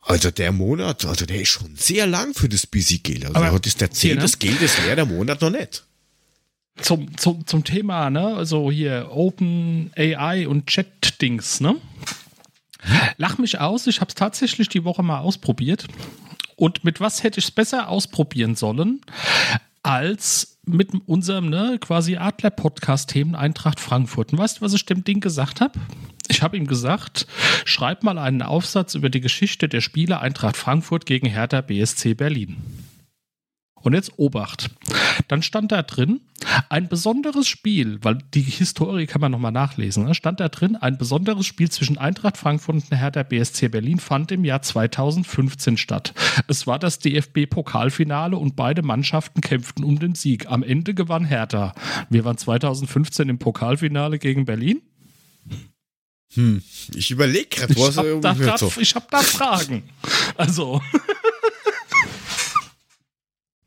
also 0.00 0.30
der 0.30 0.52
Monat, 0.52 1.04
also 1.04 1.26
der 1.26 1.40
ist 1.40 1.48
schon 1.48 1.74
sehr 1.76 2.06
lang 2.06 2.34
für 2.34 2.48
das 2.48 2.66
Busy 2.66 2.98
Geld. 2.98 3.24
Also 3.24 3.36
Aber 3.36 3.50
heute 3.50 3.68
ist 3.68 3.80
der 3.80 3.90
10. 3.90 4.18
Das 4.18 4.38
Geld 4.38 4.60
ist 4.62 4.78
leer, 4.84 4.94
der 4.94 5.06
Monat 5.06 5.40
noch 5.40 5.50
nicht 5.50 5.84
zum, 6.80 7.16
zum, 7.16 7.46
zum 7.46 7.64
Thema, 7.64 8.10
ne, 8.10 8.34
also 8.34 8.70
hier 8.70 9.08
Open 9.10 9.92
AI 9.96 10.48
und 10.48 10.66
Chat-Dings, 10.66 11.60
ne? 11.60 11.76
Lach 13.16 13.38
mich 13.38 13.60
aus, 13.60 13.86
ich 13.86 14.00
habe 14.00 14.08
es 14.08 14.14
tatsächlich 14.14 14.68
die 14.68 14.84
Woche 14.84 15.02
mal 15.02 15.20
ausprobiert. 15.20 15.86
Und 16.56 16.84
mit 16.84 17.00
was 17.00 17.22
hätte 17.22 17.38
ich 17.38 17.46
es 17.46 17.50
besser 17.50 17.88
ausprobieren 17.88 18.56
sollen, 18.56 19.00
als 19.82 20.58
mit 20.66 20.90
unserem 21.06 21.50
ne, 21.50 21.78
quasi 21.80 22.16
Adler-Podcast-Themen 22.16 23.34
Eintracht 23.34 23.80
Frankfurt. 23.80 24.32
Und 24.32 24.38
weißt 24.38 24.58
du, 24.58 24.60
was 24.62 24.74
ich 24.74 24.86
dem 24.86 25.04
Ding 25.04 25.20
gesagt 25.20 25.60
habe? 25.60 25.78
Ich 26.28 26.42
habe 26.42 26.56
ihm 26.56 26.66
gesagt, 26.66 27.26
schreib 27.64 28.02
mal 28.02 28.18
einen 28.18 28.42
Aufsatz 28.42 28.94
über 28.94 29.10
die 29.10 29.20
Geschichte 29.20 29.68
der 29.68 29.80
Spiele 29.80 30.20
Eintracht 30.20 30.56
Frankfurt 30.56 31.06
gegen 31.06 31.26
Hertha 31.26 31.60
BSC 31.60 32.14
Berlin. 32.14 32.56
Und 33.84 33.92
jetzt 33.92 34.12
Obacht. 34.16 34.70
Dann 35.28 35.42
stand 35.42 35.70
da 35.70 35.82
drin 35.82 36.20
ein 36.70 36.88
besonderes 36.88 37.46
Spiel, 37.46 37.98
weil 38.02 38.18
die 38.32 38.40
Historie 38.40 39.06
kann 39.06 39.20
man 39.20 39.30
nochmal 39.30 39.52
nachlesen. 39.52 40.04
Ne? 40.04 40.14
Stand 40.14 40.40
da 40.40 40.48
drin, 40.48 40.74
ein 40.74 40.96
besonderes 40.96 41.44
Spiel 41.44 41.70
zwischen 41.70 41.98
Eintracht 41.98 42.38
Frankfurt 42.38 42.76
und 42.76 42.90
Hertha 42.90 43.22
BSC 43.22 43.68
Berlin 43.68 43.98
fand 43.98 44.32
im 44.32 44.44
Jahr 44.44 44.62
2015 44.62 45.76
statt. 45.76 46.14
Es 46.48 46.66
war 46.66 46.78
das 46.78 46.98
DFB-Pokalfinale 46.98 48.36
und 48.36 48.56
beide 48.56 48.82
Mannschaften 48.82 49.42
kämpften 49.42 49.84
um 49.84 49.98
den 49.98 50.14
Sieg. 50.14 50.48
Am 50.48 50.62
Ende 50.62 50.94
gewann 50.94 51.26
Hertha. 51.26 51.74
Wir 52.08 52.24
waren 52.24 52.38
2015 52.38 53.28
im 53.28 53.38
Pokalfinale 53.38 54.18
gegen 54.18 54.46
Berlin. 54.46 54.80
Hm, 56.34 56.62
ich 56.94 57.10
überlege 57.10 57.48
gerade, 57.48 57.74
ich 57.74 57.96
habe 57.96 58.18
da, 58.20 58.34
hab 58.34 59.10
da 59.10 59.18
Fragen. 59.18 59.84
Also. 60.36 60.80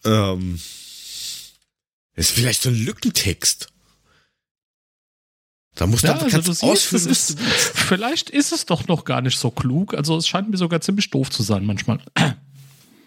Ähm, 0.08 0.60
ist 2.16 2.32
vielleicht 2.32 2.62
so 2.62 2.70
ein 2.70 2.76
Lückentext. 2.76 3.70
Da 5.76 5.86
muss 5.86 6.02
ja, 6.02 6.14
dann 6.14 6.24
also 6.24 6.42
du 6.42 6.54
siehst, 6.54 6.94
ist, 6.94 7.40
Vielleicht 7.40 8.32
ist 8.32 8.52
es 8.52 8.66
doch 8.66 8.88
noch 8.88 9.06
gar 9.06 9.22
nicht 9.22 9.38
so 9.38 9.52
klug. 9.52 9.94
Also 9.94 10.18
es 10.18 10.28
scheint 10.28 10.50
mir 10.50 10.58
sogar 10.58 10.82
ziemlich 10.82 11.12
doof 11.12 11.30
zu 11.30 11.44
sein 11.44 11.66
manchmal. 11.66 12.00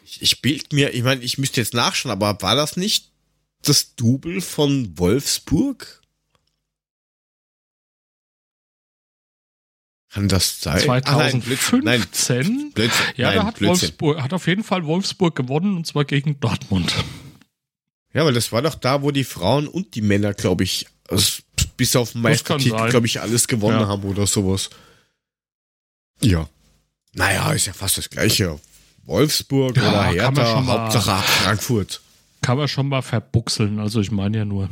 Ich, 0.04 0.22
ich 0.22 0.40
bild 0.40 0.72
mir, 0.72 0.94
ich 0.94 1.02
meine, 1.02 1.22
ich 1.22 1.38
müsste 1.38 1.60
jetzt 1.60 1.74
nachschauen, 1.74 2.12
aber 2.12 2.40
war 2.42 2.54
das 2.54 2.76
nicht 2.76 3.10
das 3.62 3.96
Double 3.96 4.40
von 4.40 4.96
Wolfsburg? 4.96 6.00
Kann 10.12 10.26
das 10.26 10.60
sein? 10.60 10.80
2015? 10.80 11.78
Ah, 11.78 11.82
nein, 11.84 12.00
Blödsinn. 12.00 12.72
Blödsinn. 12.72 13.04
Ja, 13.16 13.28
nein, 13.28 13.36
da 13.36 13.44
hat 13.44 13.54
Blödsinn. 13.56 13.88
Wolfsburg, 13.88 14.22
hat 14.22 14.32
auf 14.32 14.46
jeden 14.48 14.64
Fall 14.64 14.84
Wolfsburg 14.84 15.36
gewonnen 15.36 15.76
und 15.76 15.86
zwar 15.86 16.04
gegen 16.04 16.40
Dortmund. 16.40 16.92
Ja, 18.12 18.24
weil 18.24 18.34
das 18.34 18.50
war 18.50 18.60
doch 18.60 18.74
da, 18.74 19.02
wo 19.02 19.12
die 19.12 19.22
Frauen 19.22 19.68
und 19.68 19.94
die 19.94 20.02
Männer, 20.02 20.34
glaube 20.34 20.64
ich, 20.64 20.86
also 21.08 21.42
bis 21.76 21.94
auf 21.94 22.12
den 22.12 22.22
Meistertitel, 22.22 22.88
glaube 22.88 23.06
ich, 23.06 23.20
alles 23.20 23.46
gewonnen 23.46 23.80
ja. 23.80 23.86
haben 23.86 24.02
oder 24.02 24.26
sowas. 24.26 24.70
Ja. 26.20 26.48
Naja, 27.14 27.52
ist 27.52 27.66
ja 27.66 27.72
fast 27.72 27.98
das 27.98 28.10
Gleiche. 28.10 28.58
Wolfsburg 29.04 29.76
ja, 29.76 29.88
oder 29.88 30.04
Hertha, 30.06 30.66
Hauptsache 30.66 31.22
Frankfurt. 31.22 32.00
Kann 32.42 32.58
man 32.58 32.68
schon 32.68 32.88
mal 32.88 33.02
verbuchseln, 33.02 33.78
also 33.78 34.00
ich 34.00 34.10
meine 34.10 34.38
ja 34.38 34.44
nur 34.44 34.68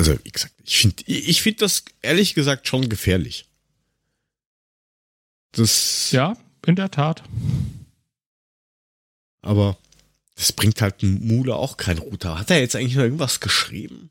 also 0.00 0.18
wie 0.24 0.30
gesagt, 0.30 0.54
ich 0.64 0.78
finde 0.78 1.02
ich 1.06 1.42
finde 1.42 1.58
das 1.58 1.84
ehrlich 2.00 2.32
gesagt 2.32 2.66
schon 2.66 2.88
gefährlich. 2.88 3.44
Das 5.52 6.10
ja, 6.10 6.38
in 6.66 6.74
der 6.74 6.90
Tat. 6.90 7.22
Aber 9.42 9.76
das 10.36 10.52
bringt 10.52 10.80
halt 10.80 11.02
ein 11.02 11.26
Mule 11.26 11.54
auch 11.54 11.76
kein 11.76 11.98
Router. 11.98 12.38
Hat 12.38 12.50
er 12.50 12.60
jetzt 12.60 12.76
eigentlich 12.76 12.94
noch 12.94 13.02
irgendwas 13.02 13.40
geschrieben? 13.40 14.08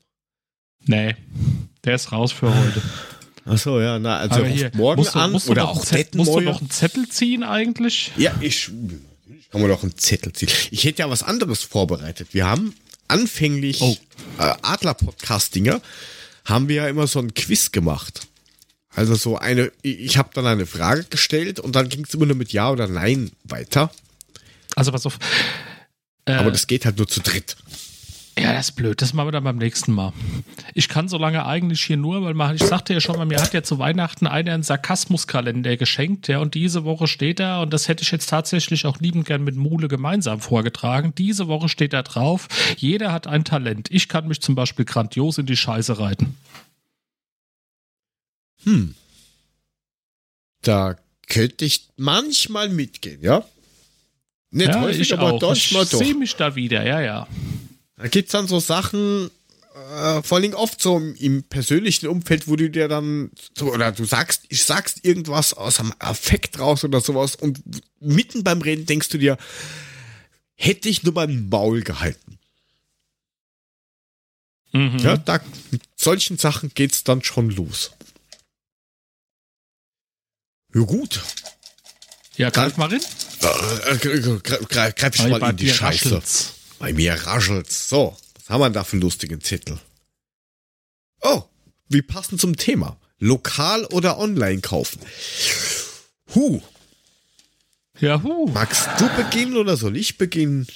Nee, 0.84 1.16
der 1.82 1.96
ist 1.96 2.12
raus 2.12 2.30
für 2.30 2.54
heute. 2.54 2.82
Achso, 3.44 3.80
ja, 3.80 3.98
na, 3.98 4.18
also 4.18 4.44
hier, 4.44 4.70
morgen 4.74 5.02
du, 5.02 5.10
an 5.18 5.34
oder 5.34 5.68
auch 5.68 5.84
Zettel, 5.84 6.18
Musst 6.18 6.32
du 6.32 6.40
noch 6.40 6.60
einen 6.60 6.70
Zettel 6.70 7.08
ziehen 7.08 7.42
eigentlich? 7.42 8.12
Ja, 8.16 8.32
ich 8.40 8.70
kann 9.50 9.60
man 9.60 9.70
doch 9.70 9.82
einen 9.82 9.96
Zettel 9.96 10.32
ziehen. 10.34 10.50
Ich 10.70 10.84
hätte 10.84 11.00
ja 11.00 11.10
was 11.10 11.24
anderes 11.24 11.64
vorbereitet. 11.64 12.28
Wir 12.32 12.46
haben 12.46 12.76
anfänglich 13.10 13.80
oh. 13.80 13.96
äh, 14.38 14.54
Adler-Podcast-Dinger 14.62 15.80
haben 16.44 16.68
wir 16.68 16.76
ja 16.76 16.88
immer 16.88 17.06
so 17.06 17.18
ein 17.18 17.34
Quiz 17.34 17.72
gemacht. 17.72 18.26
Also 18.94 19.14
so 19.14 19.38
eine, 19.38 19.70
ich 19.82 20.16
habe 20.16 20.30
dann 20.34 20.46
eine 20.46 20.66
Frage 20.66 21.04
gestellt 21.04 21.60
und 21.60 21.76
dann 21.76 21.88
ging 21.88 22.04
es 22.04 22.14
immer 22.14 22.26
nur 22.26 22.36
mit 22.36 22.52
Ja 22.52 22.70
oder 22.70 22.88
Nein 22.88 23.30
weiter. 23.44 23.92
Also 24.74 24.90
pass 24.90 25.06
auf. 25.06 25.18
Äh, 26.24 26.32
Aber 26.32 26.50
das 26.50 26.66
geht 26.66 26.84
halt 26.84 26.98
nur 26.98 27.06
zu 27.06 27.20
dritt. 27.20 27.56
Ja, 28.38 28.52
das 28.54 28.70
ist 28.70 28.76
blöd. 28.76 29.02
Das 29.02 29.12
machen 29.12 29.28
wir 29.28 29.32
dann 29.32 29.44
beim 29.44 29.58
nächsten 29.58 29.92
Mal. 29.92 30.12
Ich 30.74 30.88
kann 30.88 31.08
so 31.08 31.18
lange 31.18 31.44
eigentlich 31.44 31.82
hier 31.82 31.96
nur, 31.96 32.22
weil 32.22 32.34
man, 32.34 32.54
ich 32.54 32.62
sagte 32.62 32.94
ja 32.94 33.00
schon 33.00 33.16
mal, 33.16 33.26
mir 33.26 33.40
hat 33.40 33.52
ja 33.52 33.62
zu 33.62 33.78
Weihnachten 33.78 34.26
einer 34.26 34.52
einen 34.52 34.62
Sarkasmuskalender 34.62 35.76
geschenkt, 35.76 36.28
ja, 36.28 36.38
und 36.38 36.54
diese 36.54 36.84
Woche 36.84 37.06
steht 37.06 37.40
da, 37.40 37.60
und 37.60 37.72
das 37.72 37.88
hätte 37.88 38.02
ich 38.02 38.10
jetzt 38.10 38.30
tatsächlich 38.30 38.86
auch 38.86 38.98
liebend 39.00 39.26
gern 39.26 39.42
mit 39.44 39.56
Mule 39.56 39.88
gemeinsam 39.88 40.40
vorgetragen. 40.40 41.12
Diese 41.18 41.48
Woche 41.48 41.68
steht 41.68 41.92
da 41.92 42.02
drauf, 42.02 42.48
jeder 42.76 43.12
hat 43.12 43.26
ein 43.26 43.44
Talent. 43.44 43.90
Ich 43.90 44.08
kann 44.08 44.28
mich 44.28 44.40
zum 44.40 44.54
Beispiel 44.54 44.84
grandios 44.84 45.38
in 45.38 45.46
die 45.46 45.56
Scheiße 45.56 45.98
reiten. 45.98 46.36
Hm. 48.64 48.94
Da 50.62 50.96
könnte 51.28 51.64
ich 51.64 51.88
manchmal 51.96 52.68
mitgehen, 52.68 53.20
ja? 53.22 53.44
Nicht 54.50 54.68
ja, 54.68 54.80
häufig, 54.80 55.00
ich 55.00 55.12
aber 55.12 55.32
auch. 55.32 55.52
Ich 55.54 55.68
sehe 55.68 56.14
mich 56.14 56.36
da 56.36 56.54
wieder, 56.54 56.84
ja, 56.84 57.00
ja. 57.00 57.28
Da 58.00 58.08
gibt 58.08 58.28
es 58.28 58.32
dann 58.32 58.48
so 58.48 58.60
Sachen, 58.60 59.30
äh, 59.74 60.22
vor 60.22 60.38
allem 60.38 60.54
oft 60.54 60.80
so 60.80 60.98
im 60.98 61.42
persönlichen 61.42 62.08
Umfeld, 62.08 62.48
wo 62.48 62.56
du 62.56 62.70
dir 62.70 62.88
dann 62.88 63.30
so, 63.56 63.72
oder 63.72 63.92
du 63.92 64.06
sagst, 64.06 64.44
ich 64.48 64.64
sagst 64.64 65.04
irgendwas 65.04 65.52
aus 65.52 65.80
einem 65.80 65.92
Affekt 65.98 66.58
raus 66.58 66.82
oder 66.82 67.02
sowas 67.02 67.36
und 67.36 67.60
mitten 68.00 68.42
beim 68.42 68.62
Reden 68.62 68.86
denkst 68.86 69.10
du 69.10 69.18
dir, 69.18 69.36
hätte 70.54 70.88
ich 70.88 71.02
nur 71.02 71.12
mein 71.12 71.50
Maul 71.50 71.82
gehalten. 71.82 72.38
Mhm. 74.72 74.98
Ja, 75.00 75.18
da, 75.18 75.40
mit 75.70 75.82
solchen 75.96 76.38
Sachen 76.38 76.72
geht's 76.72 77.04
dann 77.04 77.22
schon 77.22 77.50
los. 77.50 77.90
Ja, 80.72 80.80
gut. 80.82 81.20
Ja, 82.36 82.48
greif 82.48 82.78
mal 82.78 82.88
rein. 82.88 83.02
Äh, 83.42 84.06
äh, 84.06 84.38
greif, 84.38 84.94
greif 84.94 85.14
ich 85.16 85.28
mal 85.28 85.50
in 85.50 85.56
die 85.58 85.68
Scheiße. 85.68 86.06
Raschelt's. 86.06 86.54
Bei 86.80 86.94
mir 86.94 87.12
raschelt's. 87.12 87.90
So, 87.90 88.16
was 88.34 88.48
haben 88.48 88.62
wir 88.62 88.70
da 88.70 88.84
für 88.84 88.94
einen 88.94 89.02
lustigen 89.02 89.40
Zettel? 89.42 89.78
Oh, 91.20 91.42
wie 91.90 92.00
passend 92.00 92.40
zum 92.40 92.56
Thema. 92.56 92.96
Lokal 93.18 93.84
oder 93.84 94.18
online 94.18 94.62
kaufen? 94.62 95.00
Huh. 96.34 96.62
Ja, 98.00 98.22
hu. 98.22 98.48
Magst 98.48 98.88
du 98.98 99.08
beginnen 99.14 99.58
oder 99.58 99.76
soll 99.76 99.94
ich 99.94 100.16
beginnen? 100.16 100.66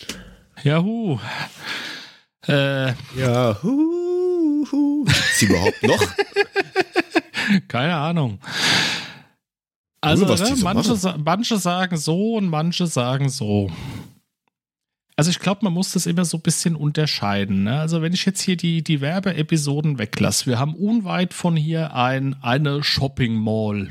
Ja, 0.63 0.83
hu. 0.83 1.19
Äh. 2.47 2.89
Ja, 3.17 3.59
hu, 3.63 4.67
hu. 4.71 5.07
Ist 5.07 5.39
sie 5.39 5.47
überhaupt 5.47 5.83
noch? 5.83 6.07
Keine 7.69 7.97
Ahnung. 7.97 8.41
Also, 10.03 10.27
ne, 10.27 10.37
so 10.37 10.57
manche, 10.57 11.17
manche 11.17 11.57
sagen 11.57 11.97
so 11.97 12.35
und 12.35 12.49
manche 12.49 12.87
sagen 12.87 13.31
so. 13.31 13.71
Also 15.17 15.31
ich 15.31 15.39
glaube, 15.39 15.61
man 15.63 15.73
muss 15.73 15.93
das 15.93 16.07
immer 16.07 16.25
so 16.25 16.39
ein 16.39 16.43
bisschen 16.43 16.75
unterscheiden. 16.75 17.65
Ne? 17.65 17.79
Also 17.79 18.03
wenn 18.03 18.13
ich 18.13 18.25
jetzt 18.25 18.41
hier 18.43 18.57
die, 18.57 18.83
die 18.83 19.01
Werbeepisoden 19.01 19.99
weglasse, 19.99 20.47
wir 20.47 20.59
haben 20.59 20.75
unweit 20.75 21.35
von 21.35 21.57
hier 21.57 21.95
ein, 21.95 22.35
eine 22.43 22.83
Shopping 22.83 23.35
Mall. 23.35 23.91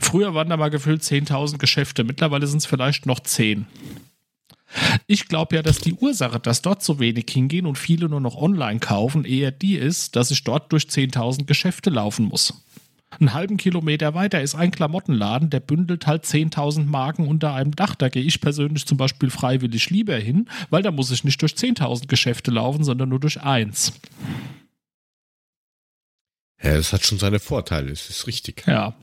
Früher 0.00 0.34
waren 0.34 0.48
da 0.48 0.56
mal 0.56 0.70
gefühlt 0.70 1.02
10.000 1.02 1.58
Geschäfte, 1.58 2.04
mittlerweile 2.04 2.46
sind 2.46 2.58
es 2.58 2.66
vielleicht 2.66 3.06
noch 3.06 3.20
10. 3.20 3.66
Ich 5.06 5.28
glaube 5.28 5.56
ja, 5.56 5.62
dass 5.62 5.78
die 5.78 5.94
Ursache, 5.94 6.40
dass 6.40 6.62
dort 6.62 6.82
so 6.82 6.98
wenig 6.98 7.26
hingehen 7.30 7.66
und 7.66 7.78
viele 7.78 8.08
nur 8.08 8.20
noch 8.20 8.36
online 8.36 8.80
kaufen, 8.80 9.24
eher 9.24 9.50
die 9.50 9.76
ist, 9.76 10.16
dass 10.16 10.30
ich 10.30 10.42
dort 10.44 10.72
durch 10.72 10.84
10.000 10.84 11.44
Geschäfte 11.44 11.90
laufen 11.90 12.26
muss. 12.26 12.65
Einen 13.18 13.32
halben 13.32 13.56
Kilometer 13.56 14.14
weiter 14.14 14.42
ist 14.42 14.54
ein 14.54 14.70
Klamottenladen, 14.70 15.50
der 15.50 15.60
bündelt 15.60 16.06
halt 16.06 16.24
10.000 16.24 16.84
Marken 16.84 17.26
unter 17.26 17.54
einem 17.54 17.74
Dach. 17.74 17.94
Da 17.94 18.08
gehe 18.08 18.22
ich 18.22 18.40
persönlich 18.40 18.86
zum 18.86 18.98
Beispiel 18.98 19.30
freiwillig 19.30 19.90
lieber 19.90 20.16
hin, 20.16 20.48
weil 20.70 20.82
da 20.82 20.90
muss 20.90 21.10
ich 21.10 21.24
nicht 21.24 21.40
durch 21.40 21.52
10.000 21.52 22.08
Geschäfte 22.08 22.50
laufen, 22.50 22.84
sondern 22.84 23.08
nur 23.08 23.20
durch 23.20 23.40
eins. 23.42 23.92
Ja, 26.62 26.74
das 26.74 26.92
hat 26.92 27.04
schon 27.04 27.18
seine 27.18 27.38
Vorteile, 27.38 27.90
das 27.90 28.08
ist 28.08 28.26
richtig. 28.26 28.64
Ja. 28.66 28.94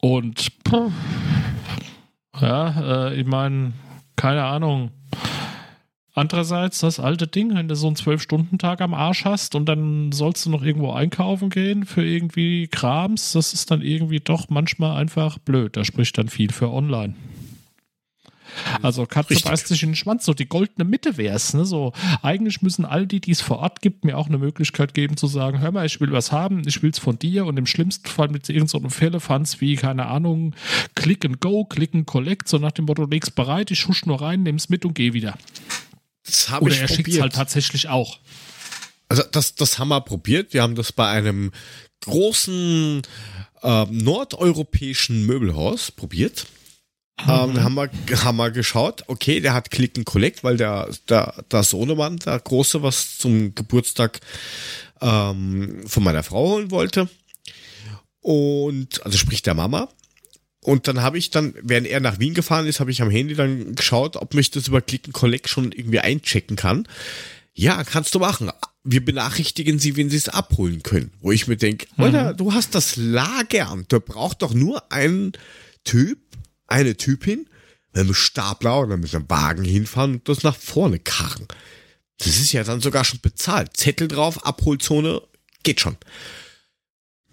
Und 0.00 0.52
ja, 2.40 3.08
äh, 3.08 3.20
ich 3.20 3.26
meine, 3.26 3.72
keine 4.16 4.44
Ahnung. 4.44 4.90
Andererseits 6.16 6.78
das 6.78 7.00
alte 7.00 7.26
Ding, 7.26 7.54
wenn 7.56 7.66
du 7.66 7.74
so 7.74 7.88
einen 7.88 7.96
Zwölf-Stunden-Tag 7.96 8.80
am 8.80 8.94
Arsch 8.94 9.24
hast 9.24 9.56
und 9.56 9.66
dann 9.66 10.12
sollst 10.12 10.46
du 10.46 10.50
noch 10.50 10.62
irgendwo 10.62 10.92
einkaufen 10.92 11.50
gehen 11.50 11.84
für 11.84 12.04
irgendwie 12.04 12.68
Krams, 12.68 13.32
das 13.32 13.52
ist 13.52 13.72
dann 13.72 13.82
irgendwie 13.82 14.20
doch 14.20 14.48
manchmal 14.48 14.96
einfach 14.96 15.38
blöd. 15.38 15.76
Da 15.76 15.84
spricht 15.84 16.16
dann 16.16 16.28
viel 16.28 16.52
für 16.52 16.70
online. 16.70 17.14
Also 18.82 19.06
Katze 19.06 19.30
Richtig. 19.30 19.50
beißt 19.50 19.66
sich 19.66 19.82
in 19.82 19.90
den 19.90 19.96
Schwanz, 19.96 20.24
so 20.24 20.34
die 20.34 20.46
goldene 20.46 20.88
Mitte 20.88 21.16
wäre 21.16 21.34
es. 21.34 21.54
Ne? 21.54 21.64
So, 21.64 21.92
eigentlich 22.22 22.62
müssen 22.62 22.84
all 22.84 23.08
die, 23.08 23.20
die 23.20 23.32
es 23.32 23.40
vor 23.40 23.58
Ort 23.58 23.82
gibt, 23.82 24.04
mir 24.04 24.16
auch 24.16 24.28
eine 24.28 24.38
Möglichkeit 24.38 24.94
geben 24.94 25.16
zu 25.16 25.26
sagen, 25.26 25.60
hör 25.60 25.72
mal, 25.72 25.86
ich 25.86 26.00
will 26.00 26.12
was 26.12 26.30
haben, 26.30 26.62
ich 26.66 26.80
will 26.82 26.90
es 26.90 26.98
von 27.00 27.18
dir 27.18 27.46
und 27.46 27.56
im 27.56 27.66
schlimmsten 27.66 28.08
Fall 28.08 28.28
mit 28.28 28.48
irgendeinem 28.48 28.82
so 28.84 28.88
Fällefanz 28.88 29.60
wie, 29.60 29.74
keine 29.74 30.06
Ahnung, 30.06 30.54
Click 30.94 31.24
and 31.24 31.40
Go, 31.40 31.64
Click 31.64 31.94
and 31.94 32.06
Collect, 32.06 32.48
so 32.48 32.58
nach 32.58 32.72
dem 32.72 32.84
Motto, 32.84 33.04
leg's 33.04 33.32
bereit, 33.32 33.72
ich 33.72 33.88
husch 33.88 34.06
nur 34.06 34.20
rein, 34.20 34.44
nimm's 34.44 34.68
mit 34.68 34.84
und 34.84 34.94
geh 34.94 35.12
wieder. 35.12 35.36
Das 36.24 36.48
habe 36.48 36.70
ich 36.70 36.80
er 36.80 36.88
schickt 36.88 37.08
es 37.08 37.20
halt 37.20 37.34
tatsächlich 37.34 37.88
auch. 37.88 38.18
Also 39.08 39.22
das, 39.30 39.54
das 39.54 39.78
haben 39.78 39.88
wir 39.88 40.00
probiert. 40.00 40.54
Wir 40.54 40.62
haben 40.62 40.74
das 40.74 40.92
bei 40.92 41.08
einem 41.08 41.52
großen 42.02 43.02
äh, 43.62 43.84
nordeuropäischen 43.90 45.26
Möbelhaus 45.26 45.90
probiert. 45.90 46.46
Mhm. 47.22 47.30
Ähm, 47.30 47.62
haben, 47.62 47.74
wir, 47.76 48.24
haben 48.24 48.36
wir 48.36 48.50
geschaut, 48.50 49.04
okay, 49.06 49.40
der 49.40 49.54
hat 49.54 49.70
Click 49.70 49.96
and 49.96 50.06
Collect, 50.06 50.42
weil 50.42 50.56
der, 50.56 50.88
der, 51.08 51.44
der 51.50 51.62
Sohnemann, 51.62 52.18
der 52.18 52.40
Große, 52.40 52.82
was 52.82 53.18
zum 53.18 53.54
Geburtstag 53.54 54.20
ähm, 55.00 55.84
von 55.86 56.02
meiner 56.02 56.22
Frau 56.22 56.50
holen 56.50 56.70
wollte. 56.70 57.08
Und, 58.20 59.04
also 59.04 59.18
sprich 59.18 59.42
der 59.42 59.54
Mama. 59.54 59.88
Und 60.64 60.88
dann 60.88 61.02
habe 61.02 61.18
ich 61.18 61.28
dann, 61.28 61.54
während 61.60 61.86
er 61.86 62.00
nach 62.00 62.18
Wien 62.18 62.32
gefahren 62.32 62.66
ist, 62.66 62.80
habe 62.80 62.90
ich 62.90 63.02
am 63.02 63.10
Handy 63.10 63.34
dann 63.34 63.74
geschaut, 63.74 64.16
ob 64.16 64.32
mich 64.32 64.50
das 64.50 64.66
über 64.66 64.80
Click 64.80 65.04
and 65.04 65.12
Collect 65.12 65.50
schon 65.50 65.72
irgendwie 65.72 66.00
einchecken 66.00 66.56
kann. 66.56 66.88
Ja, 67.52 67.84
kannst 67.84 68.14
du 68.14 68.18
machen. 68.18 68.50
Wir 68.82 69.04
benachrichtigen 69.04 69.78
sie, 69.78 69.94
wenn 69.98 70.08
sie 70.08 70.16
es 70.16 70.30
abholen 70.30 70.82
können. 70.82 71.12
Wo 71.20 71.32
ich 71.32 71.48
mir 71.48 71.58
denke, 71.58 71.86
mhm. 71.96 72.04
Alter, 72.04 72.32
du 72.32 72.54
hast 72.54 72.74
das 72.74 72.96
Lager. 72.96 73.76
Da 73.88 73.98
braucht 73.98 74.40
doch 74.40 74.54
nur 74.54 74.90
ein 74.90 75.32
Typ, 75.84 76.18
eine 76.66 76.96
Typin, 76.96 77.46
mit 77.92 78.00
einem 78.00 78.14
Stapler 78.14 78.80
oder 78.80 78.96
mit 78.96 79.14
einem 79.14 79.28
Wagen 79.28 79.64
hinfahren 79.64 80.14
und 80.14 80.28
das 80.30 80.44
nach 80.44 80.56
vorne 80.56 80.98
karren. 80.98 81.46
Das 82.16 82.40
ist 82.40 82.52
ja 82.52 82.64
dann 82.64 82.80
sogar 82.80 83.04
schon 83.04 83.20
bezahlt. 83.20 83.76
Zettel 83.76 84.08
drauf, 84.08 84.46
Abholzone, 84.46 85.20
geht 85.62 85.80
schon. 85.80 85.98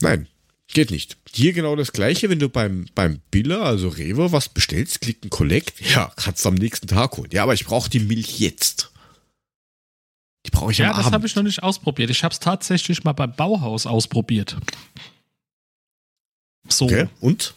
Nein, 0.01 0.27
Geht 0.73 0.91
nicht. 0.91 1.17
Hier 1.33 1.51
genau 1.51 1.75
das 1.75 1.91
gleiche, 1.91 2.29
wenn 2.29 2.39
du 2.39 2.47
beim, 2.47 2.87
beim 2.95 3.19
Biller, 3.29 3.61
also 3.63 3.89
Rewe, 3.89 4.31
was 4.31 4.49
bestellst, 4.49 5.01
klick 5.01 5.23
ein 5.23 5.29
Collect, 5.29 5.81
ja, 5.81 6.11
kannst 6.15 6.45
du 6.45 6.49
am 6.49 6.55
nächsten 6.55 6.87
Tag 6.87 7.17
holen. 7.17 7.29
Ja, 7.31 7.43
aber 7.43 7.53
ich 7.53 7.65
brauche 7.65 7.89
die 7.89 7.99
Milch 7.99 8.39
jetzt. 8.39 8.91
Die 10.45 10.49
brauche 10.49 10.71
ich 10.71 10.77
ja, 10.77 10.85
am 10.85 10.91
Abend. 10.91 10.99
Ja, 10.99 11.03
das 11.03 11.13
habe 11.13 11.27
ich 11.27 11.35
noch 11.35 11.43
nicht 11.43 11.61
ausprobiert. 11.61 12.09
Ich 12.09 12.23
habe 12.23 12.31
es 12.31 12.39
tatsächlich 12.39 13.03
mal 13.03 13.13
beim 13.13 13.35
Bauhaus 13.35 13.85
ausprobiert. 13.85 14.57
So. 16.69 16.85
Okay, 16.85 17.07
und? 17.19 17.53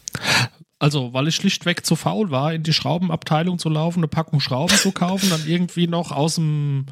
Also, 0.77 1.13
weil 1.13 1.29
ich 1.29 1.35
schlichtweg 1.35 1.85
zu 1.85 1.95
faul 1.95 2.31
war, 2.31 2.53
in 2.53 2.63
die 2.63 2.73
Schraubenabteilung 2.73 3.59
zu 3.59 3.69
laufen, 3.69 3.99
eine 3.99 4.09
Packung 4.09 4.41
Schrauben 4.41 4.75
zu 4.77 4.91
kaufen, 4.91 5.29
dann 5.29 5.47
irgendwie 5.47 5.87
noch 5.87 6.11
aus 6.11 6.35
dem 6.35 6.87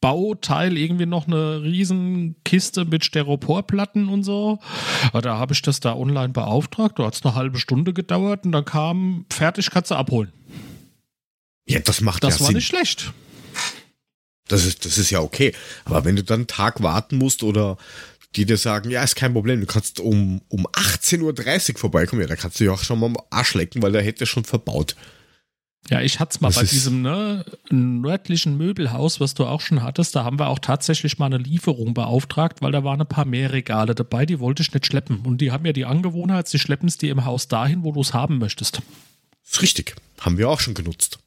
Bauteil 0.00 0.78
irgendwie 0.78 1.06
noch 1.06 1.26
eine 1.26 1.62
Riesenkiste 1.62 2.84
mit 2.84 3.04
Steroporplatten 3.04 4.08
und 4.08 4.24
so. 4.24 4.58
Aber 5.08 5.20
da 5.20 5.38
habe 5.38 5.52
ich 5.52 5.62
das 5.62 5.80
da 5.80 5.94
online 5.94 6.30
beauftragt. 6.30 6.98
Da 6.98 7.04
hat 7.04 7.14
es 7.14 7.24
eine 7.24 7.34
halbe 7.34 7.58
Stunde 7.58 7.92
gedauert 7.92 8.44
und 8.44 8.52
dann 8.52 8.64
kam 8.64 9.26
fertig, 9.30 9.70
kannst 9.70 9.90
du 9.90 9.96
abholen. 9.96 10.32
Ja, 11.66 11.80
das 11.80 12.00
macht 12.00 12.24
das 12.24 12.38
ja 12.38 12.46
war 12.46 12.52
nicht 12.52 12.66
schlecht. 12.66 13.12
Das 14.48 14.64
ist, 14.64 14.84
das 14.84 14.98
ist 14.98 15.10
ja 15.10 15.20
okay. 15.20 15.54
Aber 15.84 16.04
wenn 16.04 16.16
du 16.16 16.24
dann 16.24 16.40
einen 16.40 16.46
Tag 16.48 16.82
warten 16.82 17.18
musst 17.18 17.42
oder 17.42 17.76
die 18.36 18.46
dir 18.46 18.56
sagen, 18.56 18.90
ja, 18.90 19.02
ist 19.02 19.16
kein 19.16 19.32
Problem, 19.32 19.60
du 19.60 19.66
kannst 19.66 20.00
um, 20.00 20.40
um 20.48 20.66
18.30 20.66 21.72
Uhr 21.72 21.78
vorbeikommen, 21.78 22.22
ja, 22.22 22.28
da 22.28 22.36
kannst 22.36 22.60
du 22.60 22.64
ja 22.64 22.72
auch 22.72 22.82
schon 22.82 22.98
mal 23.00 23.06
am 23.06 23.16
Arsch 23.30 23.54
lecken, 23.54 23.82
weil 23.82 23.92
der 23.92 24.02
hätte 24.02 24.26
schon 24.26 24.44
verbaut. 24.44 24.96
Ja, 25.88 26.00
ich 26.00 26.20
hatte 26.20 26.30
es 26.34 26.40
mal 26.40 26.48
das 26.48 26.56
bei 26.56 26.64
diesem 26.64 27.02
ne, 27.02 27.44
nördlichen 27.70 28.56
Möbelhaus, 28.56 29.18
was 29.18 29.34
du 29.34 29.46
auch 29.46 29.60
schon 29.60 29.82
hattest. 29.82 30.14
Da 30.14 30.24
haben 30.24 30.38
wir 30.38 30.48
auch 30.48 30.58
tatsächlich 30.58 31.18
mal 31.18 31.26
eine 31.26 31.38
Lieferung 31.38 31.94
beauftragt, 31.94 32.62
weil 32.62 32.70
da 32.70 32.84
waren 32.84 33.00
ein 33.00 33.08
paar 33.08 33.24
mehr 33.24 33.52
Regale 33.52 33.94
dabei, 33.94 34.24
die 34.26 34.38
wollte 34.38 34.62
ich 34.62 34.72
nicht 34.72 34.86
schleppen. 34.86 35.20
Und 35.20 35.40
die 35.40 35.50
haben 35.50 35.66
ja 35.66 35.72
die 35.72 35.86
Angewohnheit, 35.86 36.46
sie 36.48 36.58
schleppen 36.58 36.88
es 36.88 36.98
dir 36.98 37.10
im 37.10 37.24
Haus 37.24 37.48
dahin, 37.48 37.82
wo 37.82 37.92
du 37.92 38.00
es 38.00 38.14
haben 38.14 38.38
möchtest. 38.38 38.82
Das 39.42 39.52
ist 39.54 39.62
richtig. 39.62 39.96
Haben 40.20 40.38
wir 40.38 40.48
auch 40.48 40.60
schon 40.60 40.74
genutzt. 40.74 41.18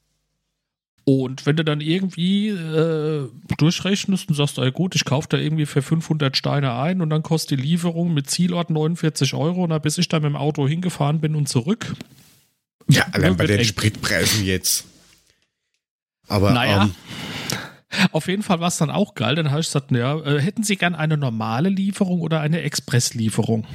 Und 1.05 1.45
wenn 1.45 1.57
du 1.57 1.65
dann 1.65 1.81
irgendwie 1.81 2.47
äh, 2.49 3.27
durchrechnest 3.57 4.29
und 4.29 4.35
sagst, 4.35 4.57
ey 4.57 4.71
gut, 4.71 4.95
ich 4.95 5.03
kaufe 5.03 5.27
da 5.29 5.37
irgendwie 5.37 5.65
für 5.65 5.81
500 5.81 6.37
Steine 6.37 6.75
ein 6.75 7.01
und 7.01 7.09
dann 7.09 7.23
kostet 7.23 7.59
die 7.59 7.63
Lieferung 7.63 8.13
mit 8.13 8.29
Zielort 8.29 8.69
49 8.69 9.33
Euro 9.33 9.65
und 9.65 9.71
dann 9.71 9.81
bis 9.81 9.97
ich 9.97 10.07
da 10.07 10.19
mit 10.19 10.29
dem 10.29 10.37
Auto 10.37 10.65
hingefahren 10.65 11.19
bin 11.19 11.35
und 11.35 11.49
zurück, 11.49 11.93
ja, 12.87 13.05
allein 13.11 13.37
bei 13.37 13.47
den. 13.47 13.63
Spritpreisen 13.63 14.45
jetzt. 14.45 14.85
Aber 16.27 16.51
naja. 16.51 16.83
Ähm, 16.83 16.95
Auf 18.11 18.27
jeden 18.27 18.43
Fall 18.43 18.59
war 18.59 18.67
es 18.67 18.77
dann 18.77 18.89
auch 18.89 19.15
geil. 19.15 19.35
Dann 19.35 19.51
habe 19.51 19.61
ich 19.61 19.67
gesagt, 19.67 19.91
ja, 19.91 20.19
äh, 20.19 20.41
hätten 20.41 20.63
Sie 20.63 20.77
gern 20.77 20.95
eine 20.95 21.17
normale 21.17 21.69
Lieferung 21.69 22.21
oder 22.21 22.41
eine 22.41 22.61
Expresslieferung? 22.61 23.65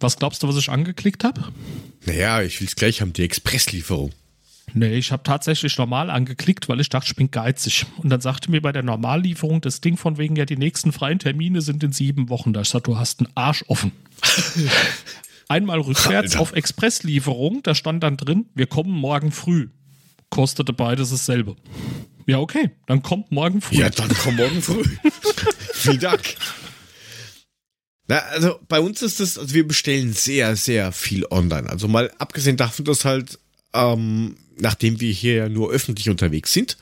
Was 0.00 0.18
glaubst 0.18 0.42
du, 0.42 0.48
was 0.48 0.56
ich 0.56 0.68
angeklickt 0.68 1.24
habe? 1.24 1.52
Naja, 2.06 2.42
ich 2.42 2.60
will 2.60 2.68
es 2.68 2.76
gleich 2.76 3.00
haben, 3.00 3.12
die 3.12 3.24
Expresslieferung. 3.24 4.12
Nee, 4.74 4.96
ich 4.96 5.12
habe 5.12 5.22
tatsächlich 5.22 5.76
normal 5.78 6.10
angeklickt, 6.10 6.68
weil 6.68 6.80
ich 6.80 6.90
dachte, 6.90 7.08
ich 7.08 7.16
bin 7.16 7.30
geizig. 7.30 7.86
Und 7.96 8.10
dann 8.10 8.20
sagte 8.20 8.50
mir 8.50 8.60
bei 8.60 8.70
der 8.70 8.82
Normallieferung 8.82 9.60
das 9.60 9.80
Ding 9.80 9.96
von 9.96 10.18
wegen, 10.18 10.36
ja, 10.36 10.44
die 10.44 10.56
nächsten 10.58 10.92
freien 10.92 11.18
Termine 11.18 11.62
sind 11.62 11.82
in 11.82 11.92
sieben 11.92 12.28
Wochen. 12.28 12.52
Da 12.52 12.60
ich 12.60 12.68
sagte, 12.68 12.90
du 12.90 12.98
hast 12.98 13.20
einen 13.20 13.30
Arsch 13.34 13.64
offen. 13.68 13.92
Einmal 15.48 15.80
rückwärts 15.80 16.32
Alter. 16.32 16.40
auf 16.40 16.52
Expresslieferung, 16.52 17.62
da 17.62 17.74
stand 17.74 18.02
dann 18.02 18.16
drin, 18.18 18.46
wir 18.54 18.66
kommen 18.66 18.90
morgen 18.90 19.32
früh. 19.32 19.68
Kostete 20.28 20.74
beides 20.74 21.08
dasselbe. 21.08 21.56
Ja, 22.26 22.38
okay, 22.38 22.70
dann 22.86 23.02
kommt 23.02 23.32
morgen 23.32 23.62
früh. 23.62 23.76
Ja, 23.76 23.88
dann 23.88 24.10
komm 24.22 24.36
morgen 24.36 24.60
früh. 24.60 24.84
Vielen 25.72 26.00
Dank. 26.00 26.36
Na, 28.08 28.18
also 28.18 28.58
bei 28.68 28.80
uns 28.80 29.00
ist 29.00 29.20
das, 29.20 29.38
also 29.38 29.54
wir 29.54 29.66
bestellen 29.66 30.12
sehr, 30.12 30.54
sehr 30.56 30.92
viel 30.92 31.24
online. 31.30 31.68
Also 31.68 31.88
mal 31.88 32.10
abgesehen 32.18 32.58
davon, 32.58 32.84
dass 32.84 33.06
halt, 33.06 33.38
ähm, 33.72 34.36
nachdem 34.58 35.00
wir 35.00 35.12
hier 35.12 35.34
ja 35.34 35.48
nur 35.48 35.70
öffentlich 35.70 36.10
unterwegs 36.10 36.52
sind, 36.52 36.76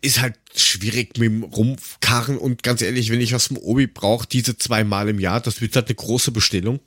ist 0.00 0.20
halt 0.20 0.36
schwierig 0.56 1.18
mit 1.18 1.28
dem 1.28 1.42
Rumkarren 1.44 2.38
und 2.38 2.62
ganz 2.62 2.82
ehrlich, 2.82 3.10
wenn 3.10 3.20
ich 3.20 3.32
was 3.32 3.48
vom 3.48 3.58
Obi 3.58 3.86
brauche, 3.86 4.26
diese 4.26 4.56
zweimal 4.56 5.08
im 5.08 5.20
Jahr, 5.20 5.40
das 5.40 5.60
wird 5.60 5.76
halt 5.76 5.88
eine 5.88 5.94
große 5.94 6.32
Bestellung, 6.32 6.80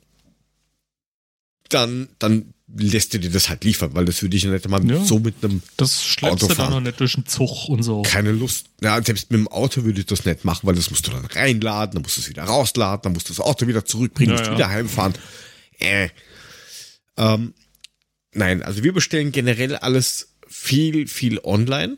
dann, 1.70 2.08
dann 2.18 2.52
lässt 2.76 3.14
du 3.14 3.18
dir 3.18 3.30
das 3.30 3.48
halt 3.48 3.64
liefern, 3.64 3.90
weil 3.94 4.04
das 4.04 4.22
würde 4.22 4.36
ich 4.36 4.42
ja 4.42 4.50
nicht 4.50 4.68
mal 4.68 4.84
Ja. 4.90 5.04
so 5.04 5.18
mit 5.18 5.36
einem 5.42 5.62
Das 5.76 6.02
schleppst 6.04 6.42
du 6.42 6.46
Autofahren. 6.46 6.72
dann 6.72 6.82
noch 6.82 6.88
nicht 6.88 7.00
durch 7.00 7.14
den 7.14 7.26
Zug 7.26 7.68
und 7.68 7.82
so. 7.82 8.02
keine 8.02 8.32
Lust. 8.32 8.66
Ja, 8.82 9.00
selbst 9.02 9.30
mit 9.30 9.38
dem 9.38 9.48
Auto 9.48 9.84
würde 9.84 10.00
ich 10.00 10.06
das 10.06 10.24
nicht 10.24 10.44
machen, 10.44 10.66
weil 10.66 10.74
das 10.74 10.90
musst 10.90 11.06
du 11.06 11.10
dann 11.10 11.24
reinladen, 11.26 11.94
dann 11.94 12.02
musst 12.02 12.16
du 12.16 12.20
es 12.22 12.28
wieder 12.28 12.44
rausladen, 12.44 13.02
dann 13.02 13.12
musst 13.12 13.28
du 13.28 13.32
das 13.32 13.40
Auto 13.40 13.66
wieder 13.66 13.84
zurückbringen, 13.84 14.32
Ja, 14.32 14.38
musst 14.38 14.50
ja. 14.50 14.56
wieder 14.56 14.68
heimfahren. 14.70 15.14
Äh. 15.78 16.08
Ähm, 17.16 17.54
nein, 18.32 18.62
also 18.62 18.82
wir 18.82 18.92
bestellen 18.92 19.30
generell 19.32 19.76
alles 19.76 20.28
viel, 20.48 21.06
viel 21.06 21.38
online. 21.44 21.96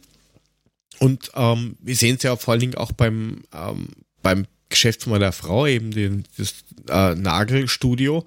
Und 0.99 1.31
ähm, 1.35 1.77
wir 1.81 1.95
sehen 1.97 2.17
es 2.17 2.23
ja 2.23 2.37
vor 2.37 2.53
allen 2.53 2.61
Dingen 2.61 2.75
auch 2.75 2.93
beim, 2.93 3.45
ähm, 3.55 3.89
beim 4.23 4.47
Geschäft 4.69 5.03
von 5.05 5.13
meiner 5.13 5.33
Frau, 5.33 5.67
eben 5.67 5.91
den, 5.91 6.25
das 6.39 6.55
äh, 6.89 7.15
Nagelstudio. 7.15 8.25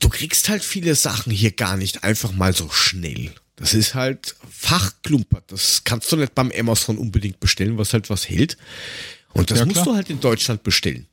Du 0.00 0.08
kriegst 0.08 0.48
halt 0.48 0.62
viele 0.64 0.94
Sachen 0.94 1.32
hier 1.32 1.52
gar 1.52 1.76
nicht 1.76 2.04
einfach 2.04 2.32
mal 2.32 2.54
so 2.54 2.70
schnell. 2.70 3.32
Das 3.56 3.74
ist 3.74 3.94
halt 3.94 4.36
fachklumpert. 4.48 5.50
Das 5.50 5.82
kannst 5.82 6.12
du 6.12 6.16
nicht 6.16 6.34
beim 6.34 6.52
Amazon 6.52 6.96
unbedingt 6.96 7.40
bestellen, 7.40 7.76
was 7.76 7.92
halt 7.92 8.08
was 8.08 8.28
hält. 8.28 8.56
Und 9.32 9.50
das 9.50 9.58
Ja, 9.58 9.66
musst 9.66 9.84
du 9.84 9.94
halt 9.94 10.10
in 10.10 10.20
Deutschland 10.20 10.62
bestellen. 10.62 11.06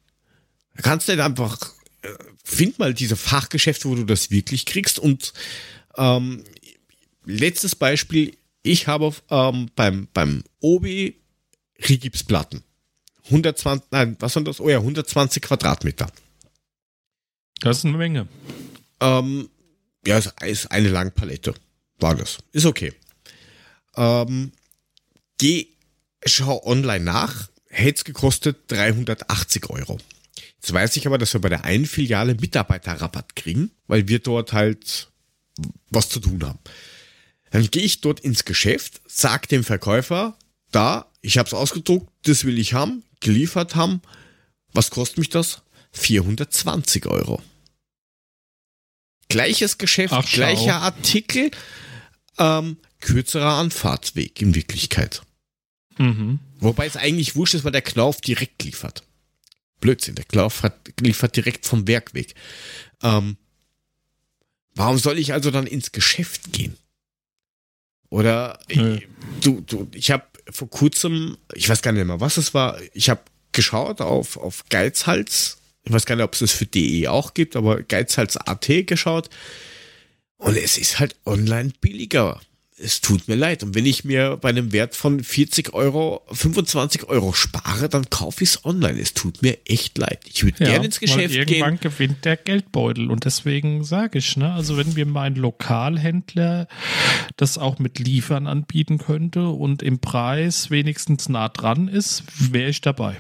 Da 0.75 0.83
kannst 0.83 1.07
du 1.07 1.13
nicht 1.13 1.21
einfach, 1.23 1.57
äh, 2.03 2.09
find 2.43 2.77
mal 2.77 2.93
diese 2.93 3.15
Fachgeschäfte, 3.15 3.89
wo 3.89 3.95
du 3.95 4.03
das 4.03 4.29
wirklich 4.29 4.65
kriegst. 4.65 4.99
Und 4.99 5.33
ähm, 5.97 6.43
letztes 7.25 7.75
Beispiel, 7.75 8.37
ich 8.61 8.87
habe 8.87 9.11
ähm, 9.31 9.71
beim, 9.75 10.07
beim 10.13 10.43
Obi 10.59 11.19
Rigipsplatten. 11.89 12.63
120, 13.25 13.87
nein, 13.89 14.15
was 14.19 14.35
waren 14.35 14.45
das? 14.45 14.59
Oh 14.59 14.69
ja, 14.69 14.77
120 14.77 15.41
Quadratmeter. 15.41 16.11
Das 17.59 17.79
ist 17.79 17.85
eine 17.85 17.97
Menge. 17.97 18.27
Ähm, 18.99 19.49
ja, 20.05 20.17
es 20.17 20.31
ist 20.45 20.71
eine 20.71 20.89
Langpalette. 20.89 21.53
War 21.99 22.15
das. 22.15 22.39
Ist 22.51 22.65
okay. 22.65 22.93
Ähm, 23.95 24.51
geh, 25.37 25.67
schau 26.25 26.65
online 26.65 27.03
nach. 27.03 27.49
Hätte 27.67 27.97
es 27.97 28.03
gekostet 28.05 28.71
380 28.71 29.69
Euro. 29.69 29.97
Jetzt 30.55 30.73
weiß 30.73 30.95
ich 30.97 31.05
aber, 31.07 31.17
dass 31.17 31.33
wir 31.33 31.41
bei 31.41 31.49
der 31.49 31.65
einen 31.65 31.85
Filiale 31.85 32.35
Mitarbeiterrabatt 32.35 33.35
kriegen, 33.35 33.71
weil 33.87 34.07
wir 34.07 34.19
dort 34.19 34.53
halt 34.53 35.09
was 35.89 36.09
zu 36.09 36.19
tun 36.19 36.43
haben. 36.43 36.59
Dann 37.51 37.69
gehe 37.69 37.83
ich 37.83 38.01
dort 38.01 38.19
ins 38.19 38.45
Geschäft, 38.45 39.01
sag 39.07 39.47
dem 39.49 39.63
Verkäufer, 39.63 40.37
da, 40.71 41.11
ich 41.21 41.37
habe 41.37 41.47
es 41.47 41.53
ausgedruckt, 41.53 42.11
das 42.23 42.43
will 42.43 42.59
ich 42.59 42.73
haben, 42.73 43.03
geliefert 43.19 43.75
haben. 43.75 44.01
Was 44.73 44.89
kostet 44.89 45.19
mich 45.19 45.29
das? 45.29 45.61
420 45.93 47.05
Euro. 47.05 47.41
Gleiches 49.29 49.77
Geschäft, 49.77 50.13
Ach, 50.13 50.25
gleicher 50.29 50.81
Artikel, 50.81 51.51
ähm, 52.37 52.77
kürzerer 52.99 53.53
Anfahrtsweg 53.53 54.41
in 54.41 54.55
Wirklichkeit. 54.55 55.23
Mhm. 55.97 56.39
Wobei 56.59 56.85
es 56.85 56.97
eigentlich 56.97 57.35
wurscht 57.35 57.53
ist, 57.53 57.63
weil 57.63 57.71
der 57.71 57.81
Knauf 57.81 58.21
direkt 58.21 58.63
liefert. 58.63 59.03
Blödsinn, 59.79 60.15
der 60.15 60.25
Knauf 60.25 60.63
hat, 60.63 60.75
liefert 60.99 61.35
direkt 61.35 61.65
vom 61.65 61.87
Werk 61.87 62.13
weg. 62.13 62.33
Ähm, 63.03 63.37
warum 64.73 64.97
soll 64.97 65.19
ich 65.19 65.33
also 65.33 65.51
dann 65.51 65.67
ins 65.67 65.91
Geschäft 65.91 66.53
gehen? 66.53 66.77
Oder 68.09 68.59
ich, 68.67 69.07
du, 69.41 69.61
du, 69.61 69.87
ich 69.93 70.11
habe 70.11 70.23
vor 70.49 70.69
kurzem, 70.69 71.37
ich 71.53 71.67
weiß 71.67 71.81
gar 71.81 71.91
nicht 71.91 72.05
mehr, 72.05 72.19
was 72.19 72.37
es 72.37 72.53
war, 72.53 72.79
ich 72.93 73.09
habe 73.09 73.21
geschaut 73.51 74.01
auf, 74.01 74.37
auf 74.37 74.63
Geizhals. 74.69 75.57
Ich 75.85 75.93
weiß 75.93 76.05
gar 76.05 76.15
nicht, 76.15 76.25
ob 76.25 76.33
es 76.33 76.39
das 76.39 76.51
für 76.51 76.65
DE 76.65 77.07
auch 77.07 77.33
gibt, 77.33 77.55
aber 77.55 77.83
Geizhals.at 77.83 78.67
geschaut. 78.87 79.29
Und 80.37 80.57
es 80.57 80.77
ist 80.77 80.99
halt 80.99 81.15
online 81.25 81.71
billiger. 81.79 82.41
Es 82.77 82.99
tut 82.99 83.29
mir 83.29 83.35
leid. 83.35 83.63
Und 83.63 83.73
wenn 83.73 83.85
ich 83.85 84.03
mir 84.03 84.35
bei 84.35 84.49
einem 84.49 84.73
Wert 84.73 84.95
von 84.95 85.23
40 85.23 85.73
Euro 85.73 86.23
25 86.33 87.05
Euro 87.07 87.31
spare, 87.31 87.87
dann 87.87 88.09
kaufe 88.09 88.43
ich 88.43 88.49
es 88.49 88.65
online. 88.65 88.99
Es 88.99 89.13
tut 89.13 89.41
mir 89.41 89.57
echt 89.65 89.97
leid. 89.97 90.19
Ich 90.25 90.43
würde 90.43 90.61
Ja, 90.61 90.71
gerne 90.71 90.85
ins 90.87 90.99
Geschäft 90.99 91.33
irgendwann 91.33 91.79
gehen. 91.79 91.91
gewinnt 91.91 92.25
der 92.25 92.35
Geldbeutel 92.35 93.09
und 93.09 93.23
deswegen 93.23 93.85
sage 93.85 94.17
ich, 94.17 94.35
ne, 94.35 94.51
also 94.51 94.75
wenn 94.75 94.93
mir 94.93 95.05
mein 95.05 95.35
Lokalhändler 95.35 96.67
das 97.37 97.57
auch 97.57 97.79
mit 97.79 97.97
Liefern 97.99 98.45
anbieten 98.45 98.97
könnte 98.97 99.47
und 99.47 99.81
im 99.81 99.99
Preis 99.99 100.69
wenigstens 100.69 101.29
nah 101.29 101.47
dran 101.47 101.87
ist, 101.87 102.23
wäre 102.51 102.69
ich 102.69 102.81
dabei. 102.81 103.15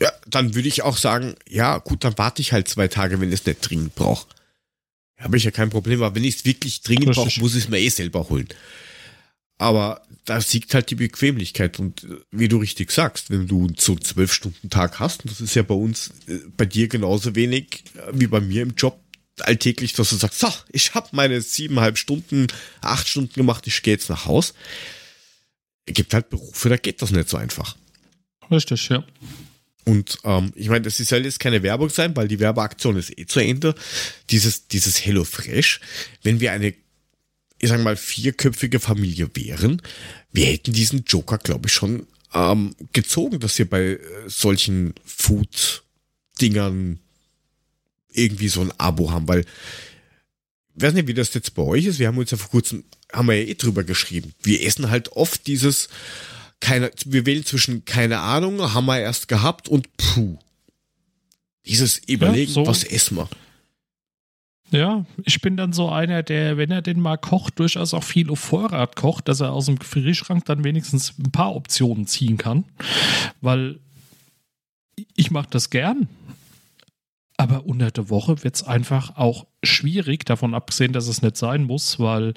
Ja, 0.00 0.12
dann 0.26 0.54
würde 0.54 0.68
ich 0.68 0.82
auch 0.82 0.96
sagen, 0.96 1.34
ja, 1.48 1.78
gut, 1.78 2.04
dann 2.04 2.16
warte 2.18 2.40
ich 2.40 2.52
halt 2.52 2.68
zwei 2.68 2.88
Tage, 2.88 3.20
wenn 3.20 3.32
ich 3.32 3.40
es 3.40 3.46
nicht 3.46 3.68
dringend 3.68 3.94
brauche. 3.94 4.26
Habe 5.18 5.36
ich 5.36 5.44
ja 5.44 5.50
kein 5.50 5.70
Problem, 5.70 6.02
aber 6.02 6.14
wenn 6.14 6.24
ich 6.24 6.36
es 6.36 6.44
wirklich 6.44 6.82
dringend 6.82 7.14
brauche, 7.14 7.40
muss 7.40 7.56
ich 7.56 7.64
es 7.64 7.68
mir 7.68 7.80
eh 7.80 7.88
selber 7.88 8.28
holen. 8.28 8.48
Aber 9.58 10.02
da 10.24 10.40
siegt 10.40 10.72
halt 10.72 10.90
die 10.90 10.94
Bequemlichkeit 10.94 11.80
und 11.80 12.04
äh, 12.04 12.18
wie 12.30 12.48
du 12.48 12.58
richtig 12.58 12.92
sagst, 12.92 13.30
wenn 13.30 13.48
du 13.48 13.68
so 13.76 13.92
einen 13.92 14.02
zwölf 14.02 14.32
Stunden 14.32 14.70
Tag 14.70 15.00
hast, 15.00 15.24
und 15.24 15.32
das 15.32 15.40
ist 15.40 15.54
ja 15.56 15.62
bei 15.62 15.74
uns, 15.74 16.12
äh, 16.28 16.38
bei 16.56 16.64
dir 16.64 16.86
genauso 16.86 17.34
wenig 17.34 17.82
äh, 17.96 18.12
wie 18.12 18.28
bei 18.28 18.40
mir 18.40 18.62
im 18.62 18.74
Job 18.76 19.00
alltäglich, 19.40 19.92
dass 19.94 20.10
du 20.10 20.16
sagst, 20.16 20.40
so, 20.40 20.48
ich 20.70 20.94
habe 20.94 21.08
meine 21.12 21.40
siebeneinhalb 21.40 21.98
Stunden, 21.98 22.46
acht 22.80 23.08
Stunden 23.08 23.34
gemacht, 23.34 23.66
ich 23.66 23.82
gehe 23.82 23.94
jetzt 23.94 24.10
nach 24.10 24.26
Haus. 24.26 24.54
Es 25.86 25.94
gibt 25.94 26.12
halt 26.14 26.28
Berufe, 26.28 26.68
da 26.68 26.76
geht 26.76 27.02
das 27.02 27.10
nicht 27.10 27.28
so 27.28 27.36
einfach. 27.36 27.76
Richtig, 28.50 28.88
ja. 28.88 29.04
Und 29.88 30.18
ähm, 30.24 30.52
ich 30.54 30.68
meine, 30.68 30.82
das 30.82 30.98
soll 30.98 31.24
jetzt 31.24 31.40
keine 31.40 31.62
Werbung 31.62 31.88
sein, 31.88 32.14
weil 32.14 32.28
die 32.28 32.40
Werbeaktion 32.40 32.96
ist 32.96 33.18
eh 33.18 33.24
zu 33.24 33.40
Ende. 33.40 33.74
Dieses, 34.28 34.68
dieses 34.68 35.02
Hello 35.02 35.24
Fresh, 35.24 35.80
wenn 36.22 36.40
wir 36.40 36.52
eine, 36.52 36.74
ich 37.58 37.70
sag 37.70 37.82
mal, 37.82 37.96
vierköpfige 37.96 38.80
Familie 38.80 39.30
wären, 39.32 39.80
wir 40.30 40.44
hätten 40.44 40.74
diesen 40.74 41.04
Joker, 41.06 41.38
glaube 41.38 41.68
ich, 41.68 41.72
schon 41.72 42.06
ähm, 42.34 42.76
gezogen, 42.92 43.40
dass 43.40 43.58
wir 43.58 43.64
bei 43.64 43.82
äh, 43.82 43.98
solchen 44.26 44.92
Food-Dingern 45.06 46.98
irgendwie 48.12 48.48
so 48.48 48.60
ein 48.60 48.72
Abo 48.76 49.10
haben, 49.10 49.26
weil 49.26 49.46
ich 50.76 50.82
weiß 50.82 50.92
nicht, 50.92 51.08
wie 51.08 51.14
das 51.14 51.32
jetzt 51.32 51.54
bei 51.54 51.62
euch 51.62 51.86
ist. 51.86 51.98
Wir 51.98 52.08
haben 52.08 52.18
uns 52.18 52.30
ja 52.30 52.36
vor 52.36 52.50
kurzem, 52.50 52.84
haben 53.10 53.28
wir 53.28 53.42
ja 53.42 53.48
eh 53.48 53.54
drüber 53.54 53.84
geschrieben. 53.84 54.34
Wir 54.42 54.66
essen 54.66 54.90
halt 54.90 55.12
oft 55.12 55.46
dieses, 55.46 55.88
keine, 56.60 56.90
wir 57.04 57.26
wählen 57.26 57.44
zwischen 57.44 57.84
keine 57.84 58.18
Ahnung, 58.18 58.74
haben 58.74 58.86
wir 58.86 59.00
erst 59.00 59.28
gehabt 59.28 59.68
und 59.68 59.96
puh. 59.96 60.38
Dieses 61.66 61.98
Überlegen, 61.98 62.52
so. 62.52 62.66
was 62.66 62.82
essen 62.82 63.18
wir? 63.18 63.28
Ja, 64.70 65.06
ich 65.24 65.40
bin 65.40 65.56
dann 65.56 65.72
so 65.72 65.88
einer, 65.88 66.22
der, 66.22 66.56
wenn 66.56 66.70
er 66.70 66.82
den 66.82 67.00
mal 67.00 67.16
kocht, 67.16 67.58
durchaus 67.58 67.94
auch 67.94 68.04
viel 68.04 68.30
auf 68.30 68.38
Vorrat 68.38 68.96
kocht, 68.96 69.28
dass 69.28 69.40
er 69.40 69.52
aus 69.52 69.66
dem 69.66 69.78
Gefrierschrank 69.78 70.44
dann 70.44 70.64
wenigstens 70.64 71.14
ein 71.18 71.30
paar 71.30 71.54
Optionen 71.54 72.06
ziehen 72.06 72.36
kann. 72.36 72.64
Weil 73.40 73.78
ich 75.14 75.30
mache 75.30 75.48
das 75.50 75.70
gern. 75.70 76.08
Aber 77.40 77.66
unter 77.66 77.92
der 77.92 78.10
Woche 78.10 78.42
wird 78.42 78.56
es 78.56 78.64
einfach 78.64 79.16
auch 79.16 79.46
schwierig, 79.62 80.26
davon 80.26 80.54
abgesehen, 80.54 80.92
dass 80.92 81.06
es 81.06 81.22
nicht 81.22 81.36
sein 81.36 81.62
muss, 81.62 82.00
weil 82.00 82.34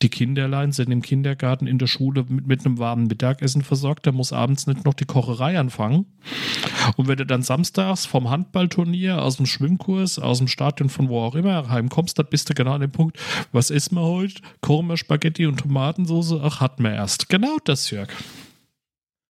die 0.00 0.08
Kinderlein 0.08 0.70
sind 0.70 0.92
im 0.92 1.02
Kindergarten, 1.02 1.66
in 1.66 1.78
der 1.78 1.88
Schule 1.88 2.24
mit, 2.28 2.46
mit 2.46 2.64
einem 2.64 2.78
warmen 2.78 3.08
Mittagessen 3.08 3.62
versorgt. 3.62 4.06
Da 4.06 4.12
muss 4.12 4.32
abends 4.32 4.68
nicht 4.68 4.84
noch 4.84 4.94
die 4.94 5.06
Kocherei 5.06 5.58
anfangen. 5.58 6.06
Und 6.96 7.08
wenn 7.08 7.16
du 7.16 7.26
dann 7.26 7.42
samstags 7.42 8.06
vom 8.06 8.30
Handballturnier, 8.30 9.22
aus 9.22 9.38
dem 9.38 9.46
Schwimmkurs, 9.46 10.20
aus 10.20 10.38
dem 10.38 10.46
Stadion 10.46 10.88
von 10.88 11.08
wo 11.08 11.20
auch 11.20 11.34
immer 11.34 11.68
heimkommst, 11.68 12.16
dann 12.20 12.26
bist 12.30 12.48
du 12.48 12.54
genau 12.54 12.74
an 12.74 12.80
dem 12.80 12.92
Punkt, 12.92 13.18
was 13.50 13.72
essen 13.72 13.96
wir 13.96 14.02
heute? 14.02 14.40
Wir 14.62 14.96
Spaghetti 14.96 15.46
und 15.46 15.58
Tomatensauce? 15.58 16.34
Ach, 16.40 16.60
hatten 16.60 16.84
wir 16.84 16.92
erst. 16.92 17.28
Genau 17.28 17.56
das, 17.64 17.90
Jörg. 17.90 18.10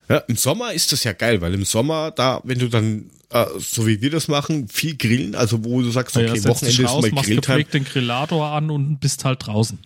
Ja, 0.08 0.18
im 0.18 0.36
Sommer 0.36 0.72
ist 0.72 0.92
das 0.92 1.04
ja 1.04 1.12
geil, 1.12 1.40
weil 1.40 1.54
im 1.54 1.64
Sommer, 1.64 2.10
da, 2.10 2.40
wenn 2.44 2.58
du 2.58 2.68
dann, 2.68 3.10
äh, 3.30 3.46
so 3.58 3.86
wie 3.86 4.00
wir 4.00 4.10
das 4.10 4.28
machen, 4.28 4.68
viel 4.68 4.96
grillen, 4.96 5.34
also 5.34 5.64
wo 5.64 5.80
du 5.80 5.90
sagst, 5.90 6.16
okay, 6.16 6.26
ja, 6.26 6.44
Wochenende 6.44 6.66
dich 6.66 6.80
ist 6.80 6.90
raus, 6.90 7.10
mal 7.10 7.22
Grilltime. 7.22 7.64
den 7.64 7.84
Grillator 7.84 8.46
an 8.46 8.70
und 8.70 8.98
bist 8.98 9.24
halt 9.24 9.46
draußen. 9.46 9.78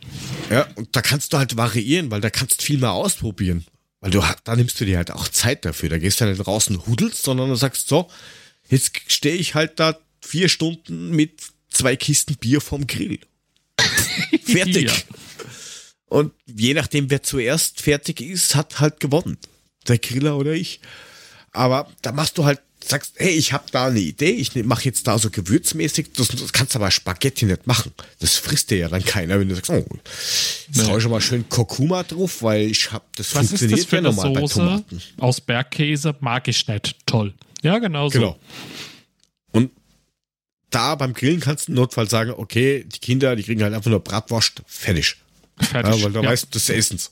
Ja, 0.51 0.67
und 0.75 0.95
da 0.95 1.03
kannst 1.03 1.33
du 1.33 1.39
halt 1.39 1.57
variieren, 1.57 2.11
weil 2.11 2.21
da 2.21 2.31
kannst 2.31 2.61
du 2.61 2.65
viel 2.65 2.79
mehr 2.79 2.93
ausprobieren. 2.93 3.65
Weil 4.01 4.11
du, 4.11 4.23
da 4.45 4.57
nimmst 4.57 4.81
du 4.81 4.85
dir 4.85 4.97
halt 4.97 5.11
auch 5.11 5.29
Zeit 5.29 5.65
dafür. 5.65 5.91
Da 5.91 5.99
gehst 5.99 6.21
du 6.21 6.25
nicht 6.25 6.47
raus 6.47 6.69
und 6.69 6.87
hudelst, 6.87 7.23
sondern 7.23 7.51
du 7.51 7.55
sagst 7.55 7.89
so, 7.89 8.09
jetzt 8.69 8.93
stehe 9.09 9.37
ich 9.37 9.55
halt 9.55 9.79
da 9.79 9.99
vier 10.23 10.49
Stunden 10.49 11.11
mit 11.11 11.43
zwei 11.69 11.97
Kisten 11.97 12.37
Bier 12.37 12.61
vom 12.61 12.87
Grill. 12.87 13.21
Fertig. 14.45 14.89
Ja. 14.89 14.95
Und 16.07 16.33
je 16.47 16.75
nachdem, 16.75 17.09
wer 17.11 17.23
zuerst 17.23 17.81
fertig 17.81 18.21
ist, 18.21 18.57
hat 18.57 18.81
halt 18.81 18.99
gewonnen. 19.01 19.39
Der 19.87 19.99
Griller 19.99 20.37
oder 20.37 20.53
ich. 20.53 20.81
Aber 21.53 21.89
da 22.03 22.11
machst 22.11 22.37
du 22.37 22.45
halt, 22.45 22.61
sagst, 22.85 23.15
hey, 23.17 23.31
ich 23.31 23.53
habe 23.53 23.65
da 23.71 23.87
eine 23.87 24.01
Idee, 24.01 24.31
ich 24.31 24.55
mache 24.65 24.85
jetzt 24.85 25.07
da 25.07 25.19
so 25.19 25.31
gewürzmäßig, 25.31 26.13
das, 26.15 26.29
das 26.29 26.53
kannst 26.53 26.75
du 26.75 26.79
aber 26.79 26.91
Spaghetti 26.91 27.45
nicht 27.45 27.67
machen. 27.67 27.93
Das 28.21 28.37
frisst 28.37 28.71
dir 28.71 28.79
ja 28.79 28.89
dann 28.89 29.05
keiner, 29.05 29.39
wenn 29.39 29.49
du 29.49 29.55
sagst, 29.55 29.71
oh, 29.71 29.87
jetzt 30.73 30.89
ich 30.89 31.03
schon 31.03 31.11
mal 31.11 31.21
schön 31.21 31.49
Kurkuma 31.49 32.03
drauf, 32.03 32.43
weil 32.43 32.63
ich 32.71 32.91
habe, 32.93 33.05
das 33.17 33.35
Was 33.35 33.43
ist 33.45 33.49
funktioniert 33.51 33.81
das 33.81 33.87
für 33.87 33.97
ja 33.97 33.99
eine 34.01 34.09
normal 34.09 34.33
bei 34.33 34.41
Soße 34.41 34.55
Tomaten. 34.55 35.03
aus 35.19 35.41
Bergkäse? 35.41 36.17
Mag 36.21 36.49
ich 36.49 36.67
nicht. 36.67 36.97
Toll. 37.07 37.35
Ja, 37.63 37.79
genau 37.79 38.09
so. 38.09 38.19
Genau. 38.19 38.41
Und 39.53 39.71
da 40.71 40.95
beim 40.95 41.13
Grillen 41.13 41.41
kannst 41.41 41.69
du 41.69 41.73
im 41.73 41.77
Notfall 41.77 42.09
sagen, 42.09 42.31
okay, 42.37 42.85
die 42.85 42.99
Kinder, 43.01 43.37
die 43.37 43.43
kriegen 43.43 43.63
halt 43.63 43.75
einfach 43.75 43.91
nur 43.91 44.01
Bratwurst, 44.01 44.63
fertig. 44.67 45.17
Fertig. 45.59 45.97
Ja, 45.97 46.03
weil 46.05 46.13
da 46.13 46.23
Ja. 46.23 46.31
weißt 46.31 46.47
du 46.47 46.51
des 46.51 46.69
Essens. 46.71 47.11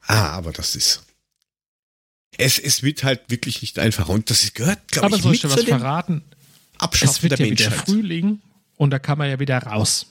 Ah, 0.00 0.30
aber 0.30 0.52
das 0.52 0.74
ist. 0.74 1.02
Es, 2.38 2.58
es 2.58 2.82
wird 2.82 3.04
halt 3.04 3.20
wirklich 3.28 3.60
nicht 3.62 3.78
einfach. 3.78 4.08
Und 4.08 4.30
das 4.30 4.52
gehört, 4.54 4.88
glaube 4.88 5.06
Aber 5.06 5.16
ich, 5.16 5.22
soll 5.22 5.32
mit 5.32 5.44
ich 5.44 5.50
was 5.50 5.64
verraten? 5.64 6.22
Es 6.76 6.80
Abschaffen 6.80 7.22
wird 7.24 7.38
der 7.38 7.46
ja 7.46 7.52
wieder 7.52 7.64
Menschheit. 7.70 7.86
Frühling 7.88 8.40
und 8.76 8.90
da 8.90 8.98
kann 8.98 9.18
man 9.18 9.28
ja 9.28 9.38
wieder 9.38 9.58
raus. 9.58 10.06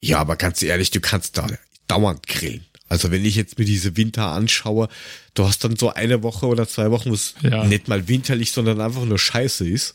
Ja, 0.00 0.18
aber 0.18 0.36
ganz 0.36 0.62
ehrlich, 0.62 0.90
du 0.90 1.00
kannst 1.00 1.36
da 1.36 1.46
dauernd 1.88 2.26
grillen. 2.26 2.64
Also 2.88 3.10
wenn 3.10 3.24
ich 3.24 3.36
jetzt 3.36 3.58
mir 3.58 3.64
diese 3.64 3.96
Winter 3.96 4.28
anschaue, 4.32 4.88
du 5.34 5.44
hast 5.46 5.64
dann 5.64 5.76
so 5.76 5.92
eine 5.92 6.22
Woche 6.22 6.46
oder 6.46 6.68
zwei 6.68 6.90
Wochen, 6.90 7.10
wo 7.10 7.14
es 7.14 7.34
Ja. 7.42 7.64
nicht 7.64 7.88
mal 7.88 8.08
winterlich, 8.08 8.52
sondern 8.52 8.80
einfach 8.80 9.04
nur 9.04 9.18
scheiße 9.18 9.66
ist. 9.68 9.94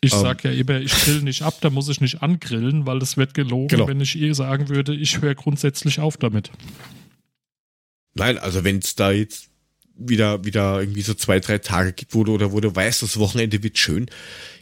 Ich 0.00 0.12
Ähm. 0.12 0.20
sag 0.20 0.44
ja 0.44 0.50
immer, 0.52 0.78
ich 0.80 0.92
grill 0.92 1.22
nicht 1.22 1.42
ab, 1.42 1.58
da 1.60 1.70
muss 1.70 1.88
ich 1.88 2.00
nicht 2.00 2.22
angrillen, 2.22 2.86
weil 2.86 2.98
das 3.00 3.16
wird 3.16 3.34
gelogen, 3.34 3.68
Genau. 3.68 3.88
wenn 3.88 4.00
ich 4.00 4.16
ihr 4.16 4.34
sagen 4.34 4.68
würde, 4.68 4.94
ich 4.94 5.20
höre 5.20 5.34
grundsätzlich 5.34 5.98
auf 6.00 6.16
damit. 6.16 6.50
Nein, 8.18 8.38
also 8.38 8.64
wenn 8.64 8.78
es 8.78 8.94
da 8.94 9.10
jetzt 9.12 9.48
wieder, 10.00 10.44
wieder 10.44 10.80
irgendwie 10.80 11.02
so 11.02 11.14
zwei, 11.14 11.40
drei 11.40 11.58
Tage 11.58 11.92
gibt, 11.92 12.14
wo 12.14 12.22
du, 12.24 12.32
oder 12.34 12.52
wo 12.52 12.60
du 12.60 12.74
weißt, 12.74 13.02
das 13.02 13.18
Wochenende 13.18 13.62
wird 13.62 13.78
schön, 13.78 14.06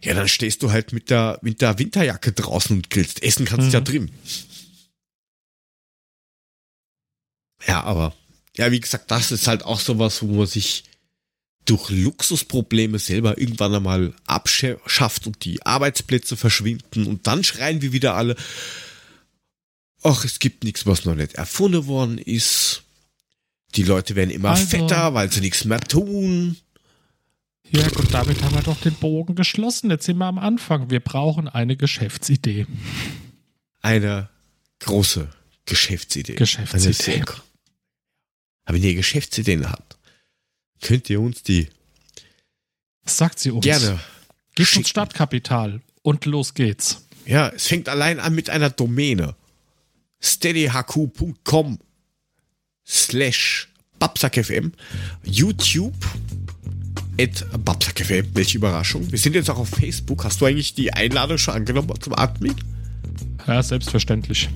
ja, 0.03 0.15
dann 0.15 0.29
stehst 0.29 0.63
du 0.63 0.71
halt 0.71 0.93
mit 0.93 1.11
der, 1.11 1.39
mit 1.43 1.61
der 1.61 1.79
Winterjacke 1.79 2.33
draußen 2.33 2.77
und 2.77 2.91
grillst. 2.91 3.23
Essen 3.23 3.45
kannst 3.45 3.69
du 3.69 3.73
ja 3.73 3.81
Mhm. 3.81 3.85
drin. 3.85 4.11
Ja, 7.67 7.83
aber, 7.83 8.15
ja, 8.57 8.71
wie 8.71 8.81
gesagt, 8.81 9.11
das 9.11 9.33
ist 9.33 9.47
halt 9.47 9.65
auch 9.65 9.81
sowas, 9.81 10.23
wo 10.23 10.27
man 10.27 10.47
sich 10.47 10.85
durch 11.65 11.91
Luxusprobleme 11.91 12.99
selber 12.99 13.39
irgendwann 13.39 13.75
einmal 13.75 14.15
abschafft 14.27 15.27
und 15.27 15.45
die 15.45 15.67
Arbeitsplätze 15.67 16.37
verschwinden 16.37 17.07
und 17.07 17.27
dann 17.27 17.43
schreien 17.43 17.83
wir 17.83 17.93
wieder 17.93 18.15
alle, 18.15 18.37
ach, 20.03 20.25
es 20.25 20.39
gibt 20.39 20.63
nichts, 20.63 20.87
was 20.87 21.05
noch 21.05 21.17
nicht 21.17 21.35
erfunden 21.35 21.87
worden 21.87 22.19
ist. 22.19 22.85
Die 23.75 23.83
Leute 23.83 24.15
werden 24.15 24.31
immer 24.31 24.51
Also- 24.51 24.67
fetter, 24.67 25.13
weil 25.15 25.31
sie 25.31 25.41
nichts 25.41 25.65
mehr 25.65 25.81
tun. 25.81 26.57
Ja 27.71 27.87
gut, 27.89 28.15
damit 28.15 28.43
haben 28.43 28.55
wir 28.55 28.63
doch 28.63 28.81
den 28.81 28.95
Bogen 28.95 29.35
geschlossen. 29.35 29.91
Jetzt 29.91 30.07
sind 30.07 30.19
wir 30.19 30.27
am 30.27 30.39
Anfang. 30.39 30.89
Wir 30.89 31.01
brauchen 31.01 31.49
eine 31.49 31.77
Geschäftsidee. 31.77 32.67
Eine 33.83 34.29
große 34.81 35.29
Geschäftsidee. 35.65 36.35
Geschäftsidee. 36.37 37.25
Aber 38.65 38.77
wenn 38.77 38.83
ihr 38.85 38.95
Geschäftsideen 38.95 39.69
habt, 39.71 39.97
könnt 40.81 41.11
ihr 41.11 41.21
uns 41.21 41.43
die 41.43 41.69
Sagt 43.05 43.41
sie 43.41 43.51
uns. 43.51 43.65
gerne. 43.65 43.99
Gebt 44.55 44.69
schicken. 44.69 44.79
uns 44.81 44.89
Startkapital 44.91 45.81
und 46.03 46.25
los 46.25 46.55
geht's. 46.55 47.05
Ja, 47.27 47.49
es 47.49 47.67
fängt 47.67 47.89
allein 47.89 48.21
an 48.21 48.35
mit 48.35 48.49
einer 48.49 48.71
Domäne. 48.71 49.35
steadyhq.com 50.21 51.79
slash 52.87 53.69
babsackfm 53.99 54.73
YouTube 55.25 55.95
at 57.21 57.45
babsackfm. 57.65 58.27
Welche 58.35 58.59
Überraschung. 58.59 59.11
Wir 59.11 59.19
sind 59.19 59.35
jetzt 59.35 59.51
auch 59.51 59.59
auf 59.59 59.69
Facebook. 59.71 60.25
Hast 60.25 60.41
du 60.41 60.47
eigentlich 60.47 60.75
die 60.75 60.93
Einladung 60.93 61.39
schon 61.39 61.55
angenommen 61.55 61.93
zum 62.01 62.15
Admin? 62.15 62.55
Ja, 63.47 63.63
selbstverständlich. 63.63 64.49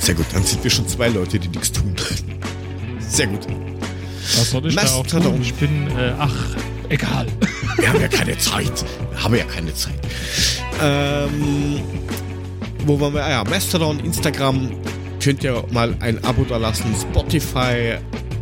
Sehr 0.00 0.14
gut, 0.14 0.26
dann 0.32 0.44
sind 0.44 0.62
wir 0.64 0.70
schon 0.70 0.88
zwei 0.88 1.08
Leute, 1.08 1.38
die 1.38 1.48
nichts 1.48 1.72
tun. 1.72 1.94
Sehr 3.08 3.26
gut. 3.26 3.46
Was 4.36 4.50
soll 4.50 4.66
ich 4.66 4.74
da 4.74 4.82
auch 4.82 5.02
Mastodon. 5.02 5.32
tun? 5.34 5.42
Ich 5.42 5.54
bin, 5.54 5.88
äh, 5.90 6.14
ach, 6.18 6.56
egal. 6.88 7.26
Wir 7.76 7.88
haben 7.88 8.00
ja 8.00 8.08
keine 8.08 8.38
Zeit. 8.38 8.84
Wir 9.10 9.24
haben 9.24 9.34
ja 9.34 9.44
keine 9.44 9.74
Zeit. 9.74 9.98
Ähm, 10.80 11.80
wo 12.86 12.98
waren 13.00 13.12
wir? 13.12 13.24
Ah 13.24 13.30
ja, 13.30 13.44
Mastodon, 13.44 14.00
Instagram. 14.00 14.70
Könnt 15.22 15.44
ihr 15.44 15.62
mal 15.72 15.94
ein 16.00 16.22
Abo 16.24 16.44
da 16.44 16.56
lassen. 16.56 16.94
Spotify, 16.98 17.96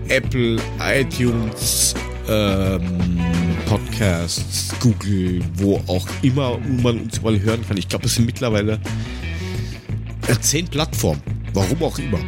Apple, 0.08 0.58
iTunes, 0.80 1.94
ähm, 2.28 3.18
Podcasts, 3.66 4.72
Google, 4.80 5.40
wo 5.54 5.76
auch 5.88 6.06
immer 6.22 6.58
man 6.82 7.00
uns 7.00 7.20
mal 7.20 7.38
hören 7.40 7.66
kann. 7.66 7.76
Ich 7.76 7.88
glaube, 7.88 8.06
es 8.06 8.14
sind 8.14 8.26
mittlerweile 8.26 8.78
äh, 10.28 10.34
zehn 10.40 10.66
Plattformen. 10.68 11.20
Warum 11.52 11.82
auch 11.82 11.98
immer. 11.98 12.20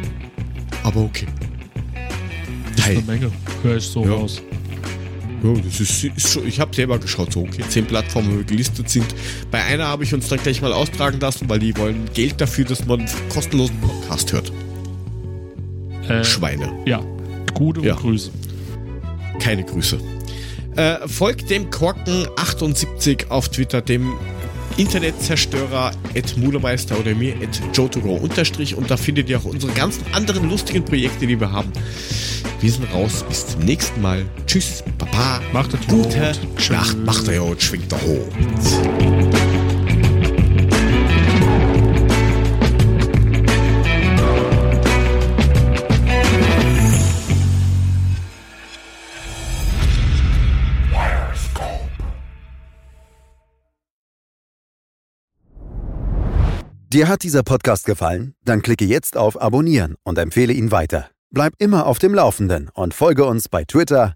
Aber 0.83 1.01
okay. 1.01 1.27
Hey. 2.81 2.97
Eine 2.97 3.05
Menge. 3.05 3.31
Höre 3.63 3.77
ich 3.77 3.85
so 3.85 4.03
Ja. 4.03 4.11
raus. 4.11 4.41
Ja, 5.43 5.53
das 5.53 5.79
ist, 5.79 6.03
ist 6.03 6.33
schon, 6.33 6.47
ich 6.47 6.59
habe 6.59 6.75
selber 6.75 6.99
geschaut, 6.99 7.33
so 7.33 7.41
okay, 7.41 7.63
zehn 7.67 7.85
Plattformen, 7.85 8.37
wir 8.37 8.43
gelistet 8.43 8.89
sind. 8.89 9.07
Bei 9.49 9.63
einer 9.63 9.87
habe 9.87 10.03
ich 10.03 10.13
uns 10.13 10.27
dann 10.27 10.39
gleich 10.41 10.61
mal 10.61 10.73
austragen 10.73 11.19
lassen, 11.19 11.49
weil 11.49 11.59
die 11.59 11.75
wollen 11.77 12.09
Geld 12.13 12.39
dafür, 12.39 12.65
dass 12.65 12.85
man 12.85 12.99
einen 13.01 13.09
kostenlosen 13.29 13.79
Podcast 13.81 14.33
hört. 14.33 14.51
Äh, 16.07 16.23
Schweine. 16.23 16.71
ja. 16.85 17.01
Gute 17.53 17.81
Ja. 17.81 17.95
Grüße. 17.95 18.31
Keine 19.39 19.63
Grüße. 19.63 19.99
Äh, 20.75 21.07
folgt 21.07 21.49
dem 21.49 21.69
Korken78 21.69 23.29
auf 23.29 23.49
Twitter, 23.49 23.81
dem 23.81 24.13
Internetzerstörer 24.77 25.91
at 26.15 26.37
Mulemeister 26.37 26.97
oder 26.99 27.13
mir 27.13 27.35
at 27.35 27.61
jotogo 27.73 28.15
unterstrich 28.15 28.75
und 28.75 28.89
da 28.89 28.95
findet 28.97 29.29
ihr 29.29 29.37
auch 29.37 29.45
unsere 29.45 29.73
ganzen 29.73 30.03
anderen 30.13 30.49
lustigen 30.49 30.85
Projekte, 30.85 31.27
die 31.27 31.39
wir 31.39 31.51
haben. 31.51 31.71
Wir 32.61 32.71
sind 32.71 32.85
raus. 32.93 33.25
Bis 33.27 33.47
zum 33.47 33.61
nächsten 33.61 34.01
Mal. 34.01 34.25
Tschüss. 34.47 34.83
Baba. 35.11 35.41
Macht 35.53 35.73
es 35.73 35.87
Gute 35.87 36.33
gut. 36.33 36.69
Nacht. 36.69 36.97
Macht 36.97 37.27
er 37.27 37.35
Jod. 37.35 37.61
Schwingt 37.61 37.91
der 37.91 38.01
hoch. 38.01 38.27
Dir 56.93 57.07
hat 57.07 57.23
dieser 57.23 57.41
Podcast 57.41 57.85
gefallen? 57.85 58.35
Dann 58.43 58.61
klicke 58.61 58.83
jetzt 58.83 59.15
auf 59.15 59.41
Abonnieren 59.41 59.95
und 60.03 60.17
empfehle 60.17 60.51
ihn 60.51 60.71
weiter. 60.71 61.09
Bleib 61.29 61.53
immer 61.57 61.85
auf 61.85 61.99
dem 61.99 62.13
Laufenden 62.13 62.69
und 62.73 62.93
folge 62.93 63.23
uns 63.23 63.47
bei 63.47 63.63
Twitter, 63.63 64.15